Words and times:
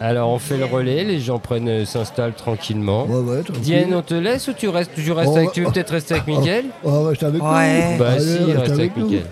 Alors 0.00 0.30
on 0.30 0.38
fait 0.38 0.56
le 0.56 0.64
relais, 0.64 1.02
les 1.02 1.18
gens 1.18 1.38
prennent, 1.40 1.68
euh, 1.68 1.84
s'installent 1.84 2.34
tranquillement. 2.34 3.04
Ouais, 3.06 3.16
ouais, 3.18 3.42
tranquille. 3.42 3.62
Diane, 3.62 3.94
on 3.94 4.02
te 4.02 4.14
laisse 4.14 4.46
ou 4.48 4.52
tu 4.52 4.68
restes, 4.68 4.92
tu 4.94 5.10
restes 5.10 5.30
Oh, 5.32 5.36
avec, 5.36 5.52
tu 5.52 5.60
veux 5.62 5.66
oh, 5.68 5.72
peut-être 5.72 5.90
rester 5.90 6.14
avec 6.14 6.24
oh, 6.28 6.38
Mickaël 6.38 6.66
On 6.84 7.02
va 7.02 7.08
rester 7.10 7.26
avec 7.26 7.42
Ouais. 7.42 7.92
nous. 7.92 7.98
Bah 7.98 8.10
Allez, 8.12 8.20
si, 8.20 8.38
reste 8.44 8.58
reste 8.58 8.72
avec. 8.72 8.96
Mickaël. 8.96 9.26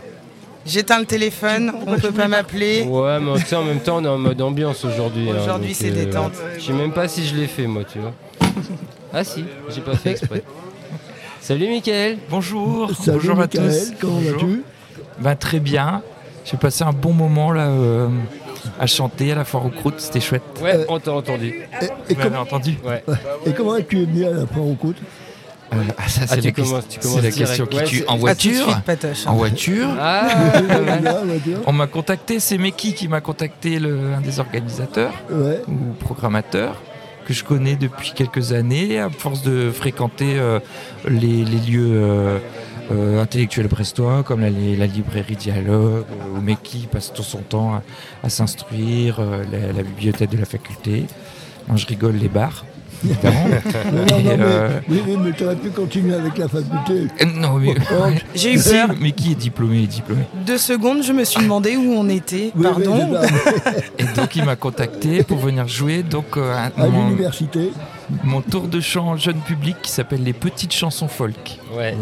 J'éteins 0.66 0.98
le 0.98 1.06
téléphone, 1.06 1.72
on 1.86 1.96
peut 1.96 2.10
pas 2.10 2.26
m'appeler. 2.26 2.82
Ouais, 2.82 3.20
mais 3.20 3.38
tu 3.38 3.46
sais, 3.46 3.54
en 3.54 3.62
même 3.62 3.78
temps, 3.78 3.98
on 3.98 4.04
est 4.04 4.08
en 4.08 4.18
mode 4.18 4.42
ambiance 4.42 4.84
aujourd'hui. 4.84 5.30
hein, 5.30 5.36
Aujourd'hui, 5.40 5.72
c'est 5.74 5.92
détente. 5.92 6.32
Je 6.58 6.64
sais 6.64 6.72
même 6.72 6.92
pas 6.92 7.06
si 7.06 7.24
je 7.24 7.36
l'ai 7.36 7.46
fait, 7.46 7.68
moi, 7.68 7.82
tu 7.84 8.00
vois. 8.00 8.12
Ah 9.14 9.22
si, 9.22 9.44
j'ai 9.72 9.80
pas 9.82 9.94
fait 9.94 10.10
exprès. 10.10 10.42
Salut 11.40 11.68
Mickaël 11.68 12.18
Bonjour, 12.28 12.90
Salut 13.00 13.18
bonjour 13.18 13.38
à 13.40 13.46
tous. 13.46 13.92
comment 14.00 14.18
vas-tu? 14.18 14.64
Ben, 15.20 15.36
Très 15.36 15.60
bien. 15.60 16.02
J'ai 16.44 16.56
passé 16.56 16.82
un 16.82 16.92
bon 16.92 17.12
moment 17.12 17.52
là 17.52 17.68
euh, 17.68 18.08
à 18.78 18.86
chanter 18.86 19.32
à 19.32 19.34
la 19.34 19.44
foire 19.44 19.64
aux 19.66 19.70
croûtes, 19.70 20.00
c'était 20.00 20.20
chouette. 20.20 20.42
Ouais, 20.62 20.74
Euh, 20.76 20.84
on 20.88 20.98
t'a 21.00 21.12
entendu. 21.12 21.46
et, 21.80 21.84
et, 21.84 21.88
Vous 22.08 22.14
com- 22.14 22.24
m'avez 22.24 22.36
entendu 22.36 22.76
Ouais. 22.84 23.02
et 23.46 23.52
comment 23.52 23.76
es-tu 23.76 24.04
venu 24.04 24.24
à 24.26 24.30
la 24.30 24.46
foire 24.46 24.66
aux 24.66 24.74
côtes 24.74 24.96
Euh, 25.72 25.76
Ah, 25.98 26.08
ça, 26.08 26.20
Ah, 26.22 26.26
c'est 26.28 26.40
tu 26.40 26.46
la, 26.46 26.52
commences- 26.52 26.88
tu 26.88 26.98
question- 26.98 27.00
commences 27.02 27.16
c'est 27.16 27.22
la 27.22 27.30
direct. 27.30 27.46
question 27.48 27.66
qui 27.66 27.76
Ouais, 27.78 27.84
tue. 27.84 28.04
En 28.06 28.16
voiture 28.16 28.68
suite. 28.68 29.26
En 29.26 29.34
voiture 29.34 29.88
Ah, 29.98 30.28
Là, 31.02 31.22
on 31.66 31.72
m'a 31.72 31.86
contacté, 31.88 32.38
c'est 32.38 32.56
Meki 32.56 32.94
qui 32.94 33.08
m'a 33.08 33.20
contacté, 33.20 33.78
le, 33.80 34.14
un 34.16 34.20
des 34.20 34.38
organisateurs 34.38 35.12
Ouais. 35.30 35.60
ou 35.68 35.92
programmateurs 35.98 36.80
que 37.26 37.32
je 37.34 37.42
connais 37.42 37.74
depuis 37.74 38.12
quelques 38.14 38.52
années, 38.52 39.00
à 39.00 39.10
force 39.10 39.42
de 39.42 39.72
fréquenter 39.72 40.36
euh, 40.38 40.60
les, 41.08 41.44
les 41.44 41.58
lieux 41.68 41.90
euh, 41.94 42.38
euh, 42.90 43.20
intellectuels 43.22 43.68
brestois, 43.68 44.22
comme 44.22 44.40
la, 44.40 44.50
la 44.50 44.86
librairie 44.86 45.36
Dialogue, 45.36 46.04
euh, 46.10 46.38
où 46.38 46.40
Meki 46.40 46.88
passe 46.90 47.12
tout 47.12 47.22
son 47.22 47.38
temps 47.38 47.74
à, 47.74 47.82
à 48.22 48.28
s'instruire, 48.28 49.16
euh, 49.20 49.42
la, 49.50 49.72
la 49.72 49.82
bibliothèque 49.82 50.30
de 50.30 50.38
la 50.38 50.44
faculté. 50.46 51.04
Non, 51.68 51.76
je 51.76 51.86
rigole, 51.86 52.14
les 52.14 52.28
bars, 52.28 52.64
évidemment. 53.04 53.44
Non, 53.92 53.92
non, 53.92 54.06
Et, 54.06 54.22
non, 54.22 54.22
mais, 54.24 54.36
euh, 54.40 54.80
oui, 54.88 55.02
oui, 55.06 55.16
mais 55.20 55.32
tu 55.32 55.44
aurais 55.44 55.56
pu 55.56 55.70
continuer 55.70 56.14
avec 56.14 56.38
la 56.38 56.46
faculté. 56.48 57.08
Euh, 57.20 57.24
non, 57.34 57.54
mais... 57.58 57.74
J'ai 58.36 58.54
eu 58.54 58.60
peur. 58.62 58.90
mais 59.00 59.10
qui 59.12 59.32
est 59.32 59.34
diplômé 59.34 59.82
est 59.82 59.86
diplômé. 59.88 60.22
Deux 60.46 60.58
secondes, 60.58 61.02
je 61.02 61.12
me 61.12 61.24
suis 61.24 61.42
demandé 61.42 61.76
où 61.76 61.92
on 61.92 62.08
était. 62.08 62.52
oui, 62.54 62.62
Pardon. 62.62 63.14
Et 63.98 64.04
donc 64.14 64.36
il 64.36 64.44
m'a 64.44 64.54
contacté 64.56 65.24
pour 65.24 65.38
venir 65.38 65.66
jouer 65.66 66.02
donc 66.04 66.36
euh, 66.36 66.54
à 66.54 66.66
à 66.80 66.86
mon, 66.86 67.08
l'université. 67.08 67.72
mon 68.22 68.40
tour 68.42 68.68
de 68.68 68.80
chant 68.80 69.16
jeune 69.16 69.40
public 69.40 69.76
qui 69.82 69.90
s'appelle 69.90 70.22
les 70.22 70.32
petites 70.32 70.72
chansons 70.72 71.08
folk. 71.08 71.58
ouais. 71.76 71.94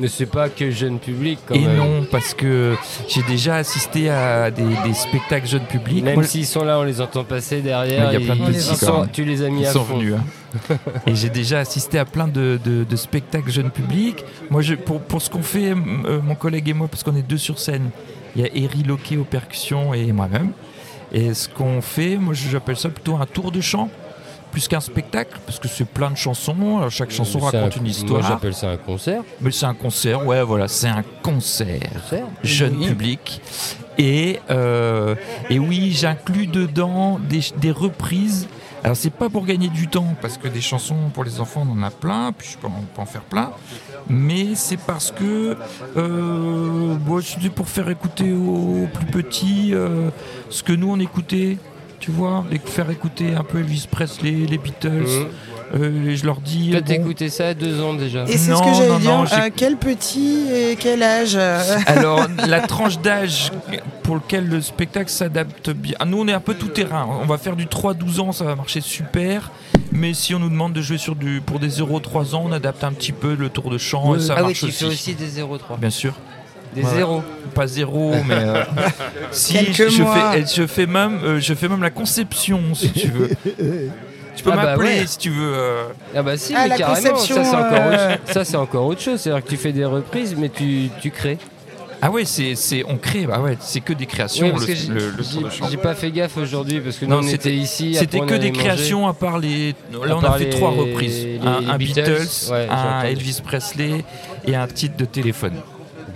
Ne 0.00 0.08
c'est 0.08 0.26
pas 0.26 0.48
que 0.48 0.70
jeune 0.72 0.98
public 0.98 1.38
quand 1.46 1.54
Et 1.54 1.60
même. 1.60 1.76
non 1.76 2.06
parce 2.10 2.34
que 2.34 2.74
j'ai 3.08 3.22
déjà 3.22 3.56
assisté 3.56 4.10
à 4.10 4.50
des, 4.50 4.64
des 4.84 4.92
spectacles 4.94 5.46
jeunes 5.46 5.66
publics. 5.66 6.02
Même 6.04 6.24
s'ils 6.24 6.46
sont 6.46 6.64
là, 6.64 6.80
on 6.80 6.82
les 6.82 7.00
entend 7.00 7.22
passer 7.22 7.60
derrière. 7.60 8.12
Il 8.12 8.20
y 8.20 8.30
a 8.30 8.34
plein 8.34 8.44
de 8.44 8.50
petits 8.50 8.60
sont- 8.60 9.00
même. 9.02 9.10
tu 9.12 9.24
les 9.24 9.42
as 9.42 9.50
mis 9.50 9.60
ils 9.60 9.66
à 9.66 9.72
sont 9.72 9.84
fond. 9.84 9.98
venus. 9.98 10.14
hein. 10.14 10.76
Et 11.06 11.14
j'ai 11.14 11.30
déjà 11.30 11.60
assisté 11.60 11.98
à 12.00 12.04
plein 12.04 12.26
de, 12.26 12.58
de- 12.64 12.82
de 12.82 12.96
spectacles 12.96 13.50
jeunes 13.52 13.70
publics. 13.70 14.24
Moi, 14.50 14.62
je, 14.62 14.74
pour, 14.74 15.00
pour 15.00 15.22
ce 15.22 15.30
qu'on 15.30 15.42
fait, 15.42 15.68
m- 15.70 16.02
euh, 16.06 16.20
mon 16.20 16.34
collègue 16.34 16.68
et 16.68 16.74
moi, 16.74 16.88
parce 16.88 17.04
qu'on 17.04 17.14
est 17.14 17.22
deux 17.22 17.38
sur 17.38 17.60
scène, 17.60 17.90
il 18.34 18.42
y 18.42 18.44
a 18.44 18.48
Eri 18.52 18.82
Loquet 18.82 19.16
aux 19.16 19.24
percussions 19.24 19.94
et 19.94 20.10
moi-même. 20.10 20.50
Et 21.12 21.34
ce 21.34 21.48
qu'on 21.48 21.80
fait, 21.80 22.16
moi, 22.16 22.34
j'appelle 22.34 22.76
ça 22.76 22.88
plutôt 22.88 23.14
un 23.16 23.26
tour 23.26 23.52
de 23.52 23.60
chant, 23.60 23.88
plus 24.54 24.68
qu'un 24.68 24.78
spectacle, 24.80 25.36
parce 25.46 25.58
que 25.58 25.66
c'est 25.66 25.84
plein 25.84 26.12
de 26.12 26.16
chansons. 26.16 26.78
Alors, 26.78 26.88
chaque 26.90 27.10
chanson 27.10 27.40
C'est 27.40 27.56
raconte 27.58 27.76
un- 27.76 27.80
une 27.80 27.86
histoire. 27.88 28.20
Moi 28.20 28.28
j'appelle 28.30 28.54
ça 28.54 28.70
un 28.70 28.76
concert. 28.76 29.22
Mais 29.40 29.50
c'est 29.50 29.66
un 29.66 29.74
concert, 29.74 30.24
ouais, 30.24 30.44
voilà, 30.44 30.68
c'est 30.68 30.86
un 30.86 31.02
concert 31.24 31.80
Concert 32.00 32.26
jeune 32.44 32.76
Oui. 32.78 32.86
public. 32.86 33.42
Et, 33.98 34.38
euh, 34.50 35.16
et 35.50 35.58
oui, 35.58 35.90
j'inclus 35.90 36.46
dedans 36.46 37.18
des, 37.28 37.40
des 37.60 37.72
reprises. 37.72 38.46
Alors, 38.84 38.96
c'est 38.96 39.10
pas 39.12 39.28
pour 39.28 39.44
gagner 39.44 39.68
du 39.68 39.88
temps, 39.88 40.14
parce 40.22 40.38
que 40.38 40.46
des 40.46 40.60
chansons 40.60 41.10
pour 41.12 41.24
les 41.24 41.40
enfants, 41.40 41.66
on 41.68 41.72
en 41.80 41.82
a 41.82 41.90
plein, 41.90 42.30
puis 42.30 42.48
je 42.52 42.58
peux 42.58 42.68
en, 42.68 42.76
on 42.78 42.82
peut 42.94 43.02
en 43.02 43.06
faire 43.06 43.22
plein. 43.22 43.50
Mais 44.08 44.54
c'est 44.54 44.76
parce 44.76 45.10
que 45.10 45.56
euh, 45.96 46.94
bon, 46.94 47.20
c'est 47.22 47.48
pour 47.50 47.68
faire 47.68 47.88
écouter 47.90 48.32
aux 48.32 48.86
plus 48.92 49.06
petits 49.06 49.70
euh, 49.74 50.10
ce 50.48 50.62
que 50.62 50.72
nous 50.72 50.90
on 50.92 51.00
écoutait. 51.00 51.58
Tu 52.00 52.10
vois, 52.10 52.44
les 52.50 52.58
faire 52.58 52.90
écouter 52.90 53.34
un 53.34 53.44
peu 53.44 53.60
Elvis 53.60 53.86
Presley, 53.90 54.46
les 54.48 54.58
Beatles. 54.58 54.88
Mhm. 54.90 55.26
Euh, 55.74 56.10
et 56.10 56.16
je 56.16 56.26
leur 56.26 56.40
dis. 56.40 56.70
Toi 56.70 56.80
bon, 56.80 56.86
t'écoutais 56.86 57.28
ça 57.30 57.48
à 57.48 57.54
deux 57.54 57.80
ans 57.80 57.94
déjà. 57.94 58.24
Et 58.24 58.36
c'est 58.36 58.54
ce 58.54 58.62
que 58.62 58.74
j'allais 58.74 58.98
dire. 59.00 59.10
non, 59.10 59.24
euh, 59.24 59.48
quel 59.54 59.76
petit 59.76 60.46
et 60.52 60.76
quel 60.76 61.02
âge 61.02 61.34
euh, 61.36 61.60
Alors, 61.86 62.26
la 62.46 62.60
tranche 62.60 62.98
d'âge 63.00 63.50
pour 64.02 64.16
lequel 64.16 64.46
le 64.46 64.60
spectacle 64.60 65.10
s'adapte 65.10 65.70
bien. 65.70 65.94
Ah, 65.98 66.04
Nous, 66.04 66.18
on 66.20 66.28
est 66.28 66.32
un 66.32 66.40
peu 66.40 66.54
tout 66.54 66.68
terrain. 66.68 67.08
On 67.22 67.26
va 67.26 67.38
faire 67.38 67.56
du 67.56 67.66
3-12 67.66 68.20
ans, 68.20 68.32
ça 68.32 68.44
va 68.44 68.54
marcher 68.54 68.80
super. 68.82 69.50
Mais 69.90 70.12
si 70.14 70.34
on 70.34 70.38
nous 70.38 70.50
demande 70.50 70.74
de 70.74 70.82
jouer 70.82 70.98
sur 70.98 71.16
du, 71.16 71.40
pour 71.40 71.58
des 71.58 71.68
0-3 71.80 72.34
ans, 72.34 72.42
on 72.46 72.52
adapte 72.52 72.84
un 72.84 72.92
petit 72.92 73.12
peu 73.12 73.34
le 73.34 73.48
tour 73.48 73.70
de 73.70 73.78
chant 73.78 74.10
Ouais. 74.10 74.18
et 74.18 74.20
ça 74.20 74.34
ah 74.36 74.40
oui, 74.42 74.48
marche 74.48 74.60
tu 74.60 74.66
aussi. 74.66 74.84
fais 74.84 74.90
aussi 74.90 75.14
des 75.14 75.40
0,3. 75.40 75.78
Bien 75.78 75.90
sûr. 75.90 76.14
Des 76.74 76.82
zéros. 76.82 77.22
Pas 77.54 77.66
zéro, 77.68 78.12
mais 78.26 78.34
euh, 78.34 78.64
si 79.30 79.72
je, 79.72 79.84
fais, 79.88 80.44
je 80.56 80.66
fais 80.66 80.86
même, 80.86 81.20
euh, 81.22 81.40
je 81.40 81.54
fais 81.54 81.68
même 81.68 81.82
la 81.82 81.90
conception, 81.90 82.60
si 82.74 82.90
tu 82.90 83.08
veux. 83.08 83.30
Tu 84.36 84.42
peux 84.42 84.50
Ah 84.52 84.56
bah 84.56 84.64
m'appeler 84.64 84.88
ouais. 85.00 85.06
si 85.06 85.18
tu 85.18 85.30
veux. 85.30 85.52
euh, 85.54 85.84
Ah 86.16 86.22
bah 86.24 86.36
si, 86.36 86.52
Ah, 86.56 86.62
mais 86.64 86.70
la 86.70 86.76
carrément, 86.78 87.10
conception, 87.10 87.36
ça 87.36 87.44
c'est 87.44 87.56
encore, 87.56 87.72
euh, 87.72 88.14
autre... 88.14 88.32
ça, 88.32 88.44
c'est 88.44 88.56
encore 88.56 88.86
autre 88.86 89.00
chose. 89.00 89.20
C'est-à-dire 89.20 89.44
que 89.44 89.48
tu 89.50 89.56
fais 89.56 89.72
des 89.72 89.84
reprises, 89.84 90.34
mais 90.36 90.48
tu, 90.48 90.88
tu 91.00 91.12
crées. 91.12 91.38
Ah 92.02 92.10
ouais, 92.10 92.24
c'est, 92.24 92.56
c'est, 92.56 92.84
on 92.88 92.96
crée. 92.98 93.24
Bah 93.26 93.38
ouais, 93.40 93.56
c'est 93.60 93.78
que 93.80 93.92
des 93.92 94.06
créations. 94.06 94.52
Oui, 94.54 94.76
j'ai- 95.70 95.76
pas 95.76 95.94
fait 95.94 96.10
gaffe 96.10 96.36
aujourd'hui 96.36 96.80
parce 96.80 96.96
que 96.98 97.04
nous 97.06 97.12
Non, 97.12 97.18
on 97.18 97.22
c'était- 97.22 97.50
était 97.50 97.54
ici. 97.54 97.94
C'était 97.94 98.18
que 98.18 98.34
on 98.34 98.38
des 98.38 98.50
créations 98.50 99.06
à 99.06 99.14
part 99.14 99.38
les. 99.38 99.74
Là, 99.92 100.14
À 100.14 100.16
on 100.16 100.20
a 100.24 100.32
fait 100.32 100.44
les- 100.46 100.50
trois 100.50 100.70
reprises 100.70 101.24
les- 101.24 101.38
un, 101.46 101.60
les 101.60 101.66
un 101.68 101.76
Beatles, 101.78 102.00
Beatles, 102.02 102.50
ouais, 102.50 102.66
j'ai 102.66 102.70
un 102.74 102.98
entendu. 102.98 103.12
Elvis 103.12 103.40
Presley 103.44 104.04
et 104.48 104.56
un 104.56 104.66
titre 104.66 104.96
de 104.96 105.04
téléphone. 105.04 105.54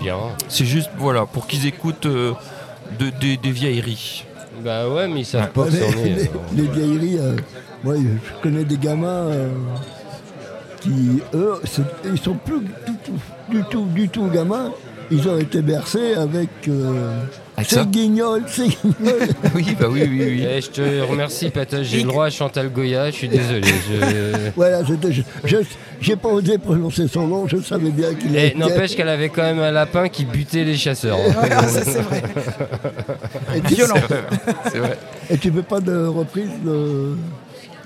Bien. 0.00 0.16
C'est 0.48 0.64
juste 0.64 0.90
voilà 0.96 1.26
pour 1.26 1.46
qu'ils 1.46 1.66
écoutent 1.66 2.06
euh, 2.06 2.32
de- 2.98 3.10
de- 3.10 3.40
des 3.40 3.50
vieilleries. 3.50 4.24
Bah 4.64 4.88
ouais, 4.88 5.08
mais 5.08 5.20
ils 5.20 5.24
savent 5.26 5.50
pas 5.50 5.68
les, 5.68 5.78
c'en 5.80 5.98
est. 5.98 6.04
les- 6.04 6.22
alors. 6.28 6.42
les 6.54 6.62
vieilleries, 6.62 7.18
euh, 7.18 7.36
moi 7.84 7.94
je 7.96 8.42
connais 8.42 8.64
des 8.64 8.76
gamins 8.78 9.06
euh, 9.28 9.48
qui, 10.80 11.20
eux, 11.34 11.54
ils 12.04 12.18
sont 12.18 12.34
plus 12.34 12.60
du 12.60 12.94
tout, 13.04 13.12
du 13.50 13.62
tout, 13.70 13.84
du 13.86 14.08
tout 14.08 14.26
gamins. 14.28 14.72
Ils 15.10 15.28
ont 15.28 15.38
été 15.38 15.62
bercés 15.62 16.14
avec 16.14 16.48
euh, 17.58 17.60
Avec 17.60 17.70
ça 17.70 17.82
ces 17.82 17.86
guignols, 17.86 18.44
ces 18.48 18.68
guignols. 18.68 19.28
oui 19.54 19.76
bah 19.78 19.86
oui 19.90 20.02
oui 20.08 20.22
oui. 20.26 20.46
Eh, 20.48 20.60
je 20.60 20.68
te 20.70 21.00
remercie, 21.02 21.50
Patoche. 21.50 21.86
J'ai 21.86 21.98
le 22.02 22.08
droit 22.08 22.26
à 22.26 22.30
Chantal 22.30 22.70
Goya. 22.70 23.10
Je 23.10 23.16
suis 23.16 23.28
désolé. 23.28 23.66
Je... 23.68 24.50
voilà, 24.56 24.80
j'ai 26.00 26.14
pas 26.16 26.28
osé 26.28 26.58
prononcer 26.58 27.08
son 27.08 27.26
nom, 27.26 27.48
je 27.48 27.56
savais 27.60 27.90
bien 27.90 28.14
qu'il 28.14 28.36
Eh, 28.36 28.46
était. 28.48 28.58
N'empêche 28.58 28.94
qu'elle 28.94 29.08
avait 29.08 29.28
quand 29.30 29.42
même 29.42 29.58
un 29.58 29.72
lapin 29.72 30.08
qui 30.08 30.24
butait 30.24 30.62
les 30.64 30.76
chasseurs. 30.76 31.18
Ah, 31.36 31.66
c'est 31.66 32.00
vrai. 32.02 32.22
Et 33.56 33.60
tu, 33.62 33.74
Violent. 33.74 33.94
C'est 34.70 34.78
vrai. 34.78 34.98
et 35.30 35.38
tu 35.38 35.50
veux 35.50 35.62
pas 35.62 35.80
de 35.80 36.06
reprise 36.06 36.50
de... 36.64 37.16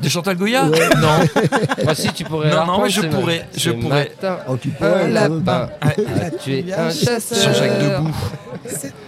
De 0.00 0.08
Chantal 0.08 0.36
Goya 0.36 0.66
Ouais. 0.66 0.78
Non. 1.00 1.44
Moi 1.84 1.94
si 1.94 2.12
tu 2.12 2.24
pourrais 2.24 2.50
Non, 2.50 2.66
non, 2.66 2.82
mais 2.82 2.90
je 2.90 3.02
c'est 3.02 3.08
pourrais, 3.08 3.46
je 3.56 3.70
pourrais. 3.70 4.10
matin, 4.20 4.38
Oh, 4.48 4.56
tu 4.60 4.68
peux, 4.70 4.84
Un 4.84 4.88
euh, 4.88 5.08
lapin 5.08 5.68
a 5.82 6.30
tué 6.30 6.64
un 6.76 6.90
chasseur. 6.90 7.38
Jean-Jacques 7.52 7.78
Debout. 7.78 8.14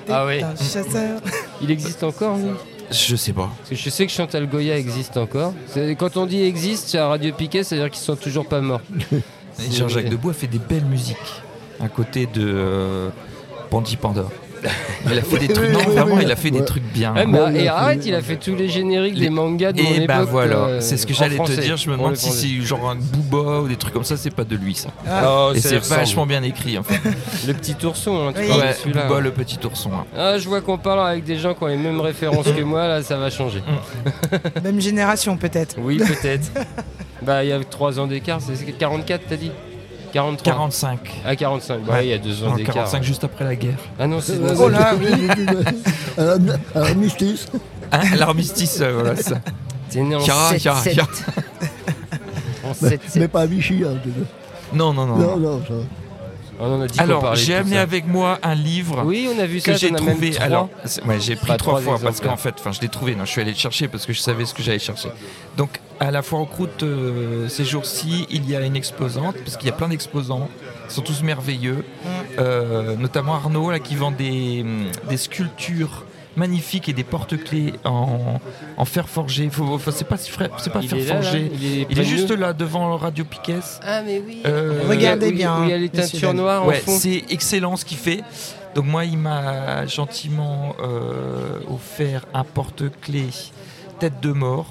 Ah 0.09 0.27
oui. 0.27 0.43
un 0.43 0.55
chasseur. 0.57 1.21
Il 1.63 1.71
existe 1.71 2.03
encore, 2.03 2.37
lui? 2.37 2.51
Je 2.91 3.17
sais 3.17 3.33
pas. 3.33 3.51
Parce 3.59 3.71
que 3.71 3.77
je 3.77 3.91
sais 3.91 4.07
que 4.07 4.13
Chantal 4.13 4.47
Goya 4.49 4.77
existe 4.79 5.17
encore. 5.17 5.55
C'est- 5.69 5.95
Quand 5.97 6.17
on 6.17 6.27
dit 6.27 6.43
existe, 6.43 6.89
c'est 6.89 6.99
à 6.99 7.09
Radio 7.09 7.33
Piquet, 7.33 7.65
c'est-à-dire 7.65 7.91
qu'ils 7.91 8.03
sont 8.03 8.17
toujours 8.17 8.47
pas 8.47 8.61
morts. 8.61 8.83
Et 9.13 9.71
Jean-Jacques 9.73 10.09
Debout 10.11 10.31
a 10.31 10.35
fait 10.35 10.47
des 10.47 10.59
belles 10.59 10.85
musiques 10.85 11.17
à 11.81 11.89
côté 11.89 12.27
de 12.27 12.43
euh, 12.45 13.09
Bandit 13.71 13.97
Pandore. 13.97 14.31
Il 15.07 15.19
a 15.19 15.23
fait 15.23 15.39
des 15.39 15.49
trucs. 15.49 15.71
Non, 15.71 15.81
vraiment, 15.81 16.19
il 16.21 16.31
a 16.31 16.37
fait 16.37 16.51
des 16.51 16.65
trucs 16.65 16.83
bien. 16.83 17.15
Ouais, 17.15 17.25
il 17.27 17.37
a 17.37 17.51
et 17.63 17.69
arrête, 17.69 18.07
il 18.07 18.15
a 18.15 18.23
fait 18.23 18.37
tous 18.37 18.55
les 18.55 18.69
génériques 18.69 19.19
des 19.19 19.31
mangas 19.31 19.73
de 19.73 19.83
mon 19.83 19.91
Et 19.91 20.07
bah 20.07 20.17
époque, 20.17 20.29
voilà, 20.31 20.57
euh, 20.57 20.81
c'est 20.81 20.97
ce 20.97 21.07
que 21.07 21.13
j'allais 21.15 21.37
te 21.39 21.61
dire. 21.61 21.77
Je 21.77 21.91
me 21.91 21.97
demande 21.97 22.17
si 22.17 22.31
c'est 22.31 22.65
genre 22.67 22.91
un 22.91 22.97
Booba 22.97 23.61
ou 23.61 23.69
des 23.69 23.77
trucs 23.77 23.93
comme 23.93 24.05
ça, 24.05 24.17
c'est 24.17 24.35
pas 24.35 24.45
de 24.45 24.57
lui 24.57 24.75
ça. 24.75 24.89
Oh, 25.27 25.53
Et 25.55 25.61
c'est 25.61 25.79
vachement 25.79 26.27
bien 26.27 26.43
écrit 26.43 26.79
en 26.79 26.83
fait. 26.83 27.01
Le 27.47 27.53
petit 27.55 27.77
ourson, 27.85 28.29
hein, 28.29 28.33
tu 28.35 28.41
Oui. 28.43 28.49
parles 28.49 28.61
de 28.63 28.67
Ouais, 28.67 28.73
celui-là. 28.73 29.03
Booba 29.07 29.17
hein. 29.17 29.21
le 29.21 29.31
petit 29.33 29.59
ourson. 29.65 29.91
hein. 29.95 30.05
Ah, 30.17 30.39
je 30.39 30.49
vois 30.49 30.61
qu'on 30.61 30.79
parle 30.79 31.07
avec 31.07 31.25
des 31.25 31.37
gens 31.37 31.55
qui 31.55 31.63
ont 31.63 31.67
les 31.69 31.77
mêmes 31.77 32.01
références 32.01 32.47
que 32.47 32.63
moi, 32.63 32.87
là, 32.89 33.03
ça 33.03 33.17
va 33.17 33.31
changer. 33.31 33.63
Même 34.63 34.81
génération 34.81 35.37
peut-être. 35.37 35.77
Oui, 35.79 35.99
peut-être. 35.99 36.51
bah, 37.23 37.45
il 37.45 37.51
y 37.51 37.53
a 37.53 37.63
3 37.63 37.99
ans 38.01 38.07
d'écart, 38.07 38.41
c'est 38.41 38.55
44, 38.73 39.23
t'as 39.29 39.37
dit? 39.37 39.51
43. 40.15 40.53
45. 40.53 40.99
Ah, 41.27 41.37
45, 41.37 41.81
bah, 41.85 41.93
Ouais. 41.95 42.07
il 42.07 42.11
y 42.11 42.13
a 42.13 42.19
2 42.19 42.45
ans 42.45 42.51
Non, 42.51 42.55
d'écart. 42.57 42.75
45 42.77 43.03
juste 43.03 43.25
après 43.25 43.45
la 43.45 43.57
guerre. 43.57 43.77
Ah 43.99 44.07
non, 44.07 44.21
c'est 44.21 44.35
Euh, 44.41 44.55
Oh 44.59 44.69
là, 44.69 44.95
euh, 46.19 46.39
Un 46.75 46.81
armistice. 46.83 47.49
Hein, 47.93 48.01
L'armistice, 48.17 48.79
euh, 48.81 48.93
voilà 48.95 49.17
ça. 49.17 49.37
T'es 49.91 50.01
né 50.03 50.15
en 50.17 50.21
Chiara, 50.21 50.51
7 50.51 50.61
Chiara, 50.63 50.81
7 50.83 50.95
Chiara. 50.95 51.11
En 52.65 52.69
Mais, 52.81 52.89
7 52.91 53.01
mais 53.17 53.29
pas 53.29 53.43
à 53.43 53.47
Vichy. 53.47 53.83
Hein. 53.85 53.99
Non, 54.73 54.93
non, 54.95 55.05
non. 55.07 55.17
non, 55.17 55.37
non, 55.37 55.63
ça. 55.67 55.75
On 56.61 56.77
en 56.77 56.81
a 56.83 56.87
dit 56.87 56.97
qu'on 56.97 57.05
Alors, 57.05 57.35
j'ai 57.35 57.57
amené 57.57 57.75
ça. 57.77 57.83
avec 57.83 58.07
moi 58.07 58.39
un 58.43 58.55
livre 58.55 59.03
Oui, 59.05 59.29
on 59.35 59.39
a 59.43 59.45
vu 59.47 59.59
ça. 59.61 59.73
que 59.73 59.79
j'ai 59.79 59.91
même 59.91 60.01
trouvé. 60.01 60.31
trois. 60.31 60.45
Alors, 60.47 60.69
c'est- 60.85 61.05
ouais, 61.05 61.19
j'ai 61.21 61.35
pris 61.35 61.47
trois 61.49 61.57
trois 61.57 61.81
fois 61.81 61.99
parce 62.01 62.21
qu'en 62.21 62.37
fait, 62.37 62.55
enfin, 62.59 62.71
je 62.73 62.81
l'ai 62.81 62.89
trouvé. 62.89 63.17
Non, 63.17 63.25
je 63.25 63.31
suis 63.33 63.41
allé 63.41 63.51
le 63.51 63.57
chercher 63.57 63.89
parce 63.89 64.07
que 64.07 64.13
je 64.13 64.21
savais 64.21 64.45
ce 64.45 64.55
que 64.55 64.63
j'allais 64.63 64.79
chercher. 64.79 65.09
Donc, 65.57 65.81
à 66.05 66.11
la 66.11 66.23
foire 66.23 66.43
aux 66.43 66.47
croûtes 66.47 66.83
euh, 66.83 67.49
ces 67.49 67.65
jours-ci, 67.65 68.27
il 68.31 68.49
y 68.49 68.55
a 68.57 68.61
une 68.61 68.77
exposante 68.77 69.37
parce 69.45 69.57
qu'il 69.57 69.67
y 69.69 69.73
a 69.73 69.75
plein 69.75 69.89
d'exposants. 69.89 70.49
Ils 70.89 70.93
sont 70.93 71.03
tous 71.03 71.23
merveilleux, 71.23 71.85
Euh, 72.39 72.97
notamment 72.97 73.35
Arnaud 73.35 73.71
là 73.71 73.79
qui 73.79 73.95
vend 73.95 74.11
des, 74.11 74.63
hum, 74.63 74.87
des 75.09 75.17
sculptures 75.17 76.05
magnifiques 76.37 76.89
et 76.89 76.93
des 76.93 77.05
porte-clés 77.05 77.75
en, 77.85 78.41
en 78.77 78.85
fer 78.85 79.09
forgé. 79.09 79.49
Enfin, 79.57 79.93
c'est 79.93 80.05
pas 80.09 80.17
c'est 80.17 80.73
pas 80.73 80.81
Il 80.83 80.89
fer 80.89 80.99
est 80.99 81.05
là, 81.05 81.15
là, 81.15 81.23
forgé. 81.23 81.53
il 81.55 81.79
est, 81.81 81.87
Il 81.91 82.03
juste 82.05 82.31
là 82.33 82.53
devant 82.53 82.97
Radio 82.97 83.25
Piquet. 83.25 83.61
Ah, 83.83 84.03
mais 84.05 84.21
oui. 84.27 84.43
Euh, 84.45 84.83
Regardez 84.89 85.31
bien, 85.31 85.61
Où 85.61 85.65
il 85.65 85.71
y 85.71 85.73
a 85.73 85.79
les 85.79 85.89
teintures 85.91 86.35
noires 86.35 86.67
Ouais, 86.67 86.79
en 86.79 86.91
fond. 86.91 86.99
c'est 86.99 87.23
excellent 87.31 87.77
ce 87.77 87.85
qu'il 87.85 87.99
fait. 87.99 88.23
Donc 88.75 88.87
moi, 88.87 89.05
il 89.05 89.17
m'a 89.17 89.87
gentiment 89.87 90.75
euh, 90.83 91.61
offert 91.73 92.27
un 92.35 92.43
porte-clés 92.43 93.31
tête 94.01 94.19
de 94.21 94.33
mort. 94.33 94.67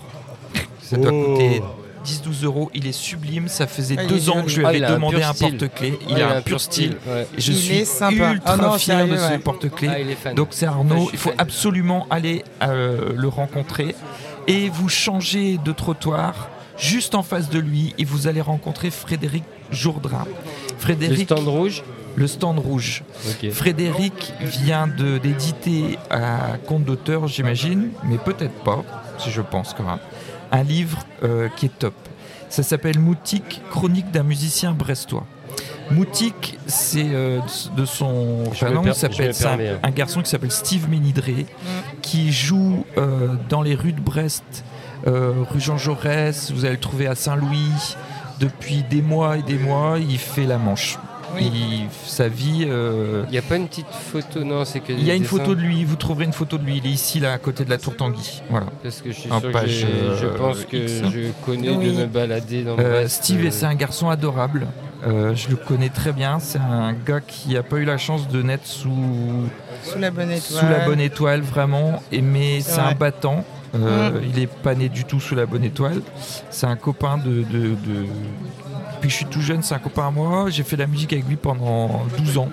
Ça 0.94 0.98
doit 1.00 1.12
Oh. 1.14 1.34
coûter 1.34 1.62
10-12 2.06 2.44
euros. 2.44 2.70
Il 2.74 2.86
est 2.88 2.92
sublime. 2.92 3.48
Ça 3.48 3.66
faisait 3.68 3.96
Ah, 3.98 4.06
deux 4.06 4.30
ans 4.30 4.34
joli. 4.36 4.46
que 4.46 4.52
je 4.52 4.58
lui 4.60 4.66
Ah, 4.66 4.70
avais 4.70 4.84
un 4.84 4.94
demandé 4.96 5.18
pur 5.18 5.28
un 5.28 5.34
porte-clés. 5.34 6.00
Ah, 6.02 6.06
Il 6.10 6.22
a 6.22 6.36
un 6.38 6.42
pur 6.42 6.60
style. 6.62 6.98
Et 7.38 7.42
je 7.42 7.52
Il 7.52 7.58
suis 7.58 7.76
est 7.78 7.86
sympa. 7.86 8.32
ultra 8.34 8.54
Ah 8.54 8.58
non, 8.58 8.78
fier 8.78 9.08
de 9.08 9.16
ce 9.18 9.22
ouais. 9.30 9.40
porte-clés. 9.40 9.90
Ah. 10.26 10.34
Donc 10.34 10.50
c'est 10.52 10.66
Ah, 10.66 10.72
Arnaud, 10.72 11.10
il 11.14 11.18
faut 11.20 11.30
fan. 11.30 11.40
absolument 11.40 12.08
aller 12.10 12.44
euh, 12.62 13.14
le 13.16 13.28
rencontrer 13.28 13.96
et 14.48 14.70
vous 14.70 14.90
changez 14.90 15.58
de 15.64 15.72
trottoir 15.72 16.50
juste 16.78 17.16
en 17.16 17.24
face 17.24 17.50
de 17.50 17.60
lui 17.60 17.94
et 17.98 18.04
vous 18.04 18.28
allez 18.28 18.42
rencontrer 18.42 18.90
Frédéric 18.92 19.44
Jourdain. 19.72 20.26
Le 20.26 20.76
Frédéric, 20.78 21.26
stand 21.30 21.48
rouge. 21.48 21.84
le 22.16 22.28
stand 22.28 22.60
rouge. 22.60 23.04
Frédéric 23.52 24.34
vient 24.42 24.88
de- 24.88 25.18
d'éditer 25.18 25.98
à 26.10 26.58
compte 26.68 26.84
d'auteur, 26.84 27.28
j'imagine, 27.28 27.90
mais 28.04 28.18
peut-être 28.18 28.62
pas, 28.64 28.84
si 29.18 29.32
je 29.32 29.42
pense 29.42 29.74
quand 29.74 29.84
même, 29.84 30.00
un 30.54 30.64
livre 30.64 31.00
euh, 31.24 31.50
qui 31.58 31.66
est 31.66 31.80
top. 31.80 31.94
Ça 32.50 32.64
s'appelle 32.64 33.00
Moutique, 33.00 33.62
chronique 33.72 34.12
d'un 34.12 34.24
musicien 34.24 34.72
brestois. 34.72 35.26
Moutique, 35.92 36.58
c'est 36.66 37.10
euh, 37.12 37.40
de 37.76 37.86
son 37.86 38.44
il 38.86 38.94
s'appelle- 38.94 39.34
c'est 39.34 39.48
un, 39.84 39.92
garçon 39.92 40.22
qui 40.22 40.30
s'appelle 40.30 40.52
Steve 40.52 40.90
Ménidré, 40.90 41.46
qui 42.02 42.32
joue 42.32 42.86
euh, 42.98 43.36
dans 43.50 43.62
les 43.62 43.76
rues 43.76 43.94
de 43.94 44.00
Brest, 44.00 44.44
euh, 45.08 45.34
rue 45.52 45.60
Jean 45.60 45.78
Jaurès, 45.78 46.52
vous 46.52 46.64
allez 46.66 46.76
le 46.76 46.80
trouver 46.80 47.08
à 47.08 47.16
Saint-Louis. 47.16 47.96
Depuis 48.40 48.84
des 48.90 49.02
mois 49.02 49.38
et 49.38 49.42
des 49.42 49.58
mois, 49.58 49.98
il 50.00 50.18
fait 50.18 50.46
la 50.46 50.58
manche. 50.58 50.98
Oui. 51.36 51.52
Il- 51.54 51.88
sa 52.06 52.28
vie, 52.28 52.66
euh, 52.68 53.24
Il 53.28 53.32
n'y 53.32 53.38
a 53.38 53.42
pas 53.42 53.56
une 53.56 53.68
petite 53.68 53.88
photo, 53.92 54.44
non, 54.44 54.66
c'est 54.66 54.80
que. 54.80 54.92
il 54.94 55.04
y 55.04 55.12
a 55.12 55.16
une 55.16 55.24
photo 55.26 55.56
de 55.56 55.62
lui, 55.62 55.84
vous 55.84 55.96
trouverez 55.96 56.26
une 56.26 56.34
photo 56.34 56.58
de 56.58 56.64
lui, 56.66 56.78
il 56.78 56.86
est 56.88 56.92
ici 56.94 57.20
là 57.20 57.34
à 57.34 57.38
côté 57.38 57.66
de 57.66 57.70
la 57.70 57.78
tour 57.78 57.96
Tanguy. 57.96 58.42
Voilà. 58.50 58.68
Parce 58.84 59.02
que 59.02 59.12
je 59.12 59.20
suis 59.20 59.32
En 59.32 59.40
sûr 59.40 59.50
que 59.50 59.54
page, 59.54 59.70
j'ai- 59.70 59.88
je 60.22 60.26
euh, 60.26 60.38
pense 60.38 60.66
que 60.66 60.78
X. 60.78 60.92
je 61.12 61.32
connais 61.46 61.70
Oui. 61.70 61.88
de 61.94 62.02
me 62.02 62.06
balader 62.06 62.64
dans 62.64 62.78
Euh, 62.80 63.08
Steve, 63.08 63.46
euh, 63.46 63.52
c'est 63.52 63.66
un 63.66 63.76
garçon 63.76 64.10
adorable. 64.10 64.68
Euh, 65.06 65.36
je 65.36 65.50
le 65.50 65.58
connais 65.58 65.90
très 65.90 66.14
bien. 66.14 66.40
C'est 66.40 66.60
un 66.60 66.94
gars 66.94 67.20
qui 67.20 67.54
n'a 67.56 67.64
pas 67.64 67.76
eu 67.78 67.84
la 67.86 67.98
chance 67.98 68.28
de 68.30 68.42
naître 68.42 68.66
sous, 68.66 68.90
Sous 69.84 70.00
la 70.00 70.12
bonne 70.12 70.32
étoile. 70.32 70.60
sous 70.62 70.66
la 70.70 70.86
bonne 70.86 71.02
étoile, 71.02 71.42
vraiment. 71.42 72.02
Et, 72.12 72.22
mais 72.22 72.62
C'est 72.62 72.80
un 72.80 72.94
battant. 72.94 73.44
Euh, 73.76 74.12
Mm. 74.12 74.22
Il 74.30 74.40
est 74.40 74.46
pas 74.48 74.76
né 74.76 74.88
du 74.88 75.04
tout 75.04 75.20
sous 75.20 75.34
la 75.34 75.48
bonne 75.48 75.64
étoile. 75.64 76.00
C'est 76.52 76.68
un 76.68 76.76
copain 76.76 77.18
de, 77.18 77.42
de, 77.42 77.70
de- 77.70 78.06
Depuis 79.04 79.10
que 79.10 79.12
je 79.12 79.18
suis 79.18 79.26
tout 79.26 79.42
jeune, 79.42 79.62
c'est 79.64 79.76
un 79.76 79.80
copain 79.80 80.08
à 80.08 80.12
moi. 80.12 80.50
J'ai 80.50 80.64
fait 80.64 80.78
de 80.78 80.82
la 80.82 80.88
musique 80.88 81.12
avec 81.12 81.28
lui 81.28 81.36
pendant 81.36 82.06
12 82.18 82.38
ans. 82.38 82.48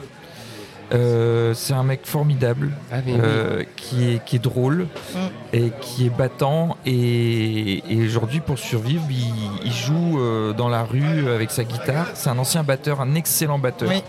Euh, 0.93 1.55
c'est 1.55 1.75
un 1.75 1.85
mec 1.85 2.01
formidable. 2.03 2.73
Ah, 2.91 2.97
oui. 3.07 3.15
euh, 3.23 3.63
qui, 3.77 4.15
est, 4.15 4.25
qui 4.25 4.35
est 4.35 4.41
drôle 4.41 4.89
Mm. 5.15 5.19
et 5.53 5.73
qui 5.81 6.07
est 6.07 6.11
battant. 6.11 6.77
Et, 6.85 7.85
et 7.89 8.05
aujourd'hui, 8.05 8.41
pour 8.41 8.59
survivre, 8.59 9.05
il, 9.11 9.33
il 9.65 9.73
joue 9.73 10.19
euh, 10.19 10.53
dans 10.53 10.69
la 10.69 10.83
rue 10.83 11.31
avec 11.31 11.53
sa 11.53 11.63
guitare. 11.63 12.09
C'est 12.15 12.31
un 12.31 12.39
ancien 12.39 12.65
batteur, 12.65 13.01
un 13.01 13.15
excellent 13.15 13.61
batteur. 13.61 13.89
Oui. 13.89 14.03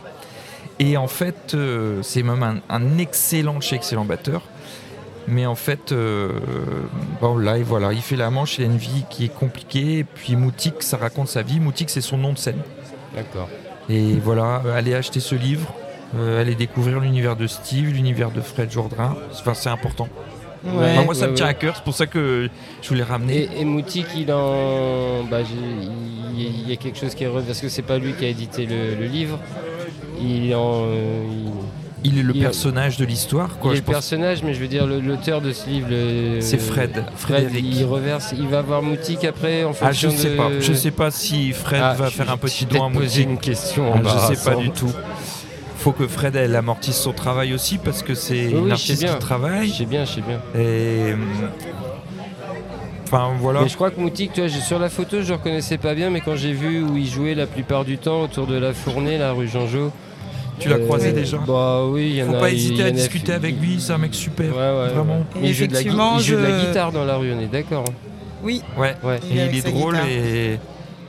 Et 0.80 0.98
en 0.98 1.08
fait, 1.08 1.56
c'est 2.02 2.24
même 2.24 2.42
un, 2.42 2.56
un 2.70 2.98
excellent 2.98 3.62
chez 3.62 3.76
excellent 3.76 4.06
batteur. 4.06 4.42
Mais 5.28 5.46
en 5.46 5.56
fait, 5.56 5.92
euh, 5.92 6.32
bon, 7.22 7.38
là, 7.38 7.58
et 7.58 7.64
voilà, 7.64 7.94
il 7.94 8.02
fait 8.02 8.16
la 8.16 8.30
manche, 8.32 8.58
il 8.58 8.64
a 8.64 8.66
une 8.68 8.78
vie 8.78 9.04
qui 9.10 9.26
est 9.26 9.34
compliquée. 9.34 10.00
Et 10.00 10.04
puis 10.04 10.36
Moutique, 10.36 10.82
ça 10.82 10.98
raconte 10.98 11.28
sa 11.28 11.42
vie. 11.44 11.60
Moutique, 11.60 11.90
c'est 11.90 12.02
son 12.02 12.18
nom 12.18 12.34
de 12.34 12.38
scène. 12.38 12.60
D'accord. 13.16 13.48
Et 13.90 14.14
voilà, 14.24 14.62
allez 14.76 14.94
acheter 14.94 15.20
ce 15.20 15.36
livre, 15.36 15.74
euh, 16.18 16.42
allez 16.42 16.56
découvrir 16.56 17.00
l'univers 17.00 17.36
de 17.36 17.46
Steve, 17.48 17.90
l'univers 17.92 18.32
de 18.32 18.42
Fred 18.42 18.72
Jourdain. 18.72 19.16
Enfin, 19.32 19.54
c'est 19.54 19.70
important. 19.70 20.08
Ouais. 20.64 20.72
Enfin, 20.94 21.04
moi, 21.06 21.16
ça 21.16 21.26
ouais, 21.26 21.32
me 21.32 21.36
tient 21.36 21.46
ouais. 21.46 21.52
à 21.52 21.56
cœur, 21.56 21.76
c'est 21.76 21.84
pour 21.84 21.96
ça 21.96 22.06
que 22.08 22.50
je 22.82 22.90
voulais 22.90 23.04
ramener. 23.04 23.50
Et, 23.56 23.62
et 23.62 23.66
Moutique, 23.66 24.08
il 24.16 24.32
en. 24.32 25.24
Bah, 25.30 25.40
il, 26.38 26.70
y 26.70 26.74
a 26.74 26.76
quelque 26.78 26.98
chose 26.98 27.14
qui 27.16 27.24
est 27.24 27.28
re- 27.28 27.44
Parce 27.44 27.60
que 27.62 27.70
c'est 27.70 27.82
pas 27.82 27.98
lui 27.98 28.14
qui 28.14 28.26
a 28.26 28.30
édité 28.30 28.66
le, 28.66 28.96
le 28.96 29.06
livre. 29.06 29.40
Il 30.20 30.54
en. 30.56 30.84
euh, 30.86 31.24
il- 31.30 31.52
Il 32.04 32.18
est 32.18 32.24
le 32.24 32.36
il- 32.36 32.42
personnage 32.42 32.98
de 32.98 33.06
l'histoire, 33.06 33.50
il 33.64 33.68
est 33.68 33.72
je 33.74 33.76
le 33.78 33.82
pense. 33.84 33.94
personnage, 33.94 34.42
mais 34.44 34.54
je 34.56 34.60
veux 34.60 34.68
dire, 34.68 34.88
l'auteur 34.88 35.40
de 35.42 35.52
ce 35.54 35.70
livre. 35.70 35.88
C'est 36.40 36.58
Fred, 36.60 37.04
Fred, 37.16 37.44
Frédéric. 37.44 37.66
il 37.76 37.86
reverse. 37.86 38.34
Il 38.38 38.48
va 38.48 38.62
voir 38.64 38.82
Moutique 38.82 39.24
après 39.24 39.64
en 39.64 39.72
Ah, 39.82 39.92
je 39.92 40.08
fonction 40.08 40.12
sais 40.24 40.32
de. 40.32 40.36
pas. 40.38 40.50
Je 40.60 40.74
sais 40.74 40.90
pas 40.92 41.12
si 41.12 41.52
Fred 41.52 41.82
Ah, 41.84 41.94
va 41.94 42.08
je- 42.10 42.16
faire 42.16 42.30
un 42.32 42.34
je 42.34 42.38
petit 42.40 42.66
don 42.66 42.84
à 42.84 42.88
peut-être 42.90 43.00
poser 43.02 43.26
Moutique. 43.26 43.30
une 43.30 43.38
question. 43.38 43.94
Ah, 43.94 44.28
je 44.30 44.36
sais 44.36 44.50
pas 44.50 44.56
du 44.56 44.72
tout. 44.72 44.92
Faut 45.78 45.92
que 45.92 46.08
Fred 46.08 46.36
elle 46.36 46.56
amortisse 46.56 46.98
son 46.98 47.12
travail 47.14 47.54
aussi 47.54 47.78
parce 47.78 48.02
que 48.04 48.14
c'est 48.16 48.48
Oui, 48.48 48.54
une 48.54 48.68
je 48.68 48.72
artiste 48.74 49.00
sais 49.00 49.06
bien. 49.06 49.14
qui 49.16 49.20
travaille. 49.20 49.68
Je 49.70 49.74
sais 49.74 49.86
bien, 49.86 50.06
je 50.06 50.12
sais 50.12 50.22
bien. 50.22 50.40
Et 50.60 51.14
hum, 51.14 51.22
enfin 53.06 53.32
voilà. 53.40 53.62
Mais 53.62 53.70
je 53.70 53.76
crois 53.76 53.92
que 53.92 54.00
Moutique, 54.00 54.32
tu 54.34 54.42
vois, 54.42 54.50
sur 54.50 54.80
la 54.80 54.90
photo, 54.90 55.22
je 55.22 55.30
le 55.30 55.36
reconnaissais 55.36 55.78
pas 55.78 55.94
bien, 55.96 56.10
mais 56.10 56.22
quand 56.22 56.36
j'ai 56.36 56.54
vu 56.54 56.84
où 56.84 56.98
il 56.98 57.08
jouait 57.08 57.36
la 57.36 57.48
plupart 57.48 57.86
du 57.86 57.98
temps 57.98 58.22
autour 58.22 58.48
de 58.48 58.56
la 58.56 58.74
fournée, 58.74 59.18
la 59.18 59.32
rue 59.34 59.48
Jean-Jo. 59.48 59.92
Tu 60.62 60.70
l'as 60.70 60.76
euh, 60.76 60.86
croisé 60.86 61.12
déjà. 61.12 61.38
Bah 61.38 61.86
oui, 61.86 62.10
il 62.12 62.16
y 62.18 62.24
en 62.24 62.28
Faut 62.28 62.36
a. 62.36 62.40
pas 62.40 62.50
il 62.50 62.56
y 62.56 62.58
hésiter 62.66 62.84
à 62.84 62.92
discuter 62.92 63.34
avec 63.34 63.60
lui. 63.60 63.78
C'est 63.82 63.94
un 63.94 63.98
mec 63.98 64.14
super. 64.14 64.52
Ouais, 64.52 64.58
ouais, 64.58 64.94
Vraiment. 64.94 65.26
il 65.42 65.54
joue, 65.54 65.68
de 65.68 65.74
la, 65.74 65.80
gui- 65.82 65.88
effectivement, 65.88 66.18
il 66.18 66.24
joue 66.24 66.36
de 66.38 66.42
la 66.44 66.60
je- 66.62 66.66
guitare 66.68 66.92
dans 66.92 67.04
la 67.04 67.16
rue, 67.18 67.34
on 67.34 67.40
est 67.42 67.48
d'accord. 67.52 67.84
hein. 67.90 67.94
Oui, 68.44 68.62
Ouais. 68.78 68.96
Ouais. 69.04 69.20
Il 69.30 69.38
est 69.38 69.46
Et 69.46 69.50
il 69.52 69.58
est 69.58 69.72
drôle 69.72 69.94
guitare. 69.96 70.08
et 70.10 70.60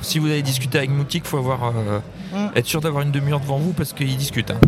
si 0.01 0.19
vous 0.19 0.27
allez 0.27 0.43
discuter 0.43 0.79
avec 0.79 0.91
Moutique, 0.91 1.25
faut 1.27 1.39
avoir 1.39 1.65
euh, 1.67 1.99
Mm. 2.35 2.49
être 2.57 2.67
sûr 2.67 2.81
d'avoir 2.81 3.03
une 3.05 3.11
demi-heure 3.11 3.41
devant 3.41 3.59
vous 3.59 3.73
parce 3.73 3.93
qu'il 3.93 4.17
discute. 4.17 4.51
hein. 4.51 4.59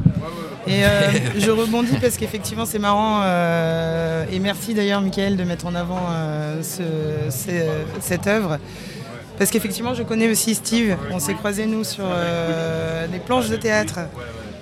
Et 0.66 0.84
euh, 0.84 0.88
je 1.38 1.50
rebondis 1.50 1.96
parce 2.00 2.16
qu'effectivement 2.18 2.64
c'est 2.66 2.78
marrant 2.78 3.20
euh, 3.24 4.24
et 4.30 4.38
merci 4.38 4.72
d'ailleurs 4.74 5.00
Michael 5.02 5.36
de 5.36 5.44
mettre 5.44 5.66
en 5.66 5.74
avant 5.74 6.00
euh, 6.10 6.62
ce- 6.62 7.30
ce- 7.30 7.50
cette 8.00 8.26
œuvre 8.26 8.58
parce 9.38 9.50
qu'effectivement 9.50 9.92
je 9.94 10.02
connais 10.02 10.28
aussi 10.30 10.54
Steve, 10.54 10.96
on 11.10 11.18
s'est 11.18 11.34
croisés 11.34 11.66
nous 11.66 11.84
sur 11.84 12.04
euh, 12.06 13.06
des 13.08 13.18
planches 13.18 13.48
de 13.48 13.56
théâtre. 13.56 13.98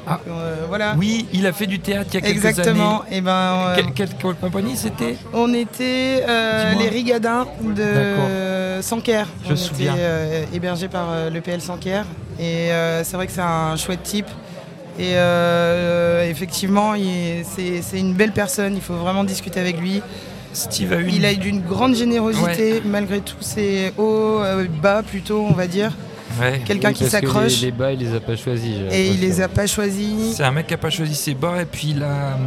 Ah. 0.07 0.21
Euh, 0.29 0.65
voilà. 0.69 0.95
Oui, 0.99 1.27
il 1.33 1.47
a 1.47 1.53
fait 1.53 1.67
du 1.67 1.79
théâtre 1.79 2.11
il 2.13 2.15
y 2.15 2.19
a 2.19 2.21
quelques 2.21 2.45
Exactement. 2.45 3.03
Et 3.11 3.21
ben 3.21 3.31
euh, 3.31 3.75
années. 3.75 3.93
Quelle, 3.95 4.09
compagnie 4.41 4.77
c'était? 4.77 5.17
On 5.33 5.53
était 5.55 6.25
euh, 6.29 6.75
les 6.75 6.89
Rigadins 6.89 7.47
de 7.61 8.81
Sanker. 8.81 9.25
Je 9.45 9.49
on 9.49 9.51
me 9.53 9.57
souviens. 9.57 9.93
était 9.95 10.03
euh, 10.03 10.45
hébergés 10.53 10.89
par 10.89 11.31
l'EPL 11.31 11.61
Sanker 11.61 12.03
et 12.41 12.71
c'est 13.05 13.15
vrai 13.17 13.27
que 13.27 13.33
c'est 13.33 13.41
un 13.41 13.77
chouette 13.77 14.03
type. 14.03 14.29
Et 14.99 15.15
effectivement, 16.29 16.95
c'est 17.45 17.99
une 17.99 18.15
belle 18.15 18.33
personne, 18.33 18.75
il 18.75 18.83
faut 18.83 18.95
vraiment 18.95 19.25
discuter 19.25 19.61
avec 19.61 19.79
lui. 19.81 20.03
Steve 20.53 20.93
a 20.93 20.97
eu 20.97 21.09
Il 21.09 21.25
a 21.25 21.33
eu 21.33 21.39
d'une 21.39 21.63
grande 21.63 21.95
générosité, 21.95 22.83
malgré 22.85 23.21
tous 23.21 23.41
ses 23.41 23.93
hauts, 23.97 24.41
bas 24.83 25.03
plutôt, 25.03 25.47
on 25.49 25.53
va 25.53 25.67
dire. 25.67 25.93
Ouais. 26.41 26.61
Quelqu'un 26.65 26.89
Oui, 26.89 26.95
qui 26.95 27.05
parce 27.05 27.15
que 27.15 27.21
s'accroche 27.27 27.61
Les, 27.61 27.67
les 27.67 27.73
bas, 27.73 27.93
il 27.93 27.99
les 28.01 28.15
a 28.15 28.21
pas 28.21 28.37
choisis. 28.37 28.77
et 28.91 29.09
il 29.09 29.21
les 29.21 29.41
a 29.41 29.49
pas 29.49 29.67
choisis. 29.67 30.37
C'est 30.37 30.45
un 30.45 30.51
mec 30.53 30.67
qui 30.67 30.75
a 30.75 30.79
pas 30.79 30.91
choisi 30.91 31.15
ses 31.15 31.35
bas 31.35 31.63
et 31.63 31.67
puis 31.67 31.89
il 31.97 32.03
a, 32.03 32.39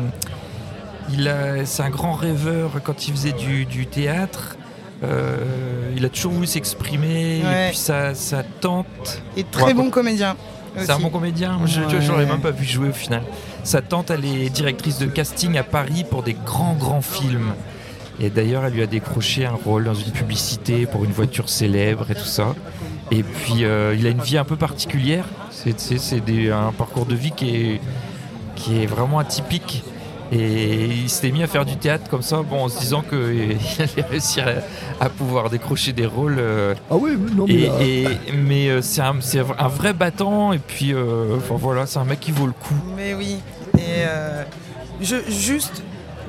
il 1.11 1.27
a, 1.27 1.65
c'est 1.65 1.83
un 1.83 1.89
grand 1.89 2.13
rêveur 2.13 2.71
quand 2.83 3.07
il 3.07 3.13
faisait 3.13 3.31
du, 3.33 3.65
du 3.65 3.85
théâtre. 3.87 4.57
Euh, 5.03 5.37
il 5.95 6.03
a 6.05 6.09
toujours 6.09 6.31
voulu 6.31 6.47
s'exprimer 6.47 7.41
Ouais. 7.43 7.65
et 7.65 7.69
puis 7.69 7.77
sa, 7.77 8.15
sa 8.15 8.43
tante, 8.43 9.21
Et 9.37 9.43
très 9.43 9.73
bon 9.73 9.89
comédien. 9.89 10.35
c'est 10.77 10.89
un 10.89 10.99
bon 10.99 11.09
comédien. 11.09 11.59
Je, 11.65 11.81
Ouais. 11.81 12.01
je 12.01 12.11
l'aurais 12.11 12.25
même 12.25 12.39
pas 12.41 12.51
vu 12.51 12.65
jouer 12.65 12.89
au 12.89 12.93
final. 12.93 13.21
Sa 13.63 13.81
tante, 13.81 14.09
elle 14.11 14.25
est 14.25 14.49
directrice 14.49 14.97
de 14.97 15.05
casting 15.07 15.57
à 15.57 15.63
Paris 15.63 16.05
pour 16.09 16.23
des 16.23 16.33
grands 16.45 16.75
grands 16.75 17.01
films. 17.01 17.53
Et 18.19 18.29
d'ailleurs, 18.29 18.63
elle 18.65 18.73
lui 18.73 18.81
a 18.81 18.87
décroché 18.87 19.45
un 19.45 19.55
rôle 19.65 19.83
dans 19.83 19.93
une 19.93 20.11
publicité 20.11 20.85
pour 20.85 21.03
une 21.03 21.11
voiture 21.11 21.49
célèbre 21.49 22.09
et 22.09 22.15
tout 22.15 22.23
ça. 22.23 22.55
Et 23.11 23.23
puis, 23.23 23.63
euh, 23.65 23.95
il 23.97 24.05
a 24.07 24.09
une 24.09 24.21
vie 24.21 24.37
un 24.37 24.43
peu 24.43 24.55
particulière. 24.55 25.25
C'est 25.51 25.79
c'est- 25.79 25.99
c'est 25.99 26.19
des- 26.21 26.51
un 26.51 26.71
parcours 26.71 27.05
de 27.05 27.15
vie 27.15 27.31
qui 27.31 27.49
est, 27.55 27.81
qui 28.55 28.81
est 28.81 28.85
vraiment 28.87 29.19
atypique. 29.19 29.83
Et 30.31 30.85
il 30.87 31.07
s'était 31.09 31.29
mis 31.29 31.43
à 31.43 31.47
faire 31.47 31.65
du 31.65 31.77
théâtre 31.77 32.09
comme 32.09 32.23
ça, 32.23 32.41
bon, 32.41 32.63
en 32.63 32.67
se 32.69 32.79
disant 32.79 33.03
qu'il 33.07 33.17
allait 33.79 34.07
réussir 34.09 34.45
à, 34.99 35.05
à 35.05 35.09
pouvoir 35.09 35.51
décrocher 35.51 35.93
des 35.93 36.07
rôles. 36.07 36.37
euh, 36.39 36.73
Ah 36.89 36.95
oui, 36.95 37.11
non, 37.35 37.45
mais 37.47 37.53
et, 37.53 37.67
là, 37.67 37.73
et- 37.81 38.31
mais 38.35 38.69
euh, 38.69 38.81
c'est 38.81 39.01
un, 39.01 39.15
c'est 39.19 39.39
un 39.39 39.67
vrai 39.67 39.93
battant, 39.93 40.51
et 40.51 40.57
puis 40.57 40.93
euh, 40.93 41.37
enfin, 41.37 41.55
voilà, 41.59 41.85
c'est 41.85 41.99
un 41.99 42.05
mec 42.05 42.19
qui 42.19 42.31
vaut 42.31 42.47
le 42.47 42.53
coup. 42.53 42.73
Mais 42.97 43.13
oui. 43.13 43.37
Et 43.77 43.81
euh, 44.07 44.43
je, 44.99 45.17
juste, 45.29 45.83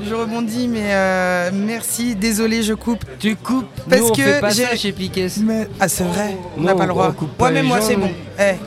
je 0.04 0.14
rebondis, 0.14 0.68
mais 0.68 0.80
euh, 0.84 1.50
merci, 1.52 2.14
désolé, 2.14 2.62
je 2.62 2.74
coupe. 2.74 3.04
Tu 3.18 3.36
coupes. 3.36 3.66
Parce 3.88 4.02
Nous, 4.02 4.08
on 4.08 4.12
que 4.12 4.22
fait 4.22 4.40
pas 4.40 4.50
ça 4.50 4.76
chez 4.76 4.92
Piquet. 4.92 5.28
Mais, 5.42 5.68
ah, 5.80 5.88
c'est 5.88 6.04
vrai, 6.04 6.36
on 6.56 6.62
n'a 6.62 6.74
pas 6.74 6.84
le 6.84 6.90
droit. 6.90 7.14
Ouais, 7.40 7.50
mais 7.52 7.62
moi, 7.62 7.80
c'est 7.80 7.96
bon. 7.96 8.10
mais- 8.38 8.58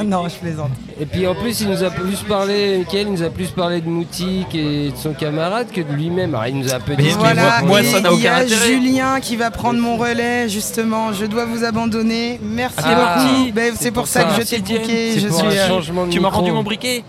Eh. 0.00 0.02
non, 0.04 0.28
je 0.28 0.34
plaisante. 0.36 0.70
Et 1.00 1.06
puis 1.06 1.26
en 1.26 1.34
plus, 1.34 1.60
il 1.60 1.68
nous 1.70 1.82
a 1.82 1.90
plus 1.90 2.18
parlé, 2.28 2.78
Mickaël, 2.78 3.06
il 3.08 3.12
nous 3.12 3.22
a 3.22 3.30
plus 3.30 3.48
parlé 3.50 3.80
de 3.80 3.88
Moutique 3.88 4.54
et 4.54 4.90
de 4.90 4.96
son 4.96 5.12
camarade 5.12 5.68
que 5.72 5.80
de 5.80 5.92
lui-même. 5.92 6.34
Alors, 6.34 6.46
il 6.48 6.58
nous 6.58 6.72
a 6.72 6.76
un 6.76 6.80
peu 6.80 6.94
dit. 6.96 7.08
Voilà, 7.18 7.62
moi- 7.62 7.82
ça 7.82 8.00
n'a 8.00 8.10
il 8.12 8.18
y 8.18 8.20
aucun 8.28 8.32
a 8.32 8.42
intérêt. 8.42 8.66
Julien 8.66 9.20
qui 9.20 9.36
va 9.36 9.50
prendre 9.50 9.78
mon 9.80 9.96
relais, 9.96 10.48
justement. 10.48 11.12
Je 11.12 11.26
dois 11.26 11.44
vous 11.46 11.64
abandonner. 11.64 12.38
Merci 12.42 12.74
Ah, 12.84 13.16
beaucoup. 13.18 13.52
Ben, 13.52 13.72
c'est 13.76 13.84
c'est 13.84 13.90
pour 13.90 14.02
pour 14.04 14.08
ça 14.08 14.20
ça. 14.22 14.26
que 14.36 14.42
je 14.44 14.48
t'ai 14.48 14.58
bouqué. 14.58 15.18
Je 15.18 15.28
pour 15.28 15.38
suis. 15.38 15.46
un 15.46 15.50
euh, 15.50 15.68
changement 15.68 16.06
de 16.06 16.10
Tu 16.10 16.20
m'as 16.20 16.28
rendu 16.30 16.50
mon 16.52 16.62
briquet? 16.62 17.04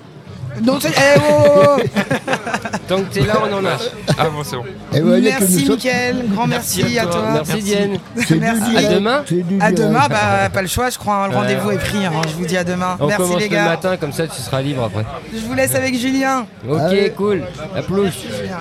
Non, 0.64 0.80
c'est- 0.80 0.88
eh, 0.90 1.20
oh, 1.20 1.44
oh, 1.44 1.60
oh. 1.78 2.02
Tant 2.88 2.98
que 3.02 3.12
t'es 3.14 3.22
là, 3.22 3.34
on 3.44 3.52
en 3.54 3.66
a. 3.66 3.78
Ah 4.18 4.30
bon, 4.30 4.44
c'est 4.44 4.56
bon. 4.58 4.64
et 4.94 5.02
voyez 5.02 5.32
que 5.32 5.34
nous 5.36 5.40
Merci, 5.40 5.66
sommes- 5.66 5.76
Mickaël. 5.76 6.26
Grand 6.30 6.46
merci, 6.48 6.82
Merci 6.84 7.00
à 7.00 7.02
à 7.02 7.06
toi. 7.08 7.22
Merci, 7.34 7.52
Merci. 7.52 7.64
Diane. 7.64 7.98
c'est 8.16 8.34
du 8.36 8.40
Merci. 8.40 8.70
direct, 8.70 8.86
À 8.88 8.94
demain 8.94 9.24
c'est 9.28 9.36
du 9.36 9.56
À 9.62 9.72
direct. 9.72 9.78
demain, 9.80 10.08
bah, 10.08 10.50
pas 10.54 10.62
le 10.62 10.68
choix, 10.68 10.90
je 10.92 10.98
crois. 11.00 11.16
hein, 11.26 11.28
Le 11.30 11.36
rendez-vous 11.36 11.72
est 11.72 11.78
pris. 11.78 12.06
hein, 12.06 12.12
Je 12.28 12.34
vous 12.36 12.46
dis 12.46 12.58
à 12.58 12.64
demain. 12.64 12.96
On 13.00 13.08
Merci, 13.08 13.24
commence 13.24 13.40
les 13.40 13.50
le 13.50 13.56
gars. 13.56 13.66
matin, 13.66 13.98
comme 13.98 14.12
ça 14.14 14.28
tu 14.28 14.40
seras 14.40 14.62
libre 14.62 14.84
après. 14.84 15.04
Je 15.34 15.40
vous 15.40 15.54
laisse 15.56 15.74
avec 15.74 15.98
Julien. 15.98 16.46
Ok, 16.70 16.80
Allez. 16.80 17.10
cool. 17.12 17.44
La 17.74 17.82
pelouse. 17.82 18.12
Julien. 18.22 18.58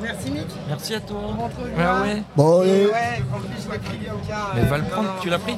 Merci, 0.00 0.30
Mick. 0.30 0.46
Merci 0.68 0.94
à 0.94 1.00
toi. 1.00 1.18
Ah 1.38 1.76
bien. 1.76 2.02
ouais. 2.14 2.22
Bon, 2.36 2.60
allez, 2.60 2.86
Ouais, 2.86 2.92
en 3.34 3.38
plus, 3.38 3.48
je 3.66 3.72
l'ai 3.72 3.78
pris 3.78 3.96
bouquin. 3.98 4.34
Mais 4.54 4.60
euh, 4.62 4.64
va 4.64 4.76
le 4.76 4.82
non, 4.84 4.88
prendre, 4.90 5.08
tu 5.20 5.28
l'as 5.28 5.38
pris 5.38 5.56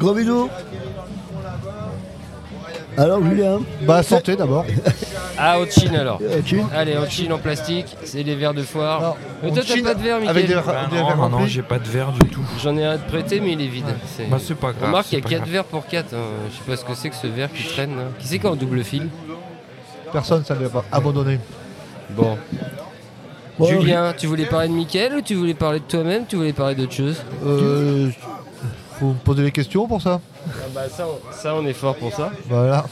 gros 0.00 0.12
bisous. 0.14 0.48
Alors, 2.96 3.22
Julien, 3.22 3.60
Bah 3.82 4.02
santé 4.02 4.36
d'abord. 4.36 4.64
Ah, 5.38 5.58
on 5.60 5.66
chine 5.70 5.94
alors. 5.94 6.18
Allez, 6.74 6.96
on 6.96 7.06
chine 7.10 7.30
en 7.30 7.36
plastique. 7.36 7.94
C'est 8.04 8.22
les 8.22 8.34
verres 8.36 8.54
de 8.54 8.62
foire. 8.62 9.16
Mais 9.42 9.50
on 9.50 9.54
toi, 9.54 9.62
t'as 9.68 9.82
pas 9.82 9.94
de 9.94 10.02
verre, 10.02 10.16
avec 10.26 10.46
des, 10.46 10.54
Mickaël 10.54 10.64
Bah 10.64 10.86
des 10.90 10.96
Non, 10.96 11.06
verres 11.06 11.28
non, 11.28 11.46
j'ai 11.46 11.60
pas 11.60 11.78
de 11.78 11.86
verre 11.86 12.10
du 12.12 12.26
tout. 12.30 12.40
J'en 12.62 12.74
ai 12.78 12.86
un 12.86 12.92
à 12.92 12.96
te 12.96 13.06
prêter, 13.06 13.40
mais 13.40 13.52
il 13.52 13.60
est 13.60 13.66
vide. 13.66 13.84
C'est- 14.16 14.24
Bah 14.30 14.38
c'est 14.40 14.54
pas 14.54 14.72
grave. 14.72 14.86
Remarque, 14.88 15.12
il 15.12 15.16
y 15.16 15.18
a 15.18 15.22
pas 15.22 15.28
4 15.28 15.40
grave. 15.40 15.50
verres 15.52 15.64
pour 15.64 15.86
4. 15.86 16.06
Je 16.10 16.56
sais 16.56 16.62
pas 16.66 16.76
ce 16.78 16.84
que 16.86 16.94
c'est 16.94 17.10
que 17.10 17.16
ce 17.16 17.26
verre 17.26 17.52
qui 17.52 17.64
traîne. 17.64 17.96
là. 17.96 18.04
Qui 18.18 18.26
c'est 18.28 18.38
qui 18.38 18.46
est 18.46 18.48
en 18.48 18.56
double 18.56 18.82
fil 18.82 19.08
Personne 20.10 20.42
ça 20.42 20.54
ne 20.54 20.60
va 20.66 20.80
pas 20.80 20.84
abandonner. 20.90 21.38
Bon. 22.10 22.38
Bon, 23.58 23.66
Julien, 23.66 24.14
tu 24.16 24.26
voulais 24.26 24.46
parler 24.46 24.68
de 24.68 24.72
Mickaël 24.74 25.14
ou 25.16 25.20
tu 25.20 25.34
voulais 25.34 25.52
parler 25.54 25.80
de 25.80 25.84
toi-même 25.84 26.24
Tu 26.26 26.36
voulais 26.36 26.52
parler 26.54 26.74
d'autre 26.74 26.92
chose? 26.92 27.22
Euh, 27.44 28.08
faut 28.98 29.06
me 29.08 29.14
poser 29.14 29.42
des 29.44 29.52
questions 29.52 29.86
pour 29.86 30.00
ça. 30.02 30.20
bah 30.74 30.82
ça, 30.88 31.06
on, 31.06 31.32
ça, 31.34 31.54
on 31.54 31.66
est 31.66 31.72
fort 31.72 31.96
pour 31.96 32.12
ça. 32.12 32.30
Voilà. 32.48 32.84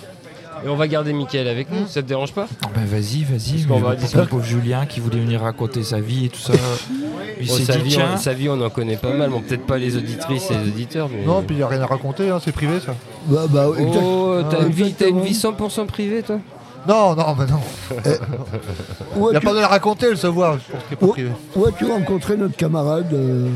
Et 0.64 0.68
on 0.68 0.76
va 0.76 0.86
garder 0.88 1.12
Mickaël 1.12 1.48
avec 1.48 1.70
nous, 1.70 1.86
ça 1.88 2.00
te 2.00 2.06
dérange 2.08 2.32
pas 2.32 2.46
Bah 2.62 2.80
vas-y, 2.86 3.22
vas-y. 3.24 3.66
mais 3.68 3.80
va 3.80 3.94
le 3.94 4.26
pauvre 4.26 4.44
Julien 4.44 4.86
qui 4.86 5.00
voulait 5.00 5.18
venir 5.18 5.40
raconter 5.42 5.82
sa 5.82 6.00
vie 6.00 6.26
et 6.26 6.28
tout 6.28 6.38
ça. 6.40 6.52
Il 7.40 7.48
Bon, 7.48 7.54
s'est 7.54 7.64
sa, 7.64 7.76
dit 7.76 7.88
vie, 7.88 7.98
on, 8.00 8.16
sa 8.16 8.32
vie, 8.32 8.48
on 8.48 8.60
en 8.60 8.70
connaît 8.70 8.96
pas 8.96 9.12
mal. 9.12 9.28
Bon, 9.28 9.40
peut-être 9.40 9.66
pas 9.66 9.76
les 9.76 9.96
auditrices 9.96 10.50
et 10.50 10.54
les 10.54 10.68
auditeurs, 10.68 11.08
mais. 11.12 11.26
Non, 11.26 11.42
puis 11.42 11.56
il 11.56 11.58
n'y 11.58 11.64
a 11.64 11.68
rien 11.68 11.82
à 11.82 11.86
raconter, 11.86 12.30
hein, 12.30 12.38
c'est 12.42 12.52
privé 12.52 12.78
ça. 12.78 12.94
bah, 13.26 13.42
bah, 13.50 13.66
exact- 13.76 14.00
Oh, 14.04 14.36
t'as 14.48 14.58
Ah, 14.60 14.62
une, 14.62 14.68
vie- 14.70 14.94
t'as 14.94 15.08
une 15.08 15.18
exactement. 15.18 15.58
vie 15.58 15.82
100% 15.82 15.86
privée, 15.86 16.22
toi 16.22 16.38
Non, 16.88 17.16
non, 17.16 17.34
mais 17.36 17.46
non. 17.46 17.60
où 19.16 19.28
Il 19.28 19.30
n'y 19.32 19.36
a 19.36 19.40
pas 19.40 19.52
de 19.54 19.58
la 19.60 19.66
raconter, 19.68 20.06
elle 20.10 20.16
se 20.16 20.28
voit. 20.28 20.58
Je 20.68 20.72
pense 20.72 20.82
qu'il 20.84 20.92
est 20.92 20.96
pas 20.96 21.06
où- 21.06 21.10
privé. 21.10 21.30
où 21.56 21.66
as-tu 21.66 21.84
rencontré 21.86 22.36
notre 22.36 22.56
camarade 22.56 23.12
euh, 23.12 23.48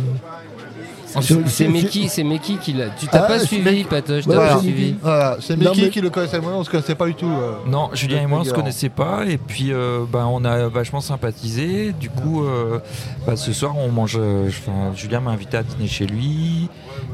C'est 1.46 1.68
Meki, 1.68 2.08
c'est 2.08 2.22
Meki 2.24 2.58
qui 2.58 2.72
l'a. 2.74 2.90
Tu 2.90 3.06
t'as 3.06 3.22
Ah, 3.24 3.26
pas 3.28 3.38
suivi, 3.38 3.62
Meki. 3.64 3.84
Patoche, 3.84 4.24
t'as 4.24 4.30
pas 4.30 4.36
Voilà. 4.36 4.54
c'est 4.56 4.60
suivi. 4.62 4.82
Meki. 4.88 4.96
Voilà, 5.02 5.36
c'est 5.40 5.56
mais- 5.56 5.88
qui 5.90 6.00
le 6.00 6.10
connaissait 6.10 6.40
moi, 6.40 6.52
on 6.54 6.64
se 6.64 6.70
connaissait 6.70 6.94
pas 6.94 7.06
du 7.06 7.14
tout. 7.14 7.26
euh. 7.26 7.52
Non, 7.66 7.90
Julien 7.94 8.22
et 8.22 8.26
moi 8.26 8.40
on 8.40 8.44
se 8.44 8.52
connaissait 8.52 8.88
pas 8.90 9.24
et 9.26 9.38
puis 9.38 9.72
euh, 9.72 10.04
bah, 10.10 10.26
on 10.30 10.44
a 10.44 10.68
vachement 10.68 11.00
sympathisé. 11.00 11.92
Du 11.98 12.10
coup, 12.10 12.44
euh, 12.44 12.78
bah, 13.26 13.36
ce 13.36 13.52
soir 13.52 13.76
on 13.78 13.88
mange. 13.90 14.16
euh, 14.20 14.48
enfin, 14.48 14.92
Julien 14.94 15.20
m'a 15.20 15.30
invité 15.30 15.56
à 15.56 15.62
dîner 15.62 15.88
chez 15.88 16.06
lui 16.06 16.68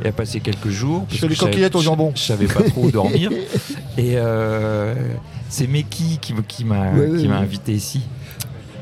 et 0.04 0.08
à 0.08 0.12
passer 0.12 0.40
quelques 0.40 0.68
jours. 0.70 1.04
parce 1.08 1.20
fais 1.20 1.28
je 1.28 1.34
savais- 1.34 1.50
coquillettes 1.52 1.76
au 1.76 1.80
jambon. 1.80 2.12
Je, 2.14 2.20
savais 2.22 2.46
pas 2.46 2.62
trop 2.62 2.82
où 2.84 2.90
dormir 2.90 3.30
et 3.98 4.14
euh, 4.16 4.94
c'est 5.48 5.66
Meki 5.68 6.18
qui, 6.20 6.34
m'a 6.64 6.90
Ouais, 6.92 7.06
ouais, 7.10 7.18
qui 7.20 7.28
m'a 7.28 7.36
ouais. 7.36 7.42
invité 7.42 7.72
ici. 7.72 8.00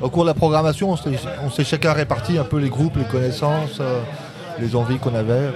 Au 0.01 0.09
cours 0.11 0.25
de 0.25 0.29
la 0.29 0.35
programmation, 0.35 0.91
on 0.91 0.97
s'est 0.97 1.11
on 1.45 1.51
s'est 1.51 1.63
chacun 1.65 1.93
réparti 1.93 2.37
un 2.37 2.43
peu 2.45 2.59
les 2.59 2.69
groupes, 2.71 2.97
les 2.97 3.05
connaissances, 3.05 3.79
euh, 3.81 4.01
les 4.61 4.77
envies 4.77 4.99
qu'on 4.99 5.15
avait. 5.15 5.51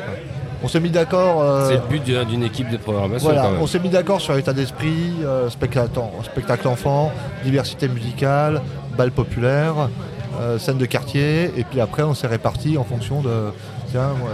On 0.62 0.68
s'est 0.68 0.80
mis 0.80 0.90
d'accord. 0.90 1.42
euh, 1.42 1.68
C'est 1.68 1.74
le 1.74 1.88
but 1.88 2.02
d'une 2.26 2.42
équipe 2.42 2.70
de 2.70 2.76
programmation 2.78 3.28
Voilà, 3.28 3.42
quand 3.42 3.50
même. 3.52 3.60
on 3.62 3.66
s'est 3.66 3.78
mis 3.78 3.90
d'accord 3.90 4.20
sur 4.20 4.34
l'état 4.34 4.52
d'esprit, 4.54 5.12
euh, 5.22 5.50
spectacle, 5.50 5.90
spectacle 6.24 6.66
enfant, 6.68 7.12
diversité 7.44 7.88
musicale, 7.88 8.62
bal 8.96 9.10
populaire, 9.10 9.74
euh, 10.40 10.58
scène 10.58 10.78
de 10.78 10.86
quartier, 10.86 11.52
et 11.56 11.64
puis 11.64 11.80
après 11.80 12.02
on 12.02 12.14
s'est 12.14 12.26
réparti 12.26 12.78
en 12.78 12.84
fonction 12.84 13.20
de. 13.20 13.52
Tiens, 13.90 14.08
moi, 14.18 14.30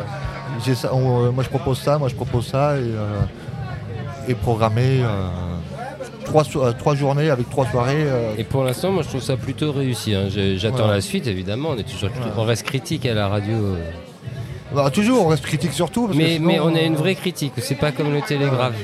j'ai 0.64 0.74
ça, 0.76 0.94
on- 0.94 1.32
moi 1.32 1.42
je 1.42 1.48
propose 1.48 1.78
ça, 1.78 1.98
moi 1.98 2.08
je 2.08 2.14
propose 2.14 2.46
ça, 2.46 2.76
et, 2.76 4.30
et 4.30 4.34
programmer 4.34 5.00
trois, 6.24 6.44
so- 6.44 6.72
trois 6.72 6.94
journées 6.94 7.30
avec 7.30 7.50
trois 7.50 7.66
soirées. 7.66 8.04
euh, 8.06 8.34
Et 8.38 8.44
pour 8.44 8.62
l'instant, 8.64 8.92
moi 8.92 9.02
je 9.02 9.08
trouve 9.08 9.22
ça 9.22 9.36
plutôt 9.36 9.72
réussi. 9.72 10.14
hein. 10.14 10.28
J'attends 10.56 10.86
la 10.86 11.00
suite, 11.00 11.26
évidemment. 11.26 11.70
On 11.72 11.76
est 11.76 11.82
toujours, 11.82 12.10
Voilà. 12.16 12.32
on 12.38 12.44
reste 12.44 12.62
critique 12.64 13.04
à 13.06 13.14
la 13.14 13.26
radio. 13.28 13.56
Euh. 14.72 14.82
bah, 14.84 14.90
toujours, 14.90 15.24
on 15.24 15.28
reste 15.28 15.44
critique 15.44 15.72
surtout. 15.72 16.06
parce 16.06 16.16
que 16.18 16.22
Mais, 16.22 16.34
sinon, 16.36 16.46
mais 16.46 16.60
on 16.60 16.74
a 16.74 16.78
euh, 16.78 16.86
une 16.86 16.96
vraie 16.96 17.14
critique. 17.14 17.52
C'est 17.58 17.74
pas 17.76 17.92
comme 17.92 18.12
le 18.12 18.20
télégraphe. 18.22 18.74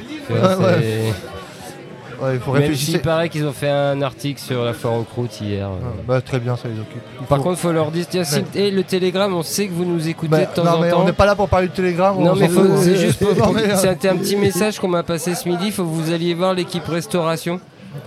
Ouais, 2.20 2.38
faut 2.40 2.52
Même 2.52 2.74
s'il 2.74 2.98
paraît 3.00 3.28
qu'ils 3.28 3.46
ont 3.46 3.52
fait 3.52 3.68
un 3.70 4.02
article 4.02 4.40
sur 4.40 4.64
la 4.64 4.72
foire 4.72 4.94
aux 4.94 5.04
croûtes 5.04 5.40
hier. 5.40 5.68
bah, 6.06 6.20
très 6.20 6.40
bien, 6.40 6.56
ça 6.56 6.66
les 6.66 6.80
occupe. 6.80 7.00
Il 7.20 7.26
Par 7.26 7.38
faut- 7.38 7.44
contre, 7.44 7.58
faut 7.60 7.70
leur 7.70 7.92
dire, 7.92 8.06
tiens, 8.10 8.24
si- 8.24 8.42
le 8.54 8.82
télégramme, 8.82 9.34
on 9.34 9.44
sait 9.44 9.68
que 9.68 9.72
vous 9.72 9.84
nous 9.84 10.08
écoutez 10.08 10.30
Bah, 10.30 10.40
de 10.40 10.46
temps 10.46 10.64
non, 10.64 10.70
en 10.72 10.80
mais 10.80 10.90
temps. 10.90 11.02
on 11.02 11.04
n'est 11.04 11.12
pas 11.12 11.26
là 11.26 11.36
pour 11.36 11.48
parler 11.48 11.68
du 11.68 11.74
télégramme. 11.74 12.16
Non 12.18 12.32
on 12.32 12.34
mais 12.34 12.48
faut- 12.48 12.76
c'est 12.76 12.96
juste 12.96 13.20
pour, 13.24 13.28
euh, 13.56 13.76
c'était 13.76 14.08
un 14.08 14.16
petit 14.16 14.34
message 14.34 14.80
qu'on 14.80 14.88
m'a 14.88 15.04
passé 15.04 15.36
ce 15.36 15.48
midi. 15.48 15.66
Il 15.66 15.72
faut 15.72 15.84
que 15.84 15.88
vous 15.88 16.12
alliez 16.12 16.34
voir 16.34 16.54
l'équipe 16.54 16.84
restauration. 16.86 17.60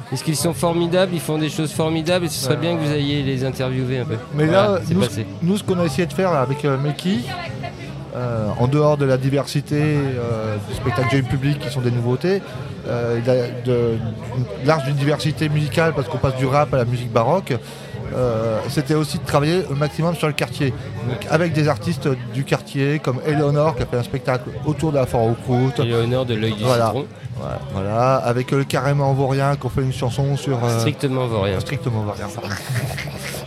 Parce 0.10 0.24
qu'ils 0.24 0.36
sont 0.36 0.54
formidables, 0.54 1.12
ils 1.14 1.20
font 1.22 1.38
des 1.38 1.50
choses 1.50 1.72
formidables 1.72 2.26
et 2.26 2.30
ce 2.30 2.44
serait 2.44 2.56
bien 2.58 2.76
que 2.76 2.82
vous 2.82 2.92
alliez 2.92 3.24
les 3.24 3.44
interviewer 3.46 4.00
un 4.00 4.06
peu. 4.06 4.16
Mais 4.36 4.46
Voilà, 4.46 4.74
là, 4.74 4.80
nous, 4.92 5.02
nous, 5.42 5.58
ce 5.58 5.64
qu'on 5.64 5.80
a 5.80 5.86
essayé 5.86 6.06
de 6.06 6.14
faire 6.14 6.32
là, 6.34 6.42
avec 6.42 6.64
euh, 6.66 6.78
Meki, 6.78 7.22
euh, 8.16 8.50
en 8.60 8.68
dehors 8.68 8.98
de 8.98 9.06
la 9.06 9.18
diversité 9.18 9.80
euh, 9.82 10.58
du 10.68 10.74
spectacle 10.76 11.10
jeune 11.16 11.26
public 11.26 11.60
qui 11.60 11.70
sont 11.70 11.82
des 11.82 11.92
nouveautés, 11.92 12.42
euh, 12.88 13.20
il 13.20 13.26
y 13.26 13.30
a 13.30 13.48
de, 13.66 13.98
large 14.66 14.84
d'une 14.86 14.96
diversité 14.96 15.48
musicale 15.50 15.94
parce 15.96 16.08
qu'on 16.08 16.18
passe 16.18 16.36
du 16.36 16.46
rap 16.46 16.74
à 16.74 16.78
la 16.78 16.86
musique 16.86 17.12
baroque. 17.12 17.54
euh, 18.14 18.60
c'était 18.68 18.96
aussi 18.96 19.18
de 19.20 19.24
travailler 19.26 19.64
au 19.70 19.76
maximum 19.76 20.16
sur 20.16 20.28
le 20.28 20.34
quartier. 20.34 20.74
Donc 21.08 21.26
avec 21.30 21.54
des 21.54 21.70
artistes 21.70 22.10
du 22.34 22.44
quartier 22.44 23.00
comme 23.00 23.22
Eleonore 23.26 23.76
qui 23.78 23.84
a 23.84 23.86
fait 23.86 23.98
un 23.98 24.04
spectacle 24.04 24.50
autour 24.66 24.92
de 24.92 24.98
la 24.98 25.06
foire 25.06 25.24
aux 25.24 25.34
croûtes. 25.34 25.80
L'honneur 25.80 26.26
de 26.26 26.34
l'œil 26.34 26.54
du 26.54 26.64
Voilà. 26.64 26.88
citron. 26.88 27.06
Voilà, 27.40 27.60
voilà. 27.74 28.16
avec 28.18 28.52
le 28.52 28.66
carrément 28.66 29.14
vaurien 29.14 29.56
qui 29.56 29.66
ont 29.66 29.70
fait 29.70 29.82
une 29.82 29.94
chanson 29.94 30.36
sur... 30.36 30.60
Strictement 30.80 31.26
vaurien. 31.28 31.60
strictement 31.62 32.02
vaurien. 32.02 32.28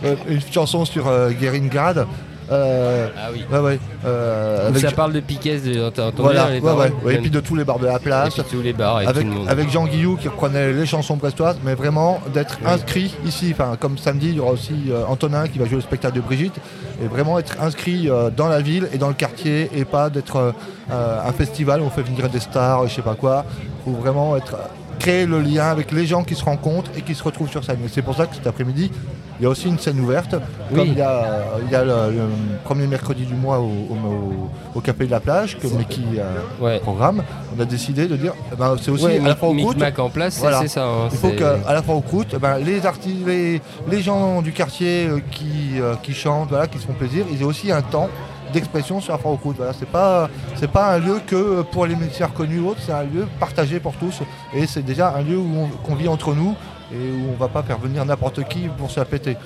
Une 0.27 0.41
chanson 0.51 0.83
sur 0.85 1.05
Guéringrad. 1.39 2.05
Euh, 2.51 3.07
Ah 3.17 3.29
oui. 3.33 3.43
ouais, 3.51 3.59
ouais. 3.59 3.79
euh, 4.05 4.67
avec 4.67 4.81
ça 4.81 4.91
parle 4.91 5.13
de 5.13 5.19
Piquet, 5.19 5.57
de- 5.59 5.89
t'as 5.89 6.07
entendu 6.07 6.21
voilà, 6.21 6.49
les 6.49 6.55
ouais, 6.55 6.61
paroles 6.61 6.91
ouais, 7.01 7.05
ouais, 7.05 7.15
et 7.15 7.17
puis 7.17 7.31
de 7.31 7.39
tous 7.39 7.55
les 7.55 7.63
bars 7.63 7.79
de 7.79 7.87
la 7.87 7.95
Et 7.95 7.99
place. 7.99 8.33
puis 8.35 8.43
tous 8.51 8.61
les 8.61 8.73
bars 8.73 9.01
et 9.01 9.07
Avec, 9.07 9.23
tout 9.23 9.29
le 9.31 9.35
monde. 9.39 9.49
avec 9.49 9.69
Jean 9.71 9.85
Guillou 9.87 10.15
qui 10.17 10.27
reprenait 10.27 10.71
les 10.71 10.85
chansons 10.85 11.15
brestoises, 11.17 11.57
mais 11.63 11.73
vraiment 11.73 12.19
d'être 12.33 12.59
Oui. 12.63 12.71
inscrit 12.71 13.15
ici. 13.25 13.49
Enfin, 13.51 13.75
comme 13.79 13.97
samedi, 13.97 14.29
il 14.29 14.35
y 14.35 14.39
aura 14.39 14.51
aussi 14.51 14.75
euh, 14.89 15.03
Antonin 15.07 15.47
qui 15.47 15.57
va 15.57 15.65
jouer 15.65 15.77
le 15.77 15.81
spectacle 15.81 16.15
de 16.15 16.21
Brigitte, 16.21 16.55
et 17.03 17.07
vraiment 17.07 17.39
être 17.39 17.55
inscrit 17.61 18.09
dans 18.37 18.47
la 18.47 18.61
ville 18.61 18.87
et 18.93 18.97
dans 18.97 19.07
le 19.09 19.13
quartier, 19.15 19.69
et 19.75 19.83
pas 19.83 20.09
d'être 20.09 20.53
un 20.89 21.31
festival 21.33 21.81
où 21.81 21.85
on 21.85 21.89
fait 21.89 22.03
venir 22.03 22.29
des 22.29 22.39
stars, 22.39 22.87
je 22.87 22.93
sais 22.93 23.01
pas 23.01 23.15
quoi. 23.15 23.43
Faut 23.83 23.91
vraiment 23.91 24.37
être 24.37 24.55
créer 24.99 25.25
le 25.25 25.39
lien 25.41 25.65
avec 25.69 25.91
les 25.91 26.05
gens 26.05 26.23
qui 26.23 26.35
se 26.35 26.43
rencontrent 26.43 26.91
et 26.97 27.01
qui 27.01 27.15
se 27.15 27.23
retrouvent 27.23 27.49
sur 27.49 27.63
scène. 27.63 27.79
Et 27.85 27.89
c'est 27.89 28.01
pour 28.01 28.15
ça 28.15 28.25
que 28.25 28.35
cet 28.35 28.47
après-midi, 28.47 28.91
il 29.39 29.43
y 29.43 29.45
a 29.45 29.49
aussi 29.49 29.67
une 29.67 29.77
scène 29.79 29.99
ouverte, 29.99 30.33
Oui. 30.71 30.77
comme 30.77 30.87
il 30.87 30.97
y 30.97 31.01
a, 31.01 31.45
il 31.65 31.71
y 31.71 31.75
a 31.75 31.83
le, 31.83 31.91
le 32.15 32.23
premier 32.63 32.87
mercredi 32.87 33.25
du 33.25 33.33
mois 33.33 33.59
au, 33.59 33.65
au- 33.65 34.81
de 35.05 35.11
la 35.11 35.19
Plage, 35.19 35.57
que 35.57 35.67
Mickey 35.67 36.01
euh, 36.17 36.33
Ouais. 36.63 36.79
programme. 36.79 37.23
On 37.57 37.61
a 37.61 37.65
décidé 37.65 38.07
de 38.07 38.15
dire, 38.15 38.33
eh 38.51 38.55
ben, 38.55 38.75
c'est 38.81 38.91
aussi 38.91 39.05
Ouais, 39.05 39.19
à 39.19 39.27
la 39.27 39.35
fois 39.35 39.49
au 39.49 39.55
croûte, 39.55 39.77
en 39.99 40.09
place, 40.09 40.35
c'est- 40.35 40.41
Voilà. 40.41 40.59
c'est 40.61 40.67
ça. 40.67 40.85
hein, 40.85 41.09
il 41.11 41.17
faut 41.17 41.29
qu'à 41.31 41.73
la 41.73 41.81
fois 41.81 41.95
au 41.95 42.01
croûte, 42.01 42.27
eh 42.33 42.37
ben, 42.39 42.57
les, 42.59 42.85
artistes, 42.85 43.25
les, 43.25 43.61
les 43.89 44.01
gens 44.01 44.41
du 44.41 44.51
quartier 44.53 45.07
euh, 45.07 45.19
qui, 45.31 45.79
euh, 45.79 45.95
qui 46.01 46.13
chantent, 46.13 46.49
voilà, 46.49 46.67
qui 46.67 46.77
se 46.79 46.85
font 46.85 46.93
plaisir, 46.93 47.25
ils 47.31 47.41
aient 47.41 47.45
aussi 47.45 47.71
un 47.71 47.81
temps 47.81 48.09
d'expression 48.53 48.99
sur 49.01 49.13
la 49.13 49.19
foire 49.19 49.33
aux 49.33 49.37
croûtes. 49.37 49.57
Voilà, 49.57 49.73
c'est 49.73 49.87
pas 49.87 50.29
c'est 50.55 50.71
pas 50.71 50.93
un 50.93 50.99
lieu 50.99 51.21
que 51.25 51.61
pour 51.63 51.85
les 51.85 51.95
musiciens 51.95 52.27
reconnus 52.27 52.61
ou 52.61 52.69
autres, 52.69 52.81
c'est 52.85 52.91
un 52.93 53.03
lieu 53.03 53.27
partagé 53.39 53.79
pour 53.79 53.93
tous 53.93 54.21
et 54.53 54.67
c'est 54.67 54.83
déjà 54.83 55.13
un 55.15 55.21
lieu 55.21 55.37
où 55.37 55.51
on, 55.57 55.67
qu'on 55.85 55.95
vit 55.95 56.07
entre 56.07 56.33
nous 56.33 56.55
et 56.91 56.95
où 56.95 57.33
on 57.33 57.37
va 57.37 57.47
pas 57.47 57.63
faire 57.63 57.77
venir 57.77 58.05
n'importe 58.05 58.47
qui 58.47 58.67
pour 58.77 58.91
se 58.91 58.99
la 58.99 59.05
péter. 59.05 59.37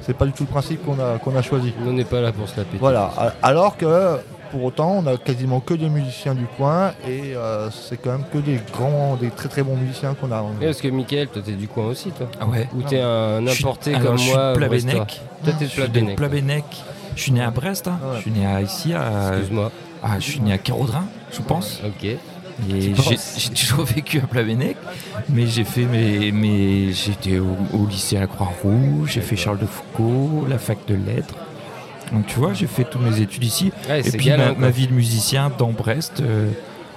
C'est 0.00 0.16
pas 0.16 0.26
du 0.26 0.32
tout 0.32 0.44
le 0.44 0.48
principe 0.48 0.84
qu'on 0.84 0.98
a, 1.00 1.18
qu'on 1.18 1.34
a 1.36 1.42
choisi. 1.42 1.72
On 1.86 1.92
n'est 1.92 2.04
pas 2.04 2.20
là 2.20 2.32
pour 2.32 2.48
se 2.48 2.56
la 2.56 2.64
péter. 2.64 2.78
Voilà. 2.78 3.10
Alors 3.42 3.76
que 3.76 4.18
pour 4.50 4.64
autant, 4.64 5.02
on 5.02 5.06
a 5.06 5.16
quasiment 5.16 5.60
que 5.60 5.74
des 5.74 5.88
musiciens 5.88 6.34
du 6.34 6.44
coin 6.56 6.92
et 7.08 7.34
euh, 7.34 7.70
c'est 7.70 7.96
quand 7.96 8.12
même 8.12 8.24
que 8.32 8.38
des 8.38 8.60
grands, 8.72 9.16
des 9.16 9.30
très 9.30 9.48
très 9.48 9.62
bons 9.62 9.76
musiciens 9.76 10.14
qu'on 10.14 10.30
a. 10.30 10.42
Ouais, 10.42 10.66
parce 10.66 10.80
que 10.80 10.88
Michael, 10.88 11.28
toi 11.28 11.42
t'es 11.44 11.52
du 11.52 11.66
coin 11.66 11.86
aussi, 11.86 12.10
toi. 12.10 12.28
Ah 12.40 12.46
ouais. 12.46 12.68
Ou 12.76 12.82
t'es 12.82 13.00
un 13.00 13.44
importé 13.46 13.92
comme 13.94 14.16
je 14.16 14.22
suis 14.22 14.32
moi, 14.32 14.54
de 14.54 14.66
brestois. 14.66 14.90
Plabennec. 14.90 15.20
Toi 15.42 15.52
t'es 15.58 15.64
Je 15.64 15.70
suis 15.70 15.88
de 15.88 16.14
Plabennec. 16.14 16.64
Je 17.16 17.22
suis 17.22 17.32
né 17.32 17.42
à 17.42 17.50
Brest. 17.50 17.88
hein. 17.88 17.98
Ah 18.02 18.08
ouais. 18.10 18.16
Je 18.16 18.20
suis 18.22 18.30
né 18.30 18.46
à, 18.46 18.60
ici 18.62 18.92
à. 18.92 19.30
Excuse-moi. 19.32 19.70
Ah, 20.02 20.16
je 20.18 20.24
suis 20.24 20.40
né 20.40 20.52
à 20.52 20.58
Carodrin, 20.58 21.06
je 21.32 21.40
pense. 21.40 21.80
Ok. 21.84 22.04
Et 22.04 22.94
j'ai 23.36 23.48
toujours 23.50 23.84
vécu 23.84 24.18
à 24.20 24.26
Plabennec, 24.28 24.76
mais 25.28 25.46
j'ai 25.46 25.64
fait 25.64 25.86
mes, 25.86 26.30
mes 26.30 26.92
j'étais 26.92 27.38
au, 27.38 27.56
au 27.72 27.86
lycée 27.86 28.16
à 28.16 28.20
la 28.20 28.26
Croix-Rouge, 28.28 29.10
j'ai 29.14 29.22
fait 29.22 29.34
Charles 29.34 29.58
de 29.58 29.66
Foucault, 29.66 30.46
la 30.48 30.58
fac 30.58 30.78
de 30.86 30.94
lettres. 30.94 31.34
Donc 32.12 32.26
tu 32.26 32.38
vois, 32.38 32.52
j'ai 32.52 32.68
fait 32.68 32.84
toutes 32.84 33.02
mes 33.02 33.20
études 33.20 33.42
ici. 33.42 33.72
Ouais, 33.88 34.06
Et 34.06 34.10
puis 34.12 34.30
ma, 34.30 34.52
ma 34.52 34.70
vie 34.70 34.86
de 34.86 34.92
musicien 34.92 35.50
dans 35.58 35.72
Brest, 35.72 36.20
euh, 36.20 36.48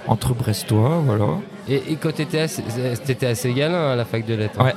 entre 0.06 0.32
Brestois, 0.32 1.02
voilà. 1.04 1.26
Et, 1.68 1.82
et 1.92 1.96
quand 1.96 2.14
t'étais 2.14 2.40
assez, 2.40 2.62
t'étais 3.04 3.26
assez 3.26 3.52
galin 3.52 3.90
à 3.90 3.96
la 3.96 4.04
fac 4.04 4.24
de 4.26 4.34
lettres. 4.34 4.60
hein. 4.60 4.72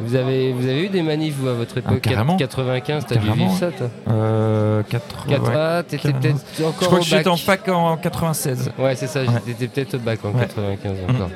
Vous 0.00 0.16
avez, 0.16 0.52
vous 0.52 0.64
avez 0.66 0.84
eu 0.86 0.88
des 0.88 1.02
manifs 1.02 1.34
vous, 1.38 1.48
à 1.48 1.52
votre 1.52 1.78
époque? 1.78 1.94
Ah, 1.96 2.00
carrément. 2.00 2.36
95, 2.36 3.04
t'as 3.06 3.16
dû 3.16 3.30
vivre 3.30 3.52
ça 3.52 3.70
toi? 3.70 3.88
Euh, 4.10 4.82
80, 4.88 5.24
Quatre- 5.28 5.42
ouais. 5.48 5.54
Ah, 5.56 5.82
t'étais 5.86 6.12
peut-être 6.12 6.44
Je 6.58 6.64
encore 6.64 6.74
crois 6.88 6.98
au 6.98 7.00
que 7.00 7.06
j'étais 7.06 7.24
bac. 7.24 7.32
en 7.32 7.36
fac 7.36 7.68
en 7.68 7.96
96. 7.96 8.72
Ouais, 8.78 8.96
c'est 8.96 9.06
ça, 9.06 9.20
Ouais. 9.20 9.26
j'étais 9.46 9.68
peut-être 9.68 9.94
au 9.94 9.98
bac 9.98 10.18
en 10.24 10.28
Ouais. 10.32 10.40
95 10.46 10.96
Mhm. 11.08 11.14
encore. 11.16 11.30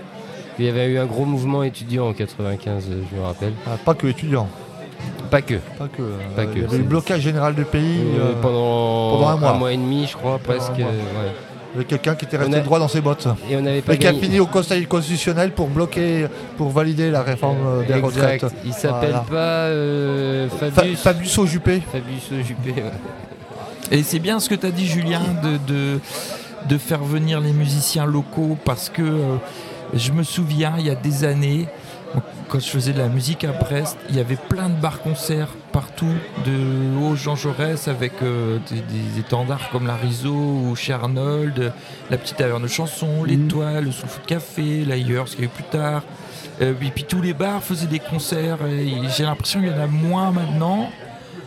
Il 0.58 0.64
y 0.64 0.68
avait 0.68 0.86
eu 0.90 0.98
un 0.98 1.06
gros 1.06 1.24
mouvement 1.24 1.62
étudiant 1.62 2.08
en 2.08 2.12
95, 2.12 2.86
euh, 2.90 3.02
je 3.12 3.16
me 3.16 3.24
rappelle. 3.24 3.52
Ah, 3.66 3.76
pas 3.84 3.94
que 3.94 4.08
étudiants. 4.08 4.48
Pas 5.30 5.40
que. 5.42 5.54
Pas 5.78 5.86
que. 5.86 6.02
euh, 6.02 6.16
Pas 6.34 6.44
il 6.44 6.48
que, 6.50 6.58
y 6.58 6.60
avait 6.62 6.70
c'est- 6.70 6.78
le 6.78 6.82
blocage 6.84 7.20
général 7.20 7.54
du 7.54 7.64
pays. 7.64 8.00
Euh, 8.18 8.30
euh, 8.30 8.32
pendant, 8.42 9.18
pendant 9.36 9.46
un 9.46 9.54
mois. 9.54 9.72
et 9.72 9.76
demi, 9.76 10.06
je 10.10 10.16
crois, 10.16 10.38
Pendant 10.38 10.58
presque. 10.58 10.80
Avec 11.78 11.88
quelqu'un 11.88 12.14
qui 12.14 12.24
était 12.24 12.36
resté 12.36 12.56
a- 12.56 12.60
droit 12.60 12.78
dans 12.78 12.88
ses 12.88 13.00
bottes. 13.00 13.26
Et 13.50 13.56
on 13.56 13.62
n'avait 13.62 13.82
pas 13.82 13.94
Et 13.94 13.98
qui 13.98 14.06
a 14.06 14.12
fini 14.14 14.40
au 14.40 14.46
Conseil 14.46 14.84
constitutionnel 14.86 15.52
pour 15.52 15.68
bloquer, 15.68 16.26
pour 16.56 16.70
valider 16.70 17.10
la 17.10 17.22
réforme 17.22 17.58
euh, 17.66 17.78
des 17.86 17.94
Exact. 17.94 18.04
retraites. 18.42 18.44
Il 18.64 18.72
s'appelle 18.72 19.10
Voilà. 19.10 19.24
pas 19.28 19.34
euh, 19.68 20.48
Fa- 20.48 20.70
Fabius. 20.70 21.00
Fabius 21.00 21.44
Juppé. 21.46 21.80
Fabius 21.92 22.46
Juppé. 22.46 22.72
ouais. 22.82 22.90
Et 23.90 24.02
c'est 24.02 24.18
bien 24.18 24.38
ce 24.40 24.48
que 24.48 24.54
tu 24.54 24.66
as 24.66 24.70
dit, 24.70 24.86
Julien, 24.86 25.22
de, 25.42 25.72
de, 25.72 26.00
de 26.68 26.78
faire 26.78 27.02
venir 27.04 27.40
les 27.40 27.52
musiciens 27.52 28.04
locaux 28.06 28.56
parce 28.64 28.88
que 28.90 29.02
euh, 29.02 29.36
je 29.94 30.12
me 30.12 30.22
souviens, 30.24 30.74
il 30.78 30.86
y 30.86 30.90
a 30.90 30.94
des 30.94 31.24
années, 31.24 31.66
quand 32.48 32.60
je 32.60 32.68
faisais 32.68 32.92
de 32.92 32.98
la 32.98 33.08
musique 33.08 33.44
à 33.44 33.52
Brest, 33.52 33.98
il 34.08 34.16
y 34.16 34.20
avait 34.20 34.36
plein 34.36 34.68
de 34.68 34.74
bars-concerts 34.74 35.54
partout, 35.72 36.14
de 36.46 36.98
haut 37.02 37.14
Jean 37.14 37.36
Jaurès 37.36 37.88
avec 37.88 38.12
euh, 38.22 38.58
des, 38.70 38.80
des 38.80 39.20
étendards 39.20 39.68
comme 39.70 39.86
la 39.86 39.96
Riso 39.96 40.32
ou 40.32 40.74
chez 40.74 40.94
Arnold, 40.94 41.72
la 42.10 42.18
petite 42.18 42.36
taverne 42.36 42.62
de 42.62 42.68
chansons, 42.68 43.24
l'étoile, 43.24 43.84
le 43.84 43.92
Soul 43.92 44.08
Food 44.08 44.26
Café, 44.26 44.84
l'ailleurs, 44.84 45.28
ce 45.28 45.36
qu'il 45.36 45.44
y 45.44 45.48
a 45.48 45.50
eu 45.50 45.54
plus 45.54 45.64
tard. 45.64 46.02
Euh, 46.60 46.72
et 46.80 46.90
puis 46.90 47.04
tous 47.04 47.20
les 47.20 47.34
bars 47.34 47.62
faisaient 47.62 47.86
des 47.86 48.00
concerts 48.00 48.58
j'ai 49.16 49.24
l'impression 49.24 49.60
qu'il 49.60 49.70
y 49.70 49.74
en 49.74 49.80
a 49.80 49.86
moins 49.86 50.30
maintenant. 50.30 50.88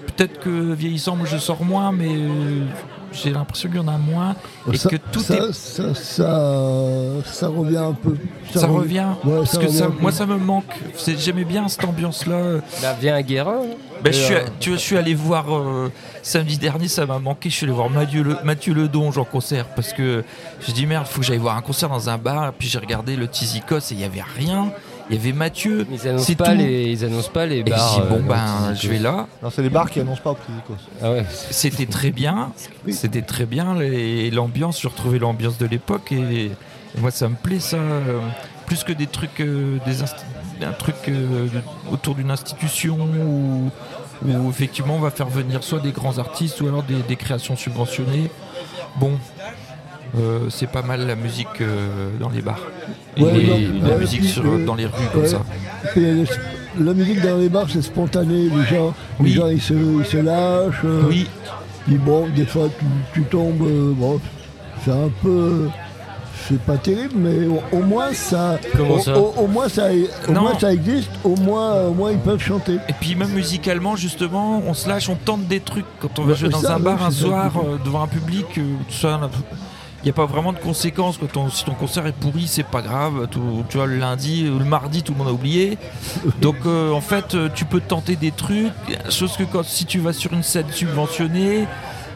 Peut-être 0.08 0.40
que 0.40 0.74
vieillissant, 0.74 1.16
moi 1.16 1.26
je 1.30 1.38
sors 1.38 1.64
moins, 1.64 1.92
mais 1.92 2.10
euh, 2.10 2.66
j'ai 3.12 3.32
l'impression 3.32 3.70
qu'il 3.70 3.78
y 3.78 3.84
en 3.84 3.88
a 3.88 3.98
moins 3.98 4.36
et 4.72 4.78
ça, 4.78 4.90
que 4.90 4.96
tout 4.96 5.20
ça, 5.20 5.36
est. 5.36 5.54
ça, 5.54 5.94
ça, 5.94 7.24
ça 7.26 7.48
revient 7.48 7.78
un 7.78 7.94
peu. 7.94 8.16
Ça, 8.54 8.68
revient. 8.68 9.08
Ouais, 9.24 9.38
parce 9.38 9.52
ça 9.52 9.58
que 9.60 9.66
revient 9.66 9.88
moi 10.00 10.12
ça 10.12 10.26
me 10.26 10.38
manque. 10.38 10.74
J'aimais 11.18 11.46
bien 11.46 11.68
cette 11.68 11.84
ambiance-là. 11.84 12.60
Bah, 12.82 12.96
viens 13.00 13.16
à 13.16 13.22
Guérin. 13.22 13.62
Ben, 14.04 14.12
je, 14.12 14.18
suis, 14.18 14.34
euh, 14.34 14.40
tu 14.60 14.70
vois, 14.70 14.78
je 14.80 14.84
suis 14.84 14.98
allé 14.98 15.14
voir 15.14 15.56
euh, 15.56 15.92
samedi 16.24 16.58
dernier, 16.58 16.88
ça 16.88 17.06
m'a 17.06 17.20
manqué. 17.20 17.50
Je 17.50 17.56
suis 17.56 17.66
allé 17.66 17.74
voir 17.74 17.90
Mathieu, 17.90 18.24
Le, 18.24 18.38
Mathieu 18.44 18.74
Ledonge 18.74 19.18
en 19.20 19.26
concert 19.26 19.68
parce 19.76 19.94
que 19.94 20.24
j'ai 20.66 20.74
dit 20.74 20.88
merde, 20.88 21.06
faut 21.06 21.20
que 21.20 21.28
j'aille 21.28 21.38
voir 21.38 21.56
un 21.56 21.62
concert 21.62 21.90
dans 21.90 22.10
un 22.10 22.18
bar. 22.18 22.54
Puis 22.54 22.68
j'ai 22.68 22.80
regardé 22.80 23.16
le 23.16 23.28
Tizikos 23.28 23.78
et 23.78 23.92
il 23.92 24.00
y 24.00 24.04
avait 24.04 24.24
rien. 24.38 24.72
Il 25.10 25.16
y 25.16 25.20
avait 25.20 25.34
Mathieu. 25.34 25.86
Ils 25.92 26.08
annoncent 26.08 26.34
pas 26.36 26.52
tout. 26.52 26.58
les, 26.58 26.92
ils 26.92 27.06
annoncent 27.06 27.32
pas 27.32 27.46
les 27.46 27.58
Et 27.60 27.64
bars. 27.64 27.96
dit 28.02 28.08
bon 28.10 28.16
euh, 28.16 28.20
ben 28.20 28.74
je 28.74 28.88
vais 28.88 29.00
là. 29.00 29.28
Non, 29.44 29.50
c'est 29.50 29.62
les 29.62 29.70
bars 29.70 29.90
qui 29.90 30.00
annoncent 30.00 30.22
pas 30.22 30.32
au 30.32 30.36
Prisicos. 30.36 30.78
Ah 31.02 31.12
ouais. 31.12 31.26
C'était 31.30 31.86
très 31.86 32.12
bien. 32.12 32.52
C'était 32.90 33.22
très 33.22 33.46
bien. 33.46 33.80
Et 33.82 34.30
l'ambiance, 34.32 34.82
je 34.82 34.88
retrouvais 34.88 35.20
l'ambiance 35.20 35.58
de 35.58 35.66
l'époque. 35.66 36.12
Et, 36.12 36.46
et 36.46 36.52
moi, 37.00 37.12
ça 37.12 37.28
me 37.30 37.36
plaît, 37.36 37.60
ça. 37.60 37.78
euh, 37.78 38.20
plus 38.66 38.84
que 38.86 38.94
des 38.94 39.08
trucs, 39.08 39.42
euh, 39.42 39.78
des 39.86 40.02
un 40.64 40.72
truc 40.74 40.96
euh, 41.10 41.48
autour 41.92 42.16
d'une 42.16 42.32
institution 42.32 42.98
où, 43.00 43.70
où 44.26 44.50
effectivement 44.50 44.96
on 44.96 45.00
va 45.00 45.10
faire 45.10 45.28
venir 45.28 45.64
soit 45.64 45.80
des 45.80 45.92
grands 45.92 46.20
artistes 46.20 46.62
ou 46.62 46.68
alors 46.68 46.84
des, 46.84 47.02
des 47.08 47.16
créations 47.16 47.56
subventionnées. 47.58 48.30
Bon. 48.98 49.18
Euh, 50.18 50.40
c'est 50.50 50.68
pas 50.70 50.82
mal 50.82 51.06
la 51.08 51.16
musique 51.16 51.48
euh, 51.62 52.10
dans 52.20 52.30
les 52.30 52.42
bars 52.42 52.60
et 53.18 53.24
Ouais, 53.24 53.32
les- 53.34 53.68
non, 53.68 53.88
la 53.88 53.94
ouais, 53.94 54.00
musique 54.00 54.24
sur- 54.26 54.44
euh, 54.46 54.66
dans 54.66 54.76
les 54.76 54.86
rues 54.86 54.92
comme 55.14 55.22
ouais. 55.22 55.28
ça. 55.28 55.42
Et 55.96 56.24
la 56.80 56.94
musique 56.94 57.22
dans 57.22 57.38
les 57.38 57.50
bars, 57.50 57.68
c'est 57.72 57.82
spontané. 57.82 58.50
Les 58.50 58.66
gens, 58.66 58.94
Oui. 59.20 59.30
les 59.30 59.36
gens 59.36 59.48
ils, 59.48 59.62
se, 59.62 59.74
ils 59.74 60.06
se 60.06 60.18
lâchent. 60.18 60.84
Oui, 61.08 61.28
Puis 61.86 61.96
bon, 61.96 62.28
des 62.36 62.46
fois, 62.46 62.68
tu, 62.80 62.86
tu 63.14 63.24
tombes. 63.24 63.62
euh, 63.64 63.94
bon, 63.96 64.20
c'est 64.84 64.92
un 64.92 65.10
peu. 65.22 65.68
C'est 66.48 66.60
pas 66.60 66.76
terrible, 66.78 67.14
mais 67.18 67.46
au, 67.46 67.62
au 67.72 67.84
moins 67.84 68.14
ça. 68.14 68.58
Comment 68.76 68.96
au, 68.96 69.00
ça 69.00 69.18
au- 69.18 69.34
au 69.38 69.48
moins 69.48 69.70
ça, 69.70 69.90
au 70.28 70.32
moins 70.32 70.58
ça 70.60 70.74
existe. 70.74 71.12
Au 71.24 71.36
moins, 71.36 71.84
au 71.84 71.94
moins 71.94 72.12
ils 72.12 72.18
peuvent 72.18 72.42
chanter. 72.42 72.74
Et 72.90 72.94
puis 73.00 73.16
même 73.16 73.30
musicalement, 73.30 73.96
justement, 73.96 74.62
on 74.68 74.74
se 74.74 74.90
lâche, 74.90 75.08
on 75.08 75.16
tente 75.16 75.46
des 75.48 75.60
trucs. 75.60 75.86
Quand 76.00 76.18
on 76.20 76.24
va 76.24 76.30
Ouais, 76.30 76.36
jouer 76.36 76.50
dans 76.50 76.60
ça, 76.62 76.76
un 76.76 76.80
bar 76.80 77.04
un 77.06 77.12
soir 77.12 77.52
euh, 77.58 77.78
devant 77.86 78.04
un 78.04 78.08
public, 78.08 78.46
euh, 78.58 78.62
tout 78.88 78.94
ça, 78.96 79.20
il 80.02 80.06
n'y 80.06 80.10
a 80.10 80.14
pas 80.14 80.26
vraiment 80.26 80.52
de 80.52 80.58
conséquences. 80.58 81.20
Quand 81.34 81.50
si 81.52 81.64
ton 81.64 81.74
concert 81.74 82.08
est 82.08 82.12
pourri, 82.12 82.48
c'est 82.48 82.64
pas 82.66 82.82
grave. 82.82 83.28
Tout- 83.30 83.64
tu 83.70 83.78
vois, 83.78 83.86
le 83.86 83.98
lundi 83.98 84.50
ou 84.50 84.58
le 84.58 84.66
mardi, 84.66 85.04
tout 85.04 85.12
le 85.14 85.20
monde 85.20 85.28
a 85.28 85.32
oublié. 85.34 85.78
Donc 86.42 86.56
euh, 86.66 86.92
en 86.92 87.02
fait, 87.02 87.36
euh, 87.36 87.50
tu 87.54 87.66
peux 87.66 87.82
tenter 87.82 88.16
des 88.16 88.32
trucs. 88.32 88.72
Chose 89.10 89.38
que 89.38 89.44
quand, 89.44 89.64
si 89.64 89.86
tu 89.86 90.00
vas 90.00 90.14
sur 90.14 90.34
une 90.34 90.44
scène 90.44 90.72
subventionnée, 90.72 91.68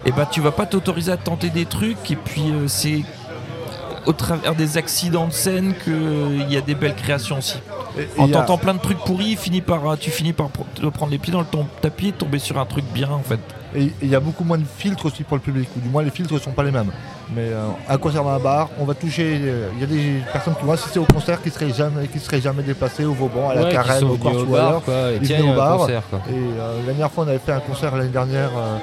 et 0.05 0.11
ben 0.11 0.25
tu 0.31 0.41
vas 0.41 0.51
pas 0.51 0.65
t'autoriser 0.65 1.11
à 1.11 1.17
tenter 1.17 1.49
des 1.49 1.65
trucs. 1.65 2.09
Et 2.11 2.15
puis 2.15 2.51
euh, 2.51 2.67
c'est 2.67 3.03
au 4.05 4.13
travers 4.13 4.53
des 4.55 4.77
accidents 4.77 5.27
de 5.27 5.33
scène 5.33 5.73
qu'il 5.83 6.45
y 6.51 6.57
a 6.57 6.61
des 6.61 6.75
belles 6.75 6.95
créations 6.95 7.37
aussi. 7.39 7.57
En 8.17 8.27
y 8.27 8.31
a- 8.33 8.37
tentant 8.39 8.57
plein 8.57 8.73
de 8.73 8.79
trucs 8.79 8.99
pourris, 8.99 9.35
finis 9.35 9.61
par, 9.61 9.97
tu 9.99 10.09
finis 10.11 10.33
par 10.33 10.49
prendre 10.49 11.11
les 11.11 11.17
pieds 11.17 11.33
dans 11.33 11.39
le 11.41 11.45
ton- 11.45 11.67
tapis 11.81 12.09
et 12.09 12.11
tomber 12.11 12.39
sur 12.39 12.57
un 12.59 12.65
truc 12.65 12.85
bien 12.93 13.09
en 13.11 13.19
fait. 13.23 13.39
Et 13.77 13.91
il 14.01 14.07
y 14.09 14.15
a 14.15 14.21
beaucoup 14.21 14.45
moins 14.45 14.57
de 14.57 14.63
filtres 14.77 15.05
aussi 15.07 15.23
pour 15.23 15.35
le 15.35 15.41
public, 15.41 15.67
ou 15.75 15.81
du 15.81 15.89
moins 15.89 16.01
les 16.01 16.09
filtres 16.09 16.33
ne 16.33 16.39
sont 16.39 16.51
pas 16.51 16.63
les 16.63 16.71
mêmes. 16.71 16.91
Mais 17.35 17.41
euh, 17.49 17.65
un 17.89 17.97
concert 17.97 18.23
dans 18.23 18.29
un 18.29 18.39
bar, 18.39 18.69
on 18.79 18.85
va 18.85 18.93
toucher. 18.93 19.37
euh, 19.41 19.67
Il 19.75 19.81
y 19.81 19.83
a 19.83 19.87
des 19.87 20.21
personnes 20.31 20.55
qui 20.55 20.63
vont 20.65 20.71
assister 20.71 20.97
au 20.99 21.03
concert 21.05 21.41
qui 21.41 21.49
seraient 21.49 21.73
jamais, 21.73 22.07
qui 22.07 22.19
seraient 22.19 22.39
jamais 22.39 22.63
déplacées 22.63 23.03
au 23.03 23.11
Vauban, 23.13 23.49
à 23.49 23.55
la 23.55 23.63
Ouais, 23.63 23.71
Carène, 23.73 24.05
au 24.05 24.15
Corse 24.15 24.43
ou 24.47 24.55
ailleurs. 24.55 24.81
quoi. 24.81 25.11
Et 25.11 25.19
Ils 25.21 25.41
au 25.41 25.53
bar. 25.55 25.77
concert, 25.79 26.03
quoi. 26.09 26.19
Et 26.29 26.33
euh, 26.33 26.77
la 26.79 26.85
dernière 26.85 27.11
fois, 27.11 27.25
on 27.25 27.27
avait 27.27 27.39
fait 27.39 27.51
un 27.51 27.59
concert 27.59 27.93
l'année 27.97 28.09
dernière 28.09 28.51
euh, 28.57 28.77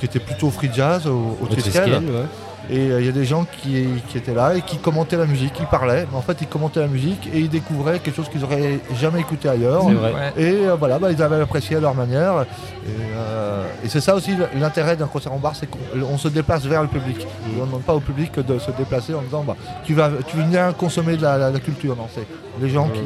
qui 0.00 0.06
était 0.06 0.20
plutôt 0.20 0.50
free 0.50 0.70
jazz 0.72 1.06
au, 1.06 1.10
au 1.10 1.38
Au 1.42 1.46
Triskel. 1.48 1.82
Triskel, 1.90 2.10
ouais. 2.10 2.22
Et 2.70 2.90
euh, 2.90 3.00
il 3.00 3.06
y 3.06 3.08
a 3.08 3.12
des 3.12 3.24
gens 3.24 3.44
qui, 3.44 3.86
qui 4.08 4.18
étaient 4.18 4.34
là 4.34 4.54
et 4.54 4.60
qui 4.62 4.76
commentaient 4.78 5.16
la 5.16 5.24
musique, 5.26 5.54
ils 5.58 5.66
parlaient. 5.66 6.06
Mais 6.10 6.16
en 6.18 6.20
fait, 6.22 6.36
ils 6.42 6.46
commentaient 6.46 6.80
la 6.80 6.86
musique 6.86 7.28
et 7.32 7.38
ils 7.40 7.48
découvraient 7.48 7.98
quelque 7.98 8.16
chose 8.16 8.28
qu'ils 8.28 8.40
n'auraient 8.42 8.78
jamais 9.00 9.20
écouté 9.20 9.48
ailleurs. 9.48 9.88
Vrai. 9.88 10.32
Et 10.36 10.66
euh, 10.66 10.76
voilà, 10.78 10.98
bah, 10.98 11.10
ils 11.10 11.22
avaient 11.22 11.40
apprécié 11.40 11.76
à 11.76 11.80
leur 11.80 11.94
manière. 11.94 12.42
Et, 12.42 12.90
euh, 13.16 13.64
et 13.84 13.88
c'est 13.88 14.00
ça 14.02 14.14
aussi 14.14 14.32
l'intérêt 14.54 14.96
d'un 14.96 15.06
concert 15.06 15.32
en 15.32 15.38
bar, 15.38 15.56
c'est 15.56 15.66
qu'on 15.66 15.78
on 16.12 16.18
se 16.18 16.28
déplace 16.28 16.64
vers 16.66 16.82
le 16.82 16.88
public. 16.88 17.18
Mm. 17.18 17.20
Et 17.50 17.54
on 17.56 17.62
ne 17.62 17.66
demande 17.66 17.82
pas 17.82 17.94
au 17.94 18.00
public 18.00 18.38
de 18.38 18.58
se 18.58 18.70
déplacer 18.72 19.14
en 19.14 19.22
disant 19.22 19.44
bah, 19.46 19.56
tu, 19.84 19.94
vas, 19.94 20.10
tu 20.26 20.36
viens 20.50 20.72
consommer 20.72 21.16
de 21.16 21.22
la, 21.22 21.38
la- 21.38 21.50
la 21.50 21.60
culture. 21.60 21.96
Non, 21.96 22.08
c'est 22.14 22.26
les 22.60 22.68
gens 22.68 22.88
qui. 22.88 23.00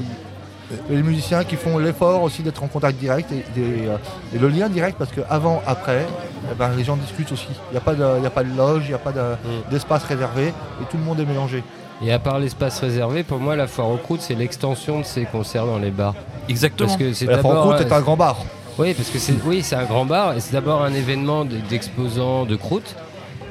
et 0.91 0.97
les 0.97 1.03
musiciens 1.03 1.45
qui 1.45 1.57
font 1.57 1.79
l'effort 1.79 2.23
aussi 2.23 2.43
d'être 2.43 2.63
en 2.65 2.67
contact 2.67 2.99
direct 2.99 3.31
et, 3.31 3.45
des, 3.55 3.87
euh, 3.89 3.97
et 4.35 4.39
le 4.39 4.49
lien 4.49 4.69
direct 4.69 4.97
parce 4.99 5.11
que 5.13 5.21
avant, 5.31 5.63
après, 5.67 6.07
eh 6.51 6.55
ben, 6.55 6.71
les 6.77 6.85
gens 6.85 6.97
discutent 6.97 7.33
aussi. 7.33 7.49
Il 7.71 7.73
n'y 7.73 7.77
a, 7.79 7.81
pas 7.81 7.95
de- 7.95 8.19
il 8.19 8.23
y 8.23 8.27
a 8.27 8.31
pas 8.31 8.43
de 8.45 8.57
loge, 8.57 8.83
il 8.87 8.89
n'y 8.89 8.95
a 8.95 8.99
pas 8.99 9.13
de- 9.13 9.21
Mm. 9.21 9.71
d'espace 9.71 10.05
réservé 10.05 10.49
et 10.49 10.85
tout 10.91 10.97
le 10.97 11.05
monde 11.05 11.21
est 11.21 11.25
mélangé. 11.27 11.63
Et 12.05 12.13
à 12.13 12.19
part 12.19 12.39
l'espace 12.41 12.81
réservé, 12.81 13.23
pour 13.23 13.39
moi, 13.39 13.55
la 13.55 13.67
foire 13.69 13.89
aux 13.89 13.97
croûtes, 13.97 14.23
c'est 14.23 14.35
l'extension 14.35 14.99
de 14.99 15.05
ces 15.05 15.25
concerts 15.25 15.67
dans 15.67 15.79
les 15.79 15.91
bars. 15.93 16.15
Exactement. 16.49 16.89
Parce 16.89 16.99
que 16.99 17.13
c'est 17.13 17.27
La 17.27 17.37
d'abord. 17.37 17.53
Francoute 17.67 17.87
est 17.87 17.93
euh, 17.93 17.97
un 17.97 18.01
grand 18.01 18.17
bar. 18.17 18.39
Oui, 18.79 18.95
parce 18.95 19.11
que 19.11 19.19
c'est 19.19 19.35
oui, 19.45 19.63
c'est 19.63 19.77
un 19.77 19.85
grand 19.85 20.05
bar 20.07 20.35
et 20.35 20.41
c'est 20.41 20.53
d'abord 20.53 20.83
un 20.83 20.93
événement 20.95 21.45
d'exposants 21.45 22.45
de 22.47 22.57
croûtes, 22.57 22.97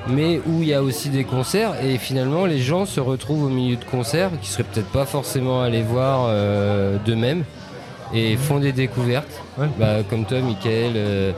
mais 0.08 0.42
où 0.48 0.62
il 0.64 0.68
y 0.70 0.74
a 0.74 0.82
aussi 0.82 1.10
des 1.10 1.24
concerts 1.24 1.74
et 1.84 1.98
finalement 2.00 2.46
les 2.46 2.60
gens 2.60 2.86
se 2.86 3.00
retrouvent 3.00 3.44
au 3.46 3.50
milieu 3.50 3.76
de 3.78 3.86
concerts 3.86 4.32
qui 4.42 4.50
seraient 4.50 4.64
peut-être 4.64 4.88
pas 4.90 5.06
forcément 5.06 5.62
allés 5.62 5.84
voir 5.84 6.26
euh, 6.28 6.98
d'eux-mêmes 7.06 7.44
et 8.14 8.36
font 8.36 8.60
des 8.60 8.72
découvertes, 8.74 9.32
Ouais. 9.58 9.68
Bah, 9.78 9.98
comme 10.10 10.26
toi, 10.26 10.40
Michael, 10.40 10.94
euh, 10.96 11.32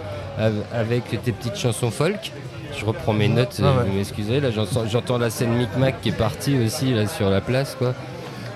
avec 0.74 1.04
tes 1.24 1.32
petites 1.32 1.56
chansons 1.58 1.91
folk. 1.91 2.32
Je 2.78 2.86
reprends 2.86 3.13
mes 3.13 3.28
notes, 3.28 3.60
Ah 3.63 3.65
ouais. 3.78 3.88
vous 3.89 3.93
m'excuserez, 3.98 4.39
là 4.39 4.50
j'entends, 4.52 5.17
la 5.19 5.30
scène 5.30 5.52
Micmac 5.54 6.02
qui 6.02 6.10
est 6.10 6.17
partie 6.17 6.58
aussi 6.58 6.91
là 6.93 7.06
sur 7.08 7.30
la 7.30 7.39
place 7.39 7.76
quoi. 7.78 7.93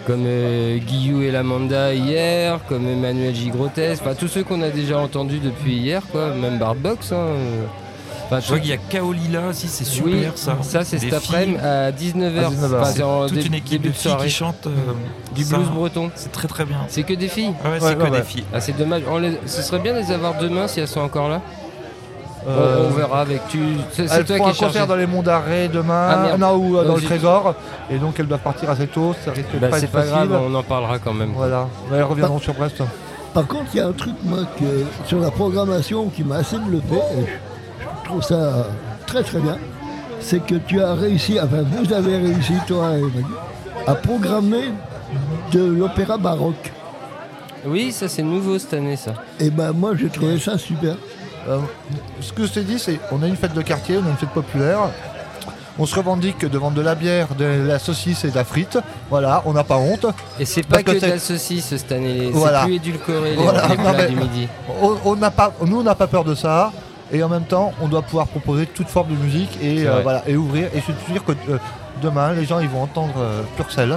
comme 0.07 0.23
euh, 0.25 0.77
Guillou 0.79 1.21
et 1.21 1.29
Lamanda 1.29 1.93
hier, 1.93 2.59
comme 2.67 2.87
Emmanuel 2.87 3.35
J. 3.35 3.49
Grotesque, 3.49 4.01
enfin 4.03 4.15
tous 4.15 4.27
ceux 4.27 4.43
qu'on 4.43 4.61
a 4.63 4.69
déjà 4.69 4.97
entendus 4.97 5.37
depuis 5.39 5.75
hier, 5.75 6.01
quoi, 6.11 6.33
même 6.33 6.57
Barbox. 6.57 7.11
Hein. 7.11 7.27
Enfin, 8.25 8.39
Je 8.41 8.47
vois 8.47 8.59
qu'il 8.59 8.69
y 8.71 8.73
a 8.73 8.77
Kaolila 8.77 9.47
aussi, 9.49 9.67
c'est 9.69 9.85
super 9.85 10.11
oui, 10.11 10.25
ça. 10.35 10.57
Ça, 10.61 10.83
c'est 10.83 10.97
cet 10.97 11.13
après-midi 11.13 11.59
à 11.63 11.91
19h. 11.91 12.39
À 12.39 12.49
19h. 12.49 12.79
Enfin, 12.81 12.83
c'est 12.85 13.03
en 13.03 13.27
Toute 13.27 13.45
une 13.45 13.53
équipe 13.53 13.81
de 13.83 13.91
filles 13.91 14.01
soirée. 14.11 14.25
qui 14.27 14.33
chantent 14.33 14.67
euh, 14.67 14.71
Du 15.35 15.43
ça. 15.43 15.55
blues 15.57 15.69
breton. 15.69 16.11
C'est 16.15 16.31
très 16.33 16.47
très 16.49 16.65
bien. 16.65 16.79
C'est 16.89 17.03
que 17.03 17.13
des 17.13 17.27
filles. 17.29 17.53
Ouais, 17.63 17.71
Ouais, 17.71 17.77
c'est 17.79 17.85
ouais, 17.85 17.95
que 17.95 18.03
ouais. 18.03 18.11
des 18.19 18.23
filles. 18.23 18.43
Ah, 18.53 18.59
c'est 18.59 18.75
dommage. 18.75 19.03
On 19.09 19.17
les- 19.19 19.37
Ce 19.45 19.61
serait 19.61 19.79
bien 19.79 19.93
de 19.93 19.99
les 19.99 20.11
avoir 20.11 20.37
demain 20.39 20.67
si 20.67 20.79
elles 20.81 20.87
sont 20.89 20.99
encore 20.99 21.29
là. 21.29 21.41
On- 22.47 22.51
Euh, 22.51 22.87
on, 22.87 22.93
verra 22.93 23.19
avec 23.21 23.45
tu. 23.49 23.59
C'est 23.91 24.07
c'est 24.07 24.15
Elles 24.19 24.25
toi 24.25 24.37
font 24.37 24.43
qui 24.45 24.49
un 24.49 24.51
es 24.51 24.55
chargé. 24.55 24.65
concert 24.73 24.87
dans 24.87 24.95
les 24.95 25.05
monts 25.05 25.21
d'arrêt 25.21 25.67
demain, 25.67 26.07
Ah, 26.31 26.37
non, 26.37 26.55
ou 26.55 26.77
euh, 26.77 26.85
dans 26.85 26.93
Oh, 26.93 26.97
le 26.97 27.01
trésor, 27.03 27.55
et 27.89 27.97
donc 27.97 28.17
elles 28.19 28.25
doivent 28.27 28.39
partir 28.39 28.69
assez 28.69 28.87
tôt, 28.87 29.13
ça 29.25 29.31
risque 29.31 29.51
de 29.53 29.59
Bah, 29.59 29.67
pas 29.67 29.79
c'est 29.79 29.85
être 29.85 29.91
pas 29.91 30.03
facile. 30.03 30.29
grave, 30.29 30.41
on 30.49 30.55
en 30.55 30.63
parlera 30.63 30.97
quand 30.99 31.13
même. 31.13 31.31
Voilà, 31.35 31.67
Mais 31.91 31.97
elles 31.97 32.03
reviendront 32.03 32.39
sur 32.39 32.53
Brest. 32.53 32.81
Par 33.33 33.45
contre, 33.47 33.65
il 33.73 33.77
y 33.77 33.81
a 33.81 33.87
un 33.87 33.91
truc, 33.91 34.15
moi, 34.23 34.39
que, 34.57 34.63
sur 35.05 35.19
la 35.19 35.29
programmation 35.29 36.07
qui 36.07 36.23
m'a 36.23 36.37
assez 36.37 36.57
bluffé, 36.57 36.95
et 36.95 37.21
je, 37.25 37.83
je 37.83 38.05
trouve 38.09 38.23
ça 38.23 38.67
très 39.05 39.23
très 39.23 39.39
bien, 39.39 39.57
c'est 40.21 40.39
que 40.45 40.55
tu 40.55 40.81
as 40.81 40.93
réussi, 40.93 41.37
enfin 41.41 41.63
vous 41.63 41.91
avez 41.93 42.17
réussi, 42.17 42.53
toi 42.65 42.91
et 42.97 43.01
Maggie, 43.01 43.25
à 43.87 43.93
programmer 43.95 44.71
de 45.51 45.65
l'opéra 45.65 46.17
baroque. 46.17 46.71
Oui, 47.65 47.91
ça 47.91 48.07
c'est 48.07 48.23
nouveau 48.23 48.57
cette 48.57 48.73
année, 48.73 48.95
ça. 48.95 49.11
Et 49.41 49.49
ben 49.49 49.73
moi, 49.73 49.91
j'ai 49.97 50.07
trouvé 50.07 50.39
ça 50.39 50.57
super. 50.57 50.95
Euh, 51.47 51.59
ce 52.21 52.33
que 52.33 52.45
je 52.45 52.51
t'ai 52.53 52.63
dit, 52.63 52.79
c'est 52.79 52.99
on 53.11 53.21
a 53.23 53.27
une 53.27 53.35
fête 53.37 53.53
de 53.53 53.61
quartier, 53.61 53.97
on 53.97 54.05
a 54.05 54.09
une 54.09 54.17
fête 54.17 54.29
populaire. 54.29 54.79
On 55.79 55.85
se 55.85 55.95
revendique 55.95 56.43
de 56.43 56.57
vendre 56.57 56.75
de 56.75 56.81
la 56.81 56.95
bière, 56.95 57.35
de 57.37 57.45
la 57.45 57.77
saucisse 57.77 58.25
et 58.25 58.31
de 58.31 58.35
la 58.35 58.43
frite. 58.43 58.79
Voilà, 59.11 59.43
on 59.45 59.53
n'a 59.53 59.63
pas 59.63 59.77
honte. 59.77 60.07
Et 60.39 60.45
c'est 60.45 60.63
pas 60.65 60.77
que 60.81 60.89
que 60.91 60.95
de 60.95 60.99
c'est- 60.99 61.09
la 61.09 61.19
saucisse 61.19 61.65
cette 61.67 61.91
année, 61.91 62.29
Voilà. 62.33 62.61
c'est 62.61 62.65
plus 62.65 62.75
édulcoré 62.77 63.31
les, 63.31 63.35
Voilà, 63.35 63.67
les 63.67 63.75
plats 63.77 64.05
du 64.07 64.15
midi. 64.15 64.47
On, 64.81 64.97
on 65.05 65.15
n'a 65.15 65.29
pas, 65.29 65.53
nous, 65.65 65.79
on 65.79 65.83
n'a 65.83 65.93
pas 65.95 66.07
peur 66.07 66.23
de 66.23 66.33
ça. 66.33 66.71
Et 67.11 67.21
en 67.23 67.29
même 67.29 67.43
temps, 67.45 67.73
on 67.79 67.87
doit 67.87 68.01
pouvoir 68.01 68.27
proposer 68.27 68.65
toute 68.65 68.89
forme 68.89 69.09
de 69.11 69.15
musique 69.15 69.57
et, 69.61 69.87
euh, 69.87 69.91
vrai. 69.93 70.01
voilà, 70.03 70.23
et 70.27 70.35
ouvrir. 70.35 70.67
Et 70.73 70.79
je 70.79 70.81
suis 70.81 70.93
sûr 71.13 71.23
que 71.23 71.31
euh, 71.49 71.57
demain, 72.01 72.33
les 72.33 72.43
gens 72.45 72.59
ils 72.59 72.67
vont 72.67 72.81
entendre 72.81 73.13
euh, 73.19 73.43
Purcell. 73.55 73.91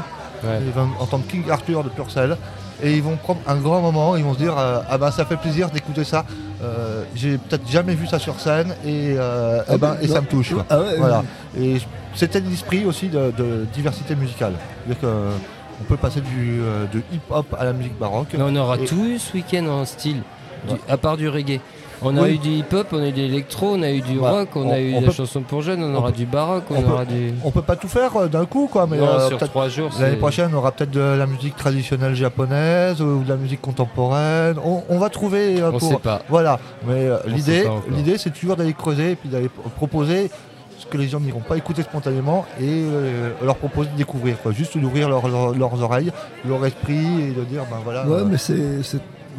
Ouais. 0.45 0.61
Ils 0.65 0.73
vont 0.73 0.89
entendre 1.01 1.25
King 1.29 1.45
Arthur 1.51 1.83
de 1.83 1.89
Purcell. 1.89 2.37
Et 2.83 2.95
ils 2.97 3.03
vont 3.03 3.17
prendre 3.17 3.41
un 3.47 3.57
grand 3.57 3.81
moment. 3.81 4.17
Ils 4.17 4.25
vont 4.25 4.35
se 4.35 4.39
dire 4.39 4.57
euh, 4.59 4.81
Ah 4.89 4.99
ben, 4.99 5.11
ça 5.11 5.25
fait 5.25 5.37
plaisir 5.37 5.71
d'écouter 5.71 6.05
ça. 6.05 6.25
Euh, 6.63 7.05
J'ai 7.15 7.39
peut-être 7.39 7.69
jamais 7.69 7.95
vu 7.95 8.07
ça 8.07 8.19
sur 8.19 8.39
scène. 8.41 8.75
Et, 8.85 9.15
euh, 9.19 9.63
eh 9.73 9.77
ben, 9.79 9.97
et 10.01 10.09
ça 10.09 10.21
me 10.21 10.27
touche. 10.27 10.53
quoi. 10.55 10.65
Ah 10.71 10.81
ouais, 10.81 10.97
Voilà. 10.99 11.23
Et 11.59 11.77
c'était 12.15 12.41
l'esprit 12.41 12.85
aussi 12.85 13.09
de, 13.09 13.33
de 13.37 13.67
diversité 13.75 14.15
musicale. 14.15 14.55
Que, 15.01 15.07
on 15.07 15.85
peut 15.85 15.97
passer 15.97 16.21
du, 16.21 16.61
euh, 16.61 16.85
de 16.93 17.01
hip-hop 17.13 17.57
à 17.59 17.65
la 17.65 17.73
musique 17.73 17.99
baroque. 17.99 18.29
Mais 18.35 18.45
on 18.47 18.55
aura 18.57 18.77
Et- 18.77 18.85
tout 18.85 19.05
eu 19.05 19.19
ce 19.19 19.33
week-end 19.35 19.67
en 19.67 19.85
style, 19.87 20.23
du- 20.67 20.75
Ouais. 20.75 20.81
à 20.89 20.97
part 20.99 21.17
du 21.17 21.29
reggae. 21.29 21.61
On 22.03 22.17
a 22.17 22.23
Oui. 22.23 22.35
eu 22.35 22.39
du 22.39 22.49
hip-hop, 22.51 22.87
on 22.93 23.03
a 23.03 23.09
eu 23.09 23.13
de 23.13 23.17
l'électro, 23.19 23.75
on 23.75 23.83
a 23.83 23.91
eu 23.91 24.01
du 24.01 24.19
Ouais. 24.19 24.29
rock, 24.31 24.49
on, 24.55 24.69
On- 24.69 24.73
a 24.73 24.81
eu 24.81 24.95
on 24.95 25.01
de 25.01 25.07
la 25.07 25.11
peut- 25.11 25.17
chanson 25.17 25.43
pour 25.43 25.61
jeunes, 25.61 25.83
on, 25.83 25.93
on 25.93 25.97
aura 25.97 26.11
peut- 26.11 26.17
du 26.17 26.27
baroque, 26.27 26.65
on, 26.71 26.77
on 26.77 26.83
peut- 26.83 26.93
aura 26.93 27.05
du. 27.05 27.33
On 27.45 27.51
peut 27.51 27.63
pas 27.63 27.77
tout 27.77 27.89
faire 27.89 28.17
euh, 28.17 28.27
d'un 28.29 28.47
coup, 28.47 28.69
quoi, 28.73 28.87
mais 28.87 28.97
non, 28.97 29.07
euh, 29.07 29.29
sur 29.29 29.37
peut-être 29.39 29.51
trois 29.51 29.69
jours. 29.69 29.91
l'année 30.01 30.17
prochaine, 30.17 30.51
on 30.55 30.57
aura 30.59 30.73
peut-être 30.73 30.91
de 30.93 31.01
la 31.01 31.27
musique 31.27 31.57
traditionnelle 31.57 32.15
japonaise 32.15 33.03
ou 33.03 33.23
de 33.23 33.29
la 33.29 33.37
musique 33.37 33.61
contemporaine. 33.61 34.57
On, 34.65 34.83
on 34.89 34.99
va 34.99 35.11
trouver 35.11 35.61
euh, 35.61 35.71
On 35.75 35.79
pour. 35.79 35.89
sait 35.89 35.97
pas. 35.99 36.23
Voilà, 36.29 36.59
mais 36.87 36.95
euh, 37.07 37.19
l'idée, 37.27 37.65
l'idée, 37.91 38.17
c'est 38.19 38.31
toujours 38.31 38.57
d'aller 38.57 38.73
creuser 38.73 39.13
et 39.13 39.17
puis 39.17 39.29
d'aller 39.29 39.51
proposer 39.77 40.31
ce 40.79 40.87
que 40.87 40.97
les 40.97 41.09
gens 41.09 41.21
n'iront 41.21 41.41
pas 41.41 41.59
écouter 41.59 41.83
spontanément 41.83 42.47
et 42.59 42.65
euh, 42.67 43.33
leur 43.45 43.57
proposer 43.57 43.91
de 43.91 43.97
découvrir, 43.99 44.41
quoi. 44.41 44.53
juste 44.53 44.79
d'ouvrir 44.79 45.11
leur- 45.11 45.29
leur- 45.29 45.53
leurs 45.55 45.83
oreilles, 45.83 46.11
leur 46.49 46.65
esprit 46.65 46.97
et 47.29 47.31
de 47.39 47.45
dire, 47.45 47.65
ben 47.71 47.77
voilà. 47.85 48.07
Ouais, 48.07 48.21
euh, 48.21 48.25
mais 48.25 48.39
c'est. 48.39 48.57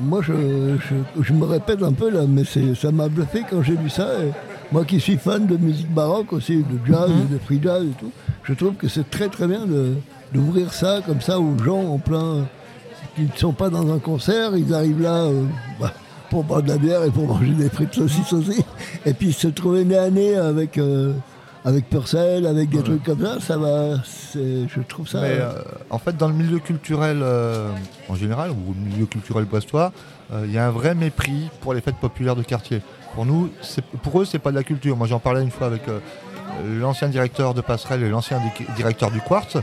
Moi, 0.01 0.21
je, 0.21 0.33
je, 0.33 1.21
je 1.23 1.33
me 1.33 1.45
répète 1.45 1.81
un 1.83 1.93
peu 1.93 2.09
là, 2.09 2.21
mais 2.27 2.43
ça 2.75 2.91
m'a 2.91 3.07
bluffé 3.07 3.43
quand 3.49 3.61
j'ai 3.61 3.75
lu 3.77 3.89
ça. 3.89 4.07
et 4.23 4.31
moi 4.71 4.85
qui 4.85 4.99
suis 4.99 5.17
fan 5.17 5.45
de 5.47 5.57
musique 5.57 5.93
baroque 5.93 6.31
aussi, 6.33 6.57
de 6.57 6.79
jazz, 6.91 7.09
Mhm. 7.09 7.27
de 7.33 7.37
free 7.39 7.59
jazz 7.61 7.83
et 7.83 7.99
tout, 7.99 8.11
je 8.43 8.53
trouve 8.53 8.73
que 8.75 8.87
c'est 8.87 9.09
très 9.09 9.27
très 9.27 9.47
bien 9.47 9.61
d'ouvrir 10.33 10.71
ça 10.73 11.01
comme 11.05 11.21
ça 11.21 11.39
aux 11.39 11.57
gens 11.63 11.81
en 11.93 11.97
plein. 11.97 12.45
qui 13.15 13.23
ne 13.23 13.27
sont 13.35 13.51
pas 13.51 13.69
dans 13.69 13.93
un 13.93 13.99
concert, 13.99 14.55
ils 14.55 14.73
arrivent 14.73 15.01
là 15.01 15.23
euh, 15.25 15.43
bah, 15.81 15.91
pour 16.29 16.45
boire 16.45 16.63
de 16.63 16.69
la 16.69 16.77
bière 16.77 17.03
et 17.03 17.09
pour 17.09 17.27
manger 17.27 17.51
des 17.51 17.67
frites 17.69 17.93
saucisses 17.93 18.31
aussi. 18.31 18.63
Et 19.05 19.13
puis 19.13 19.33
se 19.33 19.49
trouver 19.49 19.83
nez 19.83 19.97
à 19.97 20.09
nez 20.09 20.35
avec. 20.35 20.77
euh, 20.77 21.11
avec 21.63 21.89
Purcell, 21.89 22.45
avec 22.47 22.69
des 22.69 22.81
trucs 22.83 23.03
comme 23.03 23.21
ça, 23.23 23.39
ça 23.39 23.57
va. 23.57 23.95
Je 24.33 24.81
trouve 24.87 25.07
ça. 25.07 25.21
Mais 25.21 25.37
euh, 25.39 25.51
en 25.89 25.99
fait, 25.99 26.17
dans 26.17 26.27
le 26.27 26.33
milieu 26.33 26.59
culturel 26.59 27.19
euh, 27.21 27.69
en 28.09 28.15
général, 28.15 28.51
ou 28.51 28.73
le 28.73 28.89
milieu 28.91 29.05
culturel 29.05 29.45
brestois, 29.45 29.91
euh, 30.33 30.43
il 30.45 30.51
y 30.53 30.57
a 30.57 30.65
un 30.65 30.71
vrai 30.71 30.95
mépris 30.95 31.49
pour 31.61 31.73
les 31.73 31.81
fêtes 31.81 31.97
populaires 31.97 32.35
de 32.35 32.43
quartier. 32.43 32.81
Pour 33.13 33.25
nous, 33.25 33.49
pour 34.03 34.21
eux, 34.21 34.25
c'est 34.25 34.39
pas 34.39 34.51
de 34.51 34.55
la 34.55 34.63
culture. 34.63 34.95
Moi, 34.97 35.05
j'en 35.07 35.19
parlais 35.19 35.43
une 35.43 35.51
fois 35.51 35.67
avec 35.67 35.87
euh, 35.87 35.99
l'ancien 36.79 37.09
directeur 37.09 37.53
de 37.53 37.61
Passerelle 37.61 38.03
et 38.03 38.09
l'ancien 38.09 38.39
di- 38.39 38.65
directeur 38.75 39.11
du 39.11 39.19
Quartz. 39.21 39.57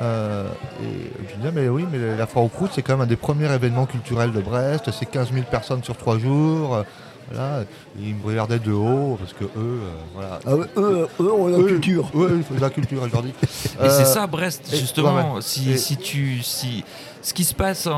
Euh, 0.00 0.46
et 0.82 1.10
je 1.30 1.36
disais, 1.36 1.52
mais 1.54 1.68
oui, 1.68 1.84
mais 1.90 2.16
la 2.16 2.26
foire 2.26 2.44
aux 2.44 2.48
croûtes, 2.48 2.70
c'est 2.74 2.82
quand 2.82 2.94
même 2.94 3.02
un 3.02 3.06
des 3.06 3.16
premiers 3.16 3.52
événements 3.52 3.86
culturels 3.86 4.32
de 4.32 4.40
Brest. 4.40 4.90
C'est 4.98 5.06
15 5.06 5.32
000 5.32 5.44
personnes 5.50 5.82
sur 5.84 5.96
trois 5.96 6.18
jours. 6.18 6.84
Euh, 7.32 7.34
voilà. 7.34 7.64
Ils 7.98 8.14
me 8.14 8.26
regardaient 8.26 8.58
de 8.58 8.72
haut 8.72 9.16
parce 9.18 9.32
que 9.32 9.44
eux, 9.44 9.50
euh, 9.56 9.90
voilà. 10.14 10.38
Ah 10.46 10.56
ouais, 10.56 10.66
eux, 10.76 11.08
eux 11.20 11.32
ont 11.32 11.46
la 11.48 11.58
Eux, 11.58 11.64
culture. 11.66 12.10
eux, 12.14 12.34
il 12.36 12.42
faut 12.42 12.54
de 12.54 12.60
la 12.60 12.70
culture, 12.70 13.06
je 13.06 13.12
leur 13.12 13.22
dis. 13.22 13.34
Et 13.42 13.82
Euh, 13.82 13.88
c'est 13.98 14.04
ça 14.04 14.26
Brest 14.26 14.70
et- 14.72 14.76
justement. 14.76 15.34
ouais, 15.34 15.42
Si, 15.42 15.70
Et- 15.72 15.76
si 15.78 15.96
tu 15.96 16.42
si 16.42 16.84
ce 17.22 17.32
qui 17.34 17.44
se 17.44 17.54
passe 17.54 17.86
en, 17.86 17.94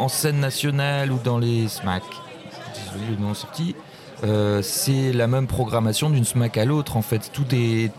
en 0.00 0.08
scène 0.08 0.40
nationale 0.40 1.12
ou 1.12 1.18
dans 1.22 1.38
les 1.38 1.68
SMAC, 1.68 2.02
désolé 2.92 3.10
le 3.16 3.22
nom 3.22 3.34
sorti, 3.34 3.74
euh, 4.24 4.62
c'est 4.62 5.12
la 5.12 5.26
même 5.26 5.46
programmation 5.46 6.10
d'une 6.10 6.24
SMAC 6.24 6.58
à 6.58 6.64
l'autre 6.64 6.96
en 6.96 7.02
fait. 7.02 7.30
Tout 7.32 7.46
est 7.52 7.90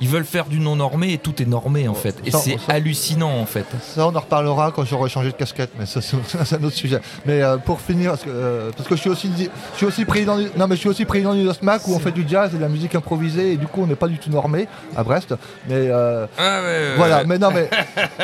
ils 0.00 0.08
veulent 0.08 0.24
faire 0.24 0.46
du 0.46 0.58
non 0.58 0.76
normé 0.76 1.14
et 1.14 1.18
tout 1.18 1.40
est 1.42 1.46
normé 1.46 1.88
en 1.88 1.94
fait. 1.94 2.16
Et 2.24 2.30
c'est 2.30 2.58
hallucinant 2.68 3.38
en 3.38 3.46
fait. 3.46 3.66
Ça, 3.80 4.06
on 4.06 4.14
en 4.14 4.20
reparlera 4.20 4.72
quand 4.72 4.84
j'aurai 4.84 5.08
changé 5.08 5.30
de 5.30 5.36
casquette, 5.36 5.70
mais 5.78 5.86
ça, 5.86 6.00
c'est 6.44 6.56
un 6.56 6.64
autre 6.64 6.76
sujet. 6.76 7.00
Mais 7.24 7.42
euh, 7.42 7.56
pour 7.56 7.80
finir, 7.80 8.10
parce 8.10 8.22
que, 8.22 8.30
euh, 8.30 8.70
parce 8.76 8.88
que 8.88 8.96
je 8.96 9.00
suis 9.00 9.10
aussi, 9.10 9.30
je 9.36 9.76
suis 9.76 9.86
aussi 9.86 10.04
président, 10.04 10.38
du, 10.38 10.48
non 10.56 10.66
mais 10.66 10.76
je 10.76 10.80
suis 10.80 10.88
aussi 10.88 11.04
président 11.04 11.34
du 11.34 11.48
SMAC 11.48 11.86
où 11.88 11.94
on 11.94 11.98
fait 11.98 12.12
du 12.12 12.26
jazz 12.28 12.52
et 12.54 12.56
de 12.56 12.62
la 12.62 12.68
musique 12.68 12.94
improvisée 12.94 13.52
et 13.52 13.56
du 13.56 13.66
coup 13.66 13.82
on 13.82 13.86
n'est 13.86 13.96
pas 13.96 14.08
du 14.08 14.18
tout 14.18 14.30
normé 14.30 14.68
à 14.96 15.02
Brest. 15.02 15.34
Mais 15.68 15.88
euh, 15.90 16.26
Ah 16.38 16.60
ouais, 16.62 16.96
voilà, 16.96 17.24
mais 17.24 17.38
non 17.38 17.50
mais 17.52 17.70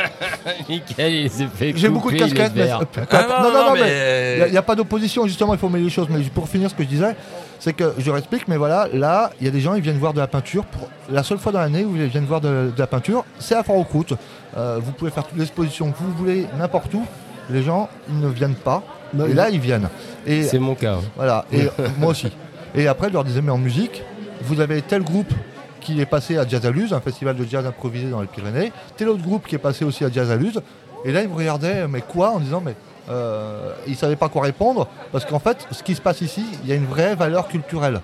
Michael, 0.69 1.13
il 1.13 1.31
s'est 1.31 1.49
fait 1.55 1.73
j'ai 1.77 1.89
beaucoup 1.89 2.11
de 2.11 2.19
casquettes. 2.19 2.53
Mais. 2.55 2.71
Ah 2.71 3.27
non, 3.29 3.51
non, 3.51 3.67
non, 3.67 3.73
mais 3.75 3.81
mais, 3.83 4.49
il 4.49 4.53
n'y 4.53 4.59
a, 4.59 4.63
pas 4.63 4.75
d'opposition, 4.75 5.27
justement, 5.27 5.55
il 5.55 5.59
faut 5.59 5.69
mêler 5.69 5.85
les 5.85 5.91
choses. 5.91 6.07
Mais 6.11 6.21
pour 6.23 6.49
finir, 6.49 6.71
ce 6.71 6.75
que 6.75 6.83
je 6.83 6.89
disais, 6.89 7.17
c'est 7.63 7.75
que 7.75 7.93
je 7.97 8.07
leur 8.07 8.19
explique, 8.19 8.49
mais 8.49 8.57
voilà, 8.57 8.89
là, 8.93 9.31
il 9.41 9.45
y 9.47 9.49
a 9.49 9.53
des 9.53 9.61
gens, 9.61 9.75
ils 9.75 9.83
viennent 9.83 9.99
voir 9.99 10.13
de 10.13 10.19
la 10.19 10.27
peinture. 10.27 10.65
Pour 10.65 10.89
la 11.09 11.23
seule 11.23 11.39
fois 11.39 11.53
dans 11.53 11.61
l'année 11.61 11.85
où 11.85 11.95
ils 11.95 12.07
viennent 12.07 12.25
voir 12.25 12.41
de, 12.41 12.73
de 12.75 12.79
la 12.79 12.89
peinture, 12.89 13.25
c'est 13.39 13.55
à 13.55 13.63
Fort-aux-Croûtes. 13.63 14.15
Euh, 14.57 14.81
vous 14.83 14.91
pouvez 14.91 15.13
faire 15.13 15.25
toutes 15.25 15.37
les 15.39 15.45
expositions 15.45 15.93
que 15.93 15.99
vous 15.99 16.13
voulez, 16.13 16.47
n'importe 16.59 16.93
où. 16.93 17.07
Les 17.51 17.63
gens, 17.63 17.89
ils 18.09 18.19
ne 18.19 18.27
viennent 18.27 18.57
pas. 18.57 18.83
Bah, 19.13 19.27
et 19.29 19.33
là, 19.33 19.49
ils 19.49 19.61
viennent. 19.61 19.89
Et 20.27 20.43
C'est 20.43 20.59
mon 20.59 20.75
cas. 20.75 20.95
hein. 20.95 21.01
voilà, 21.15 21.45
et 21.53 21.69
moi 21.99 22.11
aussi. 22.11 22.33
Et 22.75 22.89
après, 22.89 23.09
je 23.11 23.13
leur 23.13 23.23
disais, 23.23 23.43
mais 23.43 23.53
en 23.53 23.59
musique, 23.59 24.03
vous 24.41 24.59
avez 24.61 24.83
tel 24.83 25.03
groupe 25.05 25.33
qui 25.81 26.01
est 26.01 26.07
passé 26.07 26.39
à 26.39 26.49
Jazzaluz, 26.49 26.93
un 26.93 27.01
festival 27.01 27.37
de 27.37 27.45
jazz 27.45 27.65
improvisé 27.65 28.11
dans 28.11 28.21
les 28.23 28.27
Pyrénées, 28.27 28.73
tel 28.97 29.09
autre 29.09 29.23
groupe 29.23 29.47
qui 29.47 29.55
est 29.55 29.59
passé 29.59 29.85
aussi 29.85 30.05
à 30.05 30.11
Jazzaluz. 30.11 30.61
Et 31.05 31.13
là, 31.13 31.23
ils 31.23 31.29
me 31.29 31.35
regardaient, 31.37 31.87
mais 31.87 32.01
quoi 32.01 32.31
En 32.31 32.41
disant, 32.41 32.61
mais 32.65 32.75
euh, 33.09 33.73
ils 33.87 33.93
ne 33.93 33.97
savaient 33.97 34.17
pas 34.17 34.29
quoi 34.29 34.43
répondre, 34.43 34.89
parce 35.11 35.25
qu'en 35.25 35.39
fait, 35.39 35.67
ce 35.71 35.83
qui 35.83 35.95
se 35.95 36.01
passe 36.01 36.21
ici, 36.21 36.45
il 36.63 36.69
y 36.69 36.73
a 36.73 36.77
une 36.77 36.87
vraie 36.87 37.15
valeur 37.15 37.49
culturelle. 37.49 38.01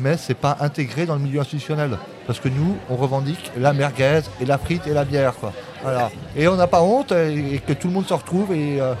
Mais 0.00 0.16
c'est 0.16 0.34
pas 0.34 0.56
intégré 0.60 1.04
dans 1.04 1.14
le 1.14 1.20
milieu 1.20 1.40
institutionnel. 1.40 1.98
Parce 2.26 2.38
que 2.38 2.48
nous, 2.48 2.76
on 2.88 2.96
revendique 2.96 3.50
la 3.56 3.72
merguez 3.72 4.20
et 4.40 4.44
la 4.44 4.56
frite 4.56 4.86
et 4.86 4.92
la 4.92 5.04
bière. 5.04 5.34
Quoi. 5.34 5.52
Voilà. 5.82 6.10
Et 6.36 6.46
on 6.46 6.54
n'a 6.54 6.68
pas 6.68 6.82
honte 6.82 7.10
et, 7.10 7.60
que 7.66 7.72
tout 7.72 7.88
le 7.88 7.94
monde 7.94 8.06
se 8.06 8.14
retrouve. 8.14 8.52
Et, 8.52 8.80
euh, 8.80 8.94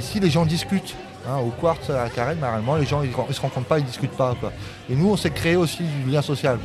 si 0.00 0.20
les 0.20 0.30
gens 0.30 0.46
discutent, 0.46 0.94
hein, 1.28 1.36
au 1.36 1.50
quartz 1.50 1.90
à 1.90 2.08
Carène, 2.08 2.38
normalement, 2.40 2.76
les 2.76 2.86
gens 2.86 3.02
ils, 3.02 3.10
ne 3.10 3.32
se 3.32 3.40
rencontrent 3.42 3.66
pas, 3.66 3.78
ils 3.78 3.84
discutent 3.84 4.16
pas. 4.16 4.34
Quoi. 4.40 4.52
Et 4.88 4.94
nous, 4.94 5.10
on 5.10 5.18
s'est 5.18 5.30
créé 5.30 5.56
aussi 5.56 5.82
du 5.82 6.10
lien 6.10 6.22
social. 6.22 6.58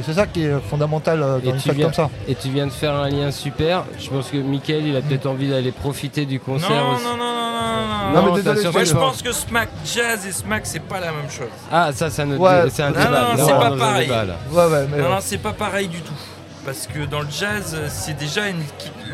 Et 0.00 0.02
c'est 0.02 0.14
ça 0.14 0.26
qui 0.26 0.44
est 0.44 0.58
fondamental 0.70 1.22
euh, 1.22 1.38
Et 1.44 1.46
dans 1.52 1.58
une 1.58 1.72
viens- 1.74 1.84
comme 1.84 1.92
ça. 1.94 2.10
Et 2.26 2.34
tu 2.34 2.48
viens 2.48 2.66
de 2.66 2.72
faire 2.72 2.94
un 2.94 3.08
lien 3.10 3.30
super. 3.30 3.84
Je 3.98 4.08
pense 4.08 4.28
que 4.30 4.38
Michael, 4.38 4.86
il 4.86 4.96
a 4.96 5.02
peut-être 5.02 5.26
envie 5.26 5.48
d'aller 5.50 5.72
profiter 5.72 6.24
du 6.24 6.40
concert 6.40 6.70
non, 6.70 6.92
aussi. 6.94 7.04
non, 7.04 7.16
non, 7.16 7.16
non, 7.18 8.12
non, 8.14 8.20
Non, 8.22 8.26
non. 8.28 8.34
mais 8.36 8.42
désolé, 8.42 8.70
Moi 8.72 8.84
je 8.84 8.94
non. 8.94 9.00
pense 9.00 9.20
que 9.22 9.30
SMAC 9.30 9.68
jazz 9.84 10.26
et 10.26 10.32
SMAC 10.32 10.62
c'est 10.64 10.80
pas 10.82 11.00
la 11.00 11.12
même 11.12 11.28
chose. 11.30 11.48
Ah, 11.70 11.90
ça, 11.92 12.08
c'est 12.08 12.22
un 12.22 12.30
autre 12.30 12.40
Ouais. 12.40 12.70
c'est 12.70 12.82
un 12.82 12.90
Non, 12.90 12.96
débat. 12.98 13.10
non, 13.10 13.36
Là, 13.36 13.44
c'est 13.44 13.52
pas 13.52 13.76
pareil. 13.76 14.06
débat, 14.06 14.24
là. 14.24 14.36
Ouais, 14.50 14.64
ouais, 14.72 14.86
mais, 14.90 15.02
Non, 15.02 15.08
non, 15.10 15.18
c'est 15.20 15.38
pas 15.38 15.52
pareil 15.52 15.88
du 15.88 16.00
tout. 16.00 16.14
Parce 16.64 16.86
que 16.86 17.04
dans 17.04 17.20
le 17.20 17.28
jazz, 17.30 17.76
c'est 17.88 18.16
déjà 18.16 18.48
une, 18.48 18.62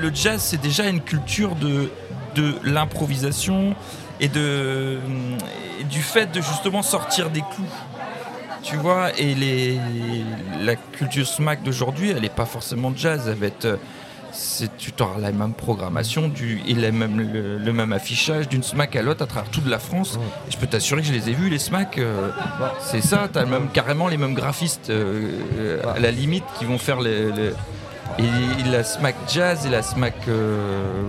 le 0.01 0.11
jazz, 0.14 0.40
c'est 0.40 0.61
déjà 0.61 0.85
une 0.87 1.01
culture 1.01 1.57
de, 1.57 1.90
de 2.37 2.55
l'improvisation 2.64 3.75
et 4.20 4.29
de 4.29 4.99
et 5.81 5.85
du 5.85 6.01
fait 6.01 6.27
de 6.33 6.40
justement 6.40 6.83
sortir 6.83 7.29
des 7.31 7.40
clous. 7.40 7.64
Tu 8.68 8.76
vois, 8.76 9.16
et 9.18 9.35
les, 9.35 9.79
la 10.61 10.74
culture 10.74 11.26
smack 11.26 11.62
d'aujourd'hui, 11.62 12.11
elle 12.11 12.20
n'est 12.22 12.29
pas 12.29 12.46
forcément 12.46 12.92
jazz, 12.96 13.29
elle 13.29 13.35
va 13.38 13.46
être, 13.46 13.64
euh, 13.64 14.66
tu 14.76 14.90
auras 15.00 15.20
la 15.20 15.31
même 15.31 15.52
programmation 15.52 16.26
du, 16.26 16.61
et 16.66 16.74
la 16.74 16.90
même, 16.90 17.20
le, 17.33 17.59
le 17.59 17.72
même 17.72 17.92
affichage 17.92 18.48
d'une 18.48 18.64
SMAC 18.64 18.96
à 18.96 19.02
l'autre 19.02 19.22
à 19.22 19.26
travers 19.26 19.48
toute 19.50 19.66
la 19.68 19.79
France. 19.79 20.18
Et 20.48 20.52
je 20.52 20.57
peux 20.59 20.66
t'assurer 20.66 21.02
que 21.02 21.07
je 21.07 21.12
les 21.12 21.29
ai 21.31 21.33
vus, 21.33 21.48
les 21.48 21.61
SMAC. 21.61 21.98
euh, 21.98 22.31
c'est 22.81 23.00
ça, 23.02 23.29
tu 23.33 23.38
as 23.38 23.46
même, 23.46 23.68
carrément 23.68 24.09
les 24.09 24.16
mêmes 24.16 24.35
graphistes 24.35 24.90
euh, 24.90 25.81
à 25.94 26.00
la 26.00 26.11
limite 26.11 26.44
qui 26.59 26.64
vont 26.64 26.79
faire 26.79 27.00
les. 27.00 27.31
les- 27.31 27.52
et 28.18 28.70
la 28.70 28.83
SMAC 28.83 29.14
jazz 29.33 29.64
et 29.66 29.70
la 29.70 29.83
SMAC. 29.83 30.14
euh, 30.29 31.02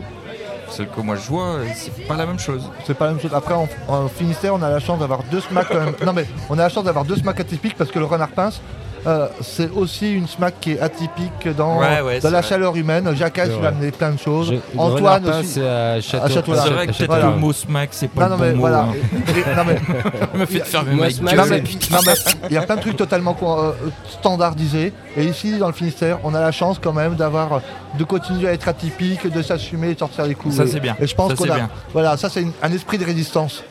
celle 0.70 0.90
que 0.90 1.02
moi 1.02 1.16
je 1.16 1.28
vois, 1.28 1.60
c'est 1.76 2.08
pas 2.08 2.16
la 2.16 2.26
même 2.26 2.40
chose. 2.40 2.70
C'est 2.86 2.98
pas 2.98 3.06
la 3.06 3.12
même 3.12 3.22
chose. 3.22 3.34
Après, 3.34 3.54
en, 3.54 4.08
Finistère, 4.08 4.54
on 4.54 4.62
a 4.62 4.70
la 4.70 4.80
chance 4.80 5.00
d'avoir 5.00 5.24
deux 5.24 5.42
SMAC 5.42 5.68
quand 5.70 5.80
même. 5.80 5.96
Non, 6.06 6.14
mais 6.14 6.26
on 6.50 6.54
a 6.60 6.64
la 6.64 6.70
chance 6.70 6.84
d'avoir 6.84 7.06
deux 7.06 7.16
SMAC 7.16 7.40
atypiques 7.40 7.76
parce 7.76 7.92
que 7.92 8.00
le 8.00 8.06
renard 8.06 8.30
pince, 8.30 8.62
euh, 9.06 9.28
c'est 9.42 9.70
aussi 9.72 10.14
une 10.14 10.28
SMAC 10.28 10.60
qui 10.60 10.72
est 10.74 10.80
atypique 10.80 11.48
dans, 11.56 11.80
Ouais, 11.80 12.02
ouais, 12.02 12.16
dans 12.20 12.28
c'est 12.30 12.34
la 12.34 12.42
vrai. 12.42 12.50
chaleur 12.50 12.76
humaine. 12.76 13.14
Jacques 13.16 13.40
il 13.46 13.52
va 13.62 13.68
amener 13.70 13.92
plein 13.92 14.12
de 14.12 14.20
choses. 14.20 14.52
Je- 14.52 14.80
Antoine 14.80 15.28
aussi. 15.30 15.48
c'est 15.50 15.68
à 15.68 16.02
Château. 16.02 16.54
C'est 16.56 16.70
vrai 16.70 16.88
que 16.88 16.92
peut-être 16.94 17.08
Voilà. 17.08 17.26
le 17.32 17.36
mot 17.38 17.54
SMAC, 17.54 17.90
c'est 17.92 18.08
pas 18.10 18.28
Non, 18.28 18.38
non, 18.38 18.44
le 18.44 18.48
mais 18.50 18.54
bon 18.54 18.60
voilà. 18.62 18.84
mot. 18.84 18.94
hein. 18.94 19.18
Et- 19.36 19.40
et- 19.52 19.56
non, 19.56 19.64
mais 19.66 19.78
il 22.50 22.54
y 22.54 22.58
a 22.58 22.62
plein 22.62 22.76
de 22.76 22.82
trucs 22.82 22.98
totalement 22.98 23.36
euh, 23.44 23.72
standardisés. 24.10 24.94
Et 25.16 25.26
ici, 25.26 25.58
dans 25.58 25.68
le 25.68 25.74
Finistère, 25.74 26.20
on 26.24 26.34
a 26.34 26.42
la 26.42 26.52
chance 26.52 26.78
quand 26.82 26.94
même 26.94 27.16
d'avoir, 27.16 27.62
de 27.98 28.04
continuer 28.04 28.48
à 28.48 28.54
être 28.54 28.68
atypique, 28.68 29.32
de 29.32 29.42
s'assumer, 29.42 29.94
de 29.94 30.00
sortir 30.00 30.26
les 30.26 30.36
coups. 30.36 30.56
Ça, 30.56 30.64
Et- 30.64 30.68
c'est 30.68 30.80
bien. 30.80 30.96
Et 31.00 31.08
je 31.08 31.16
pense 31.16 31.32
Ça, 31.32 31.36
qu'on 31.36 31.44
c'est 31.46 31.52
a, 31.52 31.56
bien. 31.56 31.70
voilà, 31.94 32.18
ça 32.18 32.30
c'est 32.30 32.46
un 32.62 32.72
esprit 32.72 32.98
de 32.98 33.06
résistance. 33.06 33.64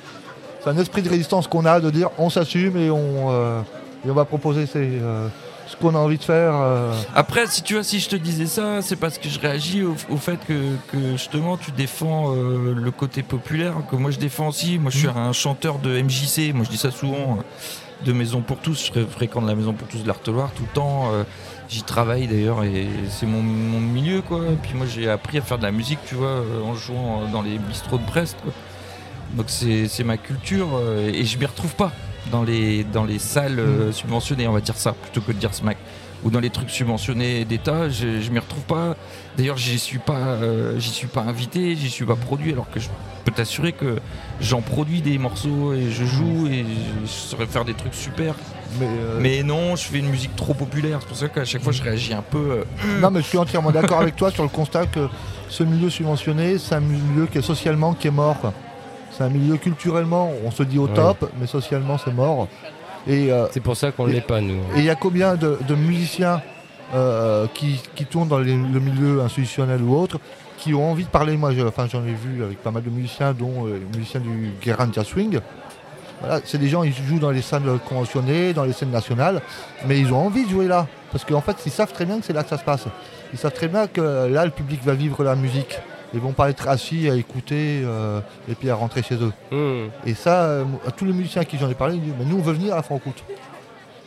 C'est 0.62 0.70
un 0.70 0.78
esprit 0.78 1.02
de 1.02 1.08
résistance 1.08 1.46
qu'on 1.46 1.64
a 1.64 1.78
de 1.80 1.90
dire 1.90 2.10
on 2.18 2.28
s'assume 2.30 2.76
et 2.76 2.90
on, 2.90 3.30
euh, 3.30 3.60
et 4.06 4.10
on 4.10 4.14
va 4.14 4.24
proposer 4.24 4.66
ces, 4.66 4.98
euh, 5.02 5.28
ce 5.66 5.76
qu'on 5.76 5.94
a 5.94 5.98
envie 5.98 6.18
de 6.18 6.22
faire. 6.22 6.52
euh. 6.54 6.92
Après, 7.14 7.46
si 7.48 7.62
tu 7.62 7.74
vois, 7.74 7.82
si 7.82 7.98
je 8.00 8.08
te 8.08 8.16
disais 8.16 8.46
ça, 8.46 8.82
c'est 8.82 8.96
parce 8.96 9.18
que 9.18 9.28
je 9.28 9.40
réagis 9.40 9.82
au, 9.82 9.96
au 10.10 10.16
fait 10.16 10.38
que, 10.46 10.52
que 10.92 11.12
justement 11.12 11.56
tu 11.56 11.72
défends 11.72 12.32
euh, 12.34 12.72
le 12.74 12.90
côté 12.92 13.22
populaire, 13.22 13.74
que 13.90 13.96
moi 13.96 14.10
je 14.10 14.18
défends 14.18 14.48
aussi. 14.48 14.78
Moi 14.78 14.90
je 14.90 14.98
suis 14.98 15.08
un 15.08 15.32
chanteur 15.32 15.78
de 15.78 16.00
MJC, 16.00 16.52
moi 16.54 16.64
je 16.64 16.70
dis 16.70 16.76
ça 16.76 16.90
souvent, 16.90 17.38
euh, 17.40 17.42
de 18.04 18.12
Maison 18.12 18.42
pour 18.42 18.58
tous. 18.58 18.90
Je 18.94 19.04
fréquente 19.06 19.46
la 19.46 19.54
Maison 19.54 19.72
pour 19.72 19.88
tous 19.88 20.02
de 20.02 20.06
l'Arteloir 20.06 20.50
tout 20.52 20.62
le 20.62 20.72
temps. 20.74 21.10
euh, 21.12 21.24
J'y 21.68 21.82
travaille 21.82 22.28
d'ailleurs 22.28 22.62
et 22.62 22.86
c'est 23.10 23.26
mon, 23.26 23.42
mon 23.42 23.80
milieu 23.80 24.22
quoi. 24.22 24.38
Et 24.52 24.56
puis 24.62 24.74
moi 24.74 24.86
j'ai 24.86 25.10
appris 25.10 25.38
à 25.38 25.40
faire 25.42 25.58
de 25.58 25.64
la 25.64 25.72
musique, 25.72 25.98
tu 26.06 26.14
vois, 26.14 26.44
en 26.64 26.74
jouant 26.74 27.22
dans 27.32 27.42
les 27.42 27.58
bistrots 27.58 27.98
de 27.98 28.04
Brest. 28.06 28.36
quoi. 28.44 28.52
Donc 29.34 29.46
c'est 29.48 30.04
ma 30.04 30.16
culture 30.16 30.80
et 31.12 31.24
je 31.24 31.36
m'y 31.38 31.44
retrouve 31.46 31.74
pas 31.74 31.90
dans 32.30 32.42
les, 32.42 32.84
dans 32.84 33.04
les 33.04 33.18
salles 33.18 33.58
euh, 33.58 33.92
subventionnées, 33.92 34.46
on 34.48 34.52
va 34.52 34.60
dire 34.60 34.76
ça, 34.76 34.92
plutôt 34.92 35.20
que 35.20 35.32
de 35.32 35.38
dire 35.38 35.54
SMAC. 35.54 35.76
Ou 36.24 36.30
dans 36.30 36.40
les 36.40 36.50
trucs 36.50 36.70
subventionnés 36.70 37.44
d'État, 37.44 37.88
je, 37.90 38.20
je 38.20 38.30
m'y 38.30 38.38
retrouve 38.38 38.62
pas. 38.64 38.96
D'ailleurs, 39.36 39.58
j'y 39.58 39.78
suis 39.78 39.98
pas, 39.98 40.14
euh, 40.16 40.78
j'y 40.78 40.90
suis 40.90 41.06
pas 41.06 41.20
invité, 41.20 41.76
j'y 41.76 41.90
suis 41.90 42.06
pas 42.06 42.16
produit, 42.16 42.52
alors 42.52 42.68
que 42.70 42.80
je 42.80 42.88
peux 43.24 43.30
t'assurer 43.32 43.72
que 43.72 43.98
j'en 44.40 44.62
produis 44.62 45.02
des 45.02 45.18
morceaux 45.18 45.74
et 45.74 45.90
je 45.90 46.04
joue 46.04 46.48
et 46.48 46.64
je 47.04 47.06
saurais 47.08 47.46
faire 47.46 47.64
des 47.66 47.74
trucs 47.74 47.94
super. 47.94 48.34
Mais, 48.80 48.86
euh, 48.88 49.18
Mais 49.20 49.42
non, 49.42 49.76
je 49.76 49.84
fais 49.84 49.98
une 49.98 50.08
musique 50.08 50.34
trop 50.36 50.54
populaire. 50.54 50.98
C'est 51.02 51.08
pour 51.08 51.16
ça 51.16 51.28
qu'à 51.28 51.44
chaque 51.44 51.62
fois, 51.62 51.72
je 51.72 51.82
réagis 51.82 52.14
un 52.14 52.22
peu. 52.22 52.38
euh, 52.38 52.64
Non, 53.00 53.10
mais 53.10 53.20
je 53.20 53.26
suis 53.26 53.38
entièrement 53.38 53.70
d'accord 53.70 54.00
avec 54.00 54.16
toi 54.16 54.30
sur 54.30 54.42
le 54.42 54.48
constat 54.48 54.86
que 54.86 55.08
ce 55.48 55.62
milieu 55.64 55.90
subventionné, 55.90 56.58
c'est 56.58 56.74
un 56.74 56.80
milieu 56.80 57.26
qui 57.26 57.38
est 57.38 57.42
socialement 57.42 57.92
qui 57.94 58.08
est 58.08 58.10
mort. 58.12 58.40
quoi. 58.40 58.52
C'est 59.16 59.24
un 59.24 59.28
milieu 59.30 59.56
culturellement, 59.56 60.30
on 60.44 60.50
se 60.50 60.62
dit 60.62 60.78
au 60.78 60.86
Ouais. 60.88 60.94
top, 60.94 61.30
mais 61.40 61.46
socialement 61.46 61.96
c'est 61.98 62.12
mort. 62.12 62.48
Et 63.06 63.32
euh, 63.32 63.46
C'est 63.52 63.60
pour 63.60 63.76
ça 63.76 63.92
qu'on 63.92 64.08
Et- 64.08 64.12
l'est 64.12 64.20
pas, 64.20 64.40
nous. 64.40 64.56
et 64.74 64.78
il 64.78 64.84
y 64.84 64.90
a 64.90 64.94
combien 64.94 65.36
de, 65.36 65.58
de 65.66 65.74
musiciens 65.74 66.42
euh, 66.94 67.46
qui, 67.54 67.80
qui 67.94 68.04
tournent 68.04 68.28
dans 68.28 68.38
les- 68.38 68.54
le 68.56 68.80
milieu 68.80 69.20
institutionnel 69.22 69.80
ou 69.82 69.96
autre 69.96 70.18
qui 70.58 70.74
ont 70.74 70.90
envie 70.90 71.04
de 71.04 71.08
parler? 71.08 71.36
Moi, 71.36 71.50
enfin, 71.66 71.86
j'en 71.90 72.04
ai 72.04 72.12
vu 72.14 72.42
avec 72.44 72.62
pas 72.62 72.70
mal 72.70 72.82
de 72.82 72.90
musiciens, 72.90 73.32
dont 73.32 73.66
euh, 73.66 73.80
les 73.92 73.98
musiciens 73.98 74.20
du 74.20 74.50
Jazz 74.62 75.04
Swing. 75.06 75.40
Voilà, 76.20 76.40
c'est 76.44 76.58
des 76.58 76.68
gens, 76.68 76.82
ils 76.82 76.94
jouent 76.94 77.18
dans 77.18 77.30
les 77.30 77.42
salles 77.42 77.64
conventionnées, 77.88 78.52
dans 78.54 78.64
les 78.64 78.72
scènes 78.72 78.90
nationales, 78.90 79.40
mais 79.86 79.98
ils 80.00 80.12
ont 80.12 80.26
envie 80.26 80.44
de 80.44 80.50
jouer 80.50 80.66
là. 80.66 80.86
Parce 81.12 81.24
qu'en 81.24 81.40
fait, 81.42 81.56
ils 81.66 81.72
savent 81.72 81.92
très 81.92 82.04
bien 82.06 82.18
que 82.20 82.24
c'est 82.24 82.32
là 82.32 82.42
que 82.42 82.48
ça 82.48 82.58
se 82.58 82.64
passe. 82.64 82.84
Ils 83.32 83.38
savent 83.38 83.52
très 83.52 83.68
bien 83.68 83.86
que 83.86 84.00
là, 84.28 84.44
le 84.44 84.50
public 84.50 84.80
va 84.84 84.94
vivre 84.94 85.22
la 85.24 85.34
musique. 85.36 85.78
Ils 86.14 86.20
vont 86.20 86.32
pas 86.32 86.50
être 86.50 86.68
assis 86.68 87.08
à 87.10 87.14
écouter 87.16 87.82
euh, 87.84 88.20
et 88.48 88.54
puis 88.54 88.70
à 88.70 88.74
rentrer 88.74 89.02
chez 89.02 89.16
eux. 89.16 89.32
Hum. 89.52 89.88
Et 90.06 90.14
ça, 90.14 90.42
euh, 90.44 90.64
à 90.86 90.90
tous 90.90 91.04
les 91.04 91.12
musiciens 91.12 91.42
à 91.42 91.44
qui 91.44 91.58
j'en 91.58 91.68
ai 91.68 91.74
parlé, 91.74 91.96
ils 91.96 92.02
disent, 92.02 92.14
mais 92.18 92.24
nous, 92.24 92.36
on 92.38 92.42
veut 92.42 92.52
venir 92.52 92.72
à 92.72 92.76
la 92.76 92.82
Francoute. 92.82 93.22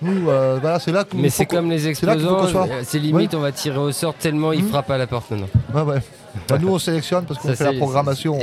Nous, 0.02 0.30
euh, 0.30 0.60
voilà, 0.62 0.80
c'est 0.80 0.94
là 0.94 1.04
que 1.04 1.16
Mais 1.16 1.24
nous 1.24 1.30
c'est 1.30 1.46
comme 1.46 1.70
les 1.70 1.88
exposants, 1.90 2.46
euh, 2.46 2.82
c'est 2.84 3.00
limite, 3.00 3.34
on 3.36 3.42
va 3.42 3.52
tirer 3.52 3.78
au 3.78 3.92
sort 3.92 4.14
tellement 4.14 4.54
ils 4.54 4.64
Mhm. 4.64 4.70
frappent 4.70 4.92
à 4.92 4.98
la 4.98 5.08
porte 5.08 5.30
maintenant. 5.32 5.50
ouais. 5.86 6.00
Bah, 6.48 6.58
nous, 6.60 6.70
on 6.70 6.80
sélectionne 6.80 7.26
parce 7.26 7.40
qu'on 7.40 7.54
fait 7.54 7.64
la 7.64 7.74
programmation. 7.74 8.38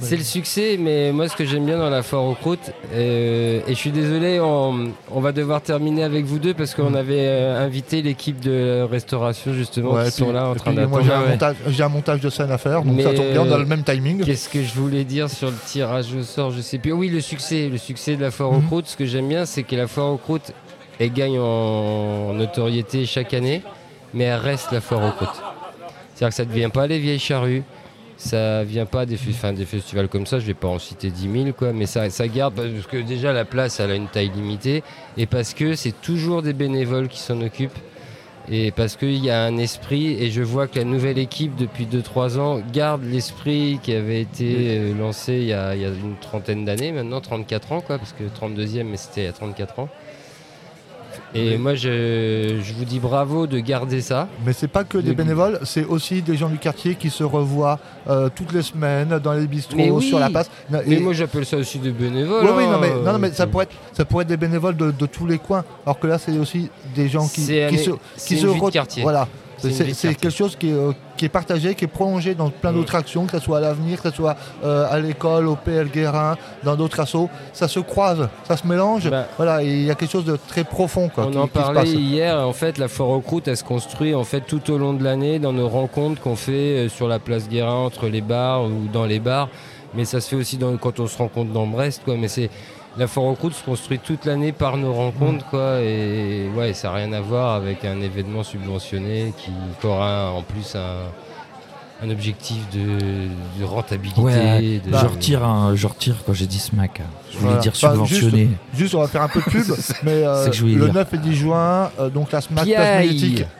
C'est 0.00 0.16
le 0.16 0.22
succès, 0.22 0.76
mais 0.78 1.12
moi 1.12 1.28
ce 1.28 1.36
que 1.36 1.44
j'aime 1.44 1.66
bien 1.66 1.78
dans 1.78 1.90
la 1.90 2.02
foire 2.02 2.24
aux 2.24 2.34
croûtes, 2.34 2.72
euh, 2.92 3.60
et 3.66 3.70
je 3.74 3.78
suis 3.78 3.90
désolé, 3.90 4.40
on, 4.40 4.92
on 5.10 5.20
va 5.20 5.32
devoir 5.32 5.60
terminer 5.60 6.04
avec 6.04 6.24
vous 6.24 6.38
deux 6.38 6.54
parce 6.54 6.74
qu'on 6.74 6.90
Mm. 6.90 6.96
avait 6.96 7.14
euh, 7.26 7.64
invité 7.64 8.00
l'équipe 8.02 8.40
de 8.40 8.86
restauration 8.90 9.52
justement 9.52 9.92
Ouais, 9.92 10.06
qui 10.06 10.10
sont 10.12 10.32
là 10.32 10.48
en 10.48 10.54
train 10.54 10.72
d'attendre. 10.72 11.02
j'ai 11.04 11.12
un, 11.12 11.22
ouais. 11.22 11.28
montage, 11.30 11.56
j'ai 11.68 11.82
un 11.82 11.88
montage 11.88 12.20
de 12.20 12.30
scène 12.30 12.50
à 12.50 12.58
faire, 12.58 12.82
donc 12.82 12.94
Mais, 12.96 13.02
ça 13.02 13.12
tombe 13.14 13.30
bien, 13.30 13.42
on 13.42 13.50
a 13.50 13.54
euh, 13.56 13.58
le 13.58 13.66
même 13.66 13.82
timing. 13.84 14.24
Qu'est-ce 14.24 14.48
que 14.48 14.62
je 14.62 14.74
voulais 14.74 15.04
dire 15.04 15.28
sur 15.28 15.48
le 15.48 15.56
tirage 15.66 16.06
au 16.14 16.22
sort 16.22 16.50
Je 16.50 16.60
sais 16.60 16.78
plus. 16.78 16.92
Oui, 16.92 17.08
le 17.08 17.20
succès, 17.20 17.68
le 17.68 17.78
succès 17.78 18.16
de 18.16 18.22
la 18.22 18.30
foire 18.30 18.50
aux 18.52 18.60
Mhm. 18.60 18.66
croûtes. 18.66 18.86
Ce 18.86 18.96
que 18.96 19.04
j'aime 19.06 19.28
bien, 19.28 19.44
c'est 19.46 19.62
que 19.64 19.76
la 19.76 19.86
foire 19.86 20.12
aux 20.12 20.16
croûtes, 20.16 20.52
elle 20.98 21.12
gagne 21.12 21.38
en 21.38 22.32
notoriété 22.32 23.04
chaque 23.06 23.34
année, 23.34 23.62
mais 24.14 24.24
elle 24.24 24.40
reste 24.40 24.72
la 24.72 24.80
foire 24.80 25.02
aux 25.06 25.12
croûtes. 25.12 25.42
C'est-à-dire 26.18 26.30
que 26.30 26.34
ça 26.34 26.44
ne 26.46 26.50
devient 26.50 26.70
pas 26.74 26.88
les 26.88 26.98
vieilles 26.98 27.20
charrues. 27.20 27.62
Ça 28.16 28.64
vient 28.64 28.86
pas 28.86 29.06
des, 29.06 29.16
festivals 29.16 30.08
comme 30.08 30.26
ça, 30.26 30.40
je 30.40 30.46
vais 30.46 30.54
pas 30.54 30.66
en 30.66 30.80
citer 30.80 31.10
10 31.10 31.32
000, 31.44 31.52
quoi, 31.56 31.72
mais 31.72 31.86
ça, 31.86 32.10
ça 32.10 32.26
garde, 32.26 32.54
parce 32.54 32.88
que 32.88 32.96
déjà 32.96 33.32
la 33.32 33.44
place 33.44 33.78
elle 33.78 33.92
a 33.92 33.94
une 33.94 34.08
taille 34.08 34.32
limitée, 34.34 34.82
et 35.16 35.26
parce 35.26 35.54
que 35.54 35.76
c'est 35.76 35.92
toujours 36.00 36.42
des 36.42 36.54
bénévoles 36.54 37.06
qui 37.06 37.20
s'en 37.20 37.40
occupent, 37.40 37.78
et 38.50 38.72
parce 38.72 38.96
qu'il 38.96 39.24
y 39.24 39.30
a 39.30 39.44
un 39.44 39.56
esprit, 39.58 40.20
et 40.20 40.32
je 40.32 40.42
vois 40.42 40.66
que 40.66 40.80
la 40.80 40.84
nouvelle 40.84 41.18
équipe 41.18 41.54
depuis 41.54 41.86
2-3 41.86 42.40
ans 42.40 42.60
garde 42.72 43.04
l'esprit 43.04 43.78
qui 43.80 43.92
avait 43.94 44.20
été 44.20 44.78
euh, 44.80 44.98
lancé 44.98 45.34
il 45.34 45.44
y, 45.44 45.52
a, 45.52 45.76
il 45.76 45.82
y 45.82 45.84
a 45.84 45.90
une 45.90 46.16
trentaine 46.20 46.64
d'années 46.64 46.90
maintenant, 46.90 47.20
34 47.20 47.70
ans, 47.70 47.80
quoi, 47.80 47.98
parce 47.98 48.12
que 48.12 48.24
32e, 48.24 48.82
mais 48.82 48.96
c'était 48.96 49.20
il 49.20 49.24
y 49.26 49.28
a 49.28 49.32
34 49.32 49.78
ans. 49.78 49.88
Et 51.34 51.58
moi 51.58 51.74
je, 51.74 52.56
je 52.62 52.72
vous 52.72 52.84
dis 52.84 52.98
bravo 53.00 53.46
de 53.46 53.58
garder 53.58 54.00
ça. 54.00 54.28
Mais 54.46 54.52
c'est 54.52 54.68
pas 54.68 54.84
que 54.84 54.98
des 54.98 55.10
Le- 55.10 55.14
bénévoles, 55.14 55.60
c'est 55.64 55.84
aussi 55.84 56.22
des 56.22 56.36
gens 56.36 56.48
du 56.48 56.58
quartier 56.58 56.94
qui 56.94 57.10
se 57.10 57.22
revoient 57.24 57.78
euh, 58.08 58.28
toutes 58.34 58.52
les 58.52 58.62
semaines 58.62 59.18
dans 59.22 59.32
les 59.34 59.46
bistrots, 59.46 59.76
oui. 59.78 60.02
sur 60.08 60.18
la 60.18 60.30
place. 60.30 60.50
Mais 60.70 60.80
Et- 60.86 60.98
moi 61.00 61.12
j'appelle 61.12 61.44
ça 61.44 61.56
aussi 61.58 61.78
des 61.78 61.90
bénévoles. 61.90 62.44
Oui, 62.44 62.50
oui, 62.56 62.64
non, 62.66 62.72
hein, 62.74 62.78
mais, 62.80 62.90
non, 63.04 63.12
non, 63.12 63.18
mais 63.18 63.30
ça, 63.32 63.46
pourrait 63.46 63.64
être, 63.64 63.74
ça 63.92 64.04
pourrait 64.04 64.22
être 64.22 64.28
des 64.28 64.36
bénévoles 64.36 64.76
de, 64.76 64.90
de 64.90 65.06
tous 65.06 65.26
les 65.26 65.38
coins. 65.38 65.64
Alors 65.84 65.98
que 65.98 66.06
là, 66.06 66.18
c'est 66.18 66.36
aussi 66.38 66.70
des 66.94 67.08
gens 67.08 67.26
qui, 67.28 67.60
un- 67.62 67.68
qui 67.68 67.78
se, 67.78 67.90
qui 68.26 68.36
se 68.38 68.46
vie 68.46 68.54
de 68.54 68.58
re- 68.66 68.70
quartier. 68.72 69.02
Voilà. 69.02 69.28
C'est 69.58 70.14
quelque 70.14 70.30
chose 70.30 70.56
qui 70.56 70.70
est, 70.70 70.72
euh, 70.74 70.92
qui 71.16 71.24
est 71.24 71.28
partagé, 71.28 71.74
qui 71.74 71.84
est 71.84 71.88
prolongé 71.88 72.34
dans 72.34 72.48
plein 72.50 72.72
d'autres 72.72 72.94
actions, 72.94 73.26
que 73.26 73.38
ce 73.38 73.44
soit 73.44 73.58
à 73.58 73.60
l'avenir, 73.60 74.00
que 74.00 74.08
ce 74.10 74.16
soit 74.16 74.36
euh, 74.64 74.86
à 74.90 74.98
l'école, 75.00 75.48
au 75.48 75.56
PL 75.56 75.88
Guérin, 75.88 76.36
dans 76.62 76.76
d'autres 76.76 77.00
assos. 77.00 77.28
Ça 77.52 77.66
se 77.68 77.80
croise, 77.80 78.28
ça 78.44 78.56
se 78.56 78.66
mélange. 78.66 79.10
Bah, 79.10 79.26
Voilà, 79.36 79.62
il 79.62 79.82
y 79.84 79.90
a 79.90 79.94
quelque 79.94 80.10
chose 80.12 80.24
de 80.24 80.36
très 80.48 80.64
profond 80.64 81.08
quoi, 81.08 81.24
On 81.26 81.30
qui, 81.30 81.38
en 81.38 81.48
parlait 81.48 81.88
hier. 81.88 82.38
En 82.38 82.52
fait, 82.52 82.78
la 82.78 82.88
foire 82.88 83.08
aux 83.10 83.20
croûtes, 83.20 83.48
elle 83.48 83.56
se 83.56 83.64
construit 83.64 84.14
en 84.14 84.24
fait 84.24 84.42
tout 84.42 84.70
au 84.70 84.78
long 84.78 84.92
de 84.94 85.02
l'année 85.02 85.38
dans 85.38 85.52
nos 85.52 85.68
rencontres 85.68 86.20
qu'on 86.22 86.36
fait 86.36 86.86
euh, 86.86 86.88
sur 86.88 87.08
la 87.08 87.18
place 87.18 87.48
Guérin 87.48 87.74
entre 87.84 88.06
les 88.08 88.20
bars 88.20 88.64
ou 88.64 88.86
dans 88.92 89.06
les 89.06 89.18
bars. 89.20 89.48
Mais 89.94 90.04
ça 90.04 90.20
se 90.20 90.28
fait 90.28 90.36
aussi 90.36 90.56
dans- 90.58 90.76
quand 90.76 91.00
on 91.00 91.06
se 91.06 91.16
rencontre 91.16 91.50
dans 91.52 91.66
Brest, 91.66 92.02
quoi. 92.04 92.14
Mais 92.16 92.28
c'est 92.28 92.50
la 92.98 93.06
foire 93.06 93.26
aux 93.26 93.34
croûtes 93.34 93.54
se 93.54 93.64
construit 93.64 93.98
toute 93.98 94.24
l'année 94.24 94.52
par 94.52 94.76
nos 94.76 94.92
rencontres, 94.92 95.44
Mm. 95.46 95.50
quoi. 95.50 95.80
Et 95.80 96.48
ouais, 96.56 96.72
ça 96.74 96.88
n'a 96.88 96.94
rien 96.94 97.12
à 97.12 97.20
voir 97.20 97.54
avec 97.54 97.84
un 97.84 98.00
événement 98.00 98.42
subventionné 98.42 99.32
qui, 99.38 99.50
qui 99.80 99.86
aura 99.86 100.30
en 100.32 100.42
plus 100.42 100.74
un, 100.74 102.06
un 102.06 102.10
objectif 102.10 102.58
de, 102.72 103.28
de 103.60 103.64
rentabilité. 103.64 104.20
Ouais, 104.20 104.80
de- 104.84 104.96
je 104.96 105.06
retire, 105.06 105.44
un- 105.44 105.74
je 105.74 105.86
retire 105.86 106.16
quand 106.24 106.32
j'ai 106.32 106.46
dit 106.46 106.58
SMAC. 106.58 107.00
Je 107.30 107.36
voulais 107.38 107.46
Voilà. 107.50 107.60
dire 107.60 107.74
subventionné. 107.76 108.48
Juste, 108.74 108.94
on 108.94 109.00
va 109.00 109.08
faire 109.08 109.22
un 109.22 109.28
peu 109.28 109.40
de 109.40 109.44
pub, 109.44 109.64
mais 110.04 110.24
euh, 110.24 110.46
le 110.46 110.50
dire. 110.86 110.94
9 110.94 111.14
et 111.14 111.18
10 111.18 111.34
juin, 111.34 111.90
euh, 112.00 112.08
donc 112.08 112.30
la 112.32 112.40
SMAC 112.40 112.66
Place 112.66 113.06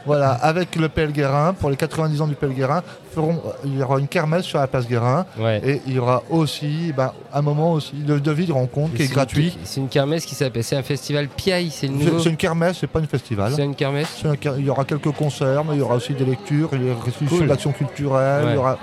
voilà, 0.06 0.30
avec 0.32 0.76
le 0.76 0.88
PL 0.88 1.12
Guérin, 1.12 1.52
pour 1.52 1.68
les 1.70 1.76
90 1.76 2.20
ans 2.22 2.26
du 2.28 2.34
PL 2.34 2.52
Guérin, 2.54 2.82
feront, 3.20 3.42
il 3.64 3.76
y 3.78 3.82
aura 3.82 3.98
une 3.98 4.08
kermesse 4.08 4.44
sur 4.44 4.58
la 4.58 4.66
place 4.66 4.86
Guérin, 4.86 5.26
Ouais. 5.38 5.60
et 5.64 5.80
il 5.86 5.94
y 5.94 5.98
aura 5.98 6.22
aussi 6.30 6.92
ben, 6.96 7.12
un 7.34 7.42
moment 7.42 7.72
aussi 7.72 7.94
de 7.94 8.18
devis 8.18 8.46
de 8.46 8.52
rencontre 8.52 8.94
qui 8.94 9.02
est 9.02 9.12
gratuit. 9.12 9.56
C'est 9.64 9.80
une 9.80 9.88
kermesse 9.88 10.24
qui 10.24 10.34
s'appelle. 10.34 10.64
C'est 10.64 10.76
un 10.76 10.82
festival 10.82 11.28
Piaille, 11.28 11.70
c'est 11.70 11.88
le 11.88 11.94
nouveau. 11.94 12.18
c'est 12.20 12.30
une 12.30 12.36
kermesse, 12.36 12.78
c'est 12.80 12.86
pas 12.86 13.00
une 13.00 13.06
festival. 13.06 13.52
C'est 13.54 13.64
une 13.64 13.74
kermesse. 13.74 14.22
Un 14.24 14.34
Il 14.58 14.64
y 14.66 14.70
aura 14.70 14.84
quelques 14.84 15.10
concerts, 15.12 15.64
mais 15.64 15.74
il 15.74 15.78
y 15.78 15.82
aura 15.82 15.96
aussi 15.96 16.14
des 16.14 16.24
lectures, 16.24 16.70
il 16.72 16.86
y 16.86 16.90
aura 16.90 17.00
Cool. 17.02 17.72
culturelles, 17.72 18.44
Ouais. 18.44 18.50
il 18.52 18.54
y 18.54 18.58
aura 18.58 18.78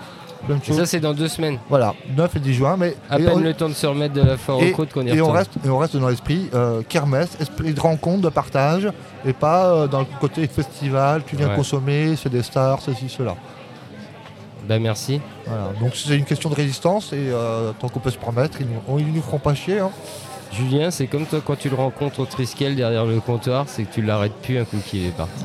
Et 0.70 0.74
ça, 0.74 0.86
c'est 0.86 1.00
dans 1.00 1.14
deux 1.16 1.28
semaines. 1.28 1.58
Voilà, 1.70 1.96
9 2.16 2.36
et 2.36 2.40
10 2.40 2.54
juin, 2.54 2.76
mais 2.78 2.96
À 3.10 3.18
peine 3.18 3.30
on- 3.34 3.40
le 3.40 3.54
temps 3.56 3.68
de 3.68 3.74
se 3.74 3.88
remettre 3.88 4.14
de 4.14 4.22
la 4.22 4.38
foire 4.38 4.60
aux 4.60 4.72
côtes 4.76 4.94
qu'on 4.94 5.02
y 5.06 5.10
et 5.10 5.20
on 5.22 5.32
reste, 5.32 5.54
et 5.66 5.70
on 5.70 5.80
reste 5.80 5.98
dans 5.98 6.08
l'esprit 6.10 6.50
euh, 6.54 6.84
kermesse, 6.88 7.36
esprit 7.42 7.74
de 7.74 7.80
rencontre, 7.80 8.22
de 8.22 8.30
partage, 8.30 8.88
et 9.26 9.34
pas 9.34 9.66
euh, 9.74 9.88
dans 9.88 10.02
le 10.02 10.06
côté 10.22 10.46
festival, 10.48 11.24
tu 11.26 11.36
viens 11.36 11.50
Ouais. 11.50 11.56
consommer, 11.56 12.16
c'est 12.16 12.30
des 12.30 12.44
stars, 12.44 12.80
ceci, 12.82 13.10
cela. 13.10 13.34
Bah 14.68 14.80
merci. 14.80 15.22
Voilà. 15.46 15.72
Donc 15.80 15.96
c'est 15.96 16.18
une 16.18 16.26
question 16.26 16.50
de 16.50 16.56
résistance 16.56 17.14
et 17.14 17.18
euh, 17.30 17.72
tant 17.80 17.88
qu'on 17.90 18.00
peut 18.00 18.10
se 18.12 18.18
permettre, 18.18 18.60
ils 18.62 18.68
nous, 18.68 19.00
ils 19.00 19.14
nous 19.14 19.22
feront 19.22 19.40
pas 19.40 19.54
chier. 19.56 19.80
hein. 19.80 19.92
Julien, 20.52 20.90
c'est 20.90 21.08
comme 21.08 21.26
toi 21.26 21.42
quand 21.46 21.58
tu 21.58 21.70
le 21.70 21.76
rencontres 21.76 22.20
au 22.22 22.26
Triskel 22.26 22.76
derrière 22.76 23.06
le 23.06 23.20
comptoir, 23.20 23.66
c'est 23.68 23.84
que 23.84 23.94
tu 23.94 24.02
l'arrêtes 24.02 24.34
plus 24.42 24.58
un 24.58 24.64
coup 24.66 24.78
qu'il 24.86 25.06
est 25.06 25.16
parti. 25.16 25.44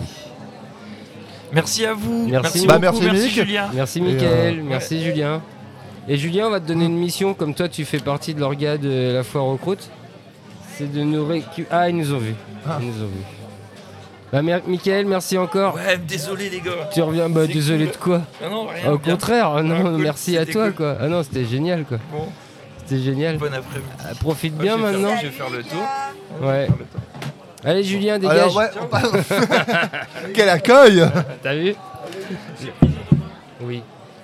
Merci 1.52 1.85
à 1.85 1.94
vous. 1.94 2.28
Merci. 2.28 2.66
Bah, 2.66 2.78
beaucoup. 2.78 3.00
merci, 3.00 3.06
Merci, 3.11 3.22
Mick. 3.22 3.33
Julien. 3.35 3.70
Merci 3.74 3.98
Et, 3.98 4.02
Mickaël, 4.02 4.59
euh, 4.59 4.62
merci 4.64 5.02
Julien. 5.02 5.42
Et 6.09 6.16
Julien, 6.16 6.46
on 6.46 6.50
va 6.50 6.61
te 6.61 6.66
donner 6.66 6.85
une 6.87 6.96
mission, 6.96 7.35
comme 7.35 7.54
toi 7.54 7.68
tu 7.68 7.85
fais 7.85 7.98
partie 7.98 8.35
de 8.35 8.40
l'orga 8.40 8.78
de 8.78 9.12
la 9.14 9.22
foire 9.24 9.46
aux 9.46 9.56
croûtes. 9.56 9.90
C'est 10.76 10.90
de 10.90 11.02
nous 11.02 11.26
récupérer. 11.26 11.66
Ah, 11.70 11.90
ils 11.90 11.96
nous 11.96 12.14
ont 12.14 12.18
vus. 12.18 12.35
Ah. 12.66 12.78
Ils 12.80 12.87
nous 12.87 13.02
ont 13.02 13.09
vus. 13.09 13.39
Bah, 14.33 14.43
mer- 14.43 14.62
Mickaël, 14.66 15.07
merci 15.07 15.37
encore. 15.38 15.75
Ouais, 15.75 15.99
désolé 15.99 16.49
les 16.51 16.61
gars. 16.61 16.88
Tu 16.93 17.03
reviens, 17.03 17.29
bah 17.29 17.47
désolé 17.49 17.87
cool. 17.87 17.93
de 17.93 17.97
quoi 17.99 18.23
Ah 18.45 18.49
non, 18.49 18.66
rien. 18.69 18.93
Au 18.93 18.99
bien. 18.99 19.12
contraire, 19.14 19.51
ah 19.57 19.62
non, 19.62 19.77
Ah, 19.79 19.83
cool, 19.90 20.03
merci 20.03 20.38
à 20.38 20.47
toi 20.47 20.66
cool. 20.66 20.75
quoi. 20.75 20.97
Ah 21.01 21.09
non, 21.09 21.23
c'était 21.25 21.45
génial 21.45 21.85
quoi. 21.85 21.99
Bon, 22.12 22.29
C'était 22.87 23.03
génial. 23.03 23.38
bon 23.38 23.47
après-midi. 23.47 23.88
Ah, 24.05 24.14
profite 24.21 24.57
bien 24.57 24.77
maintenant. 24.77 25.16
je 25.21 25.27
vais 25.27 25.33
faire 25.33 25.51
le 25.51 25.62
tour. 25.64 25.83
Ouais. 26.43 26.69
Allez 27.64 27.83
Julien, 27.85 28.19
dégage. 28.19 28.37
Alors, 28.38 28.57
ouais, 28.57 28.71
on 28.81 30.29
Quel 30.35 30.49
accueil 30.49 31.05
T'as 31.43 31.55
vu? 31.57 31.75
Oui. 33.62 33.83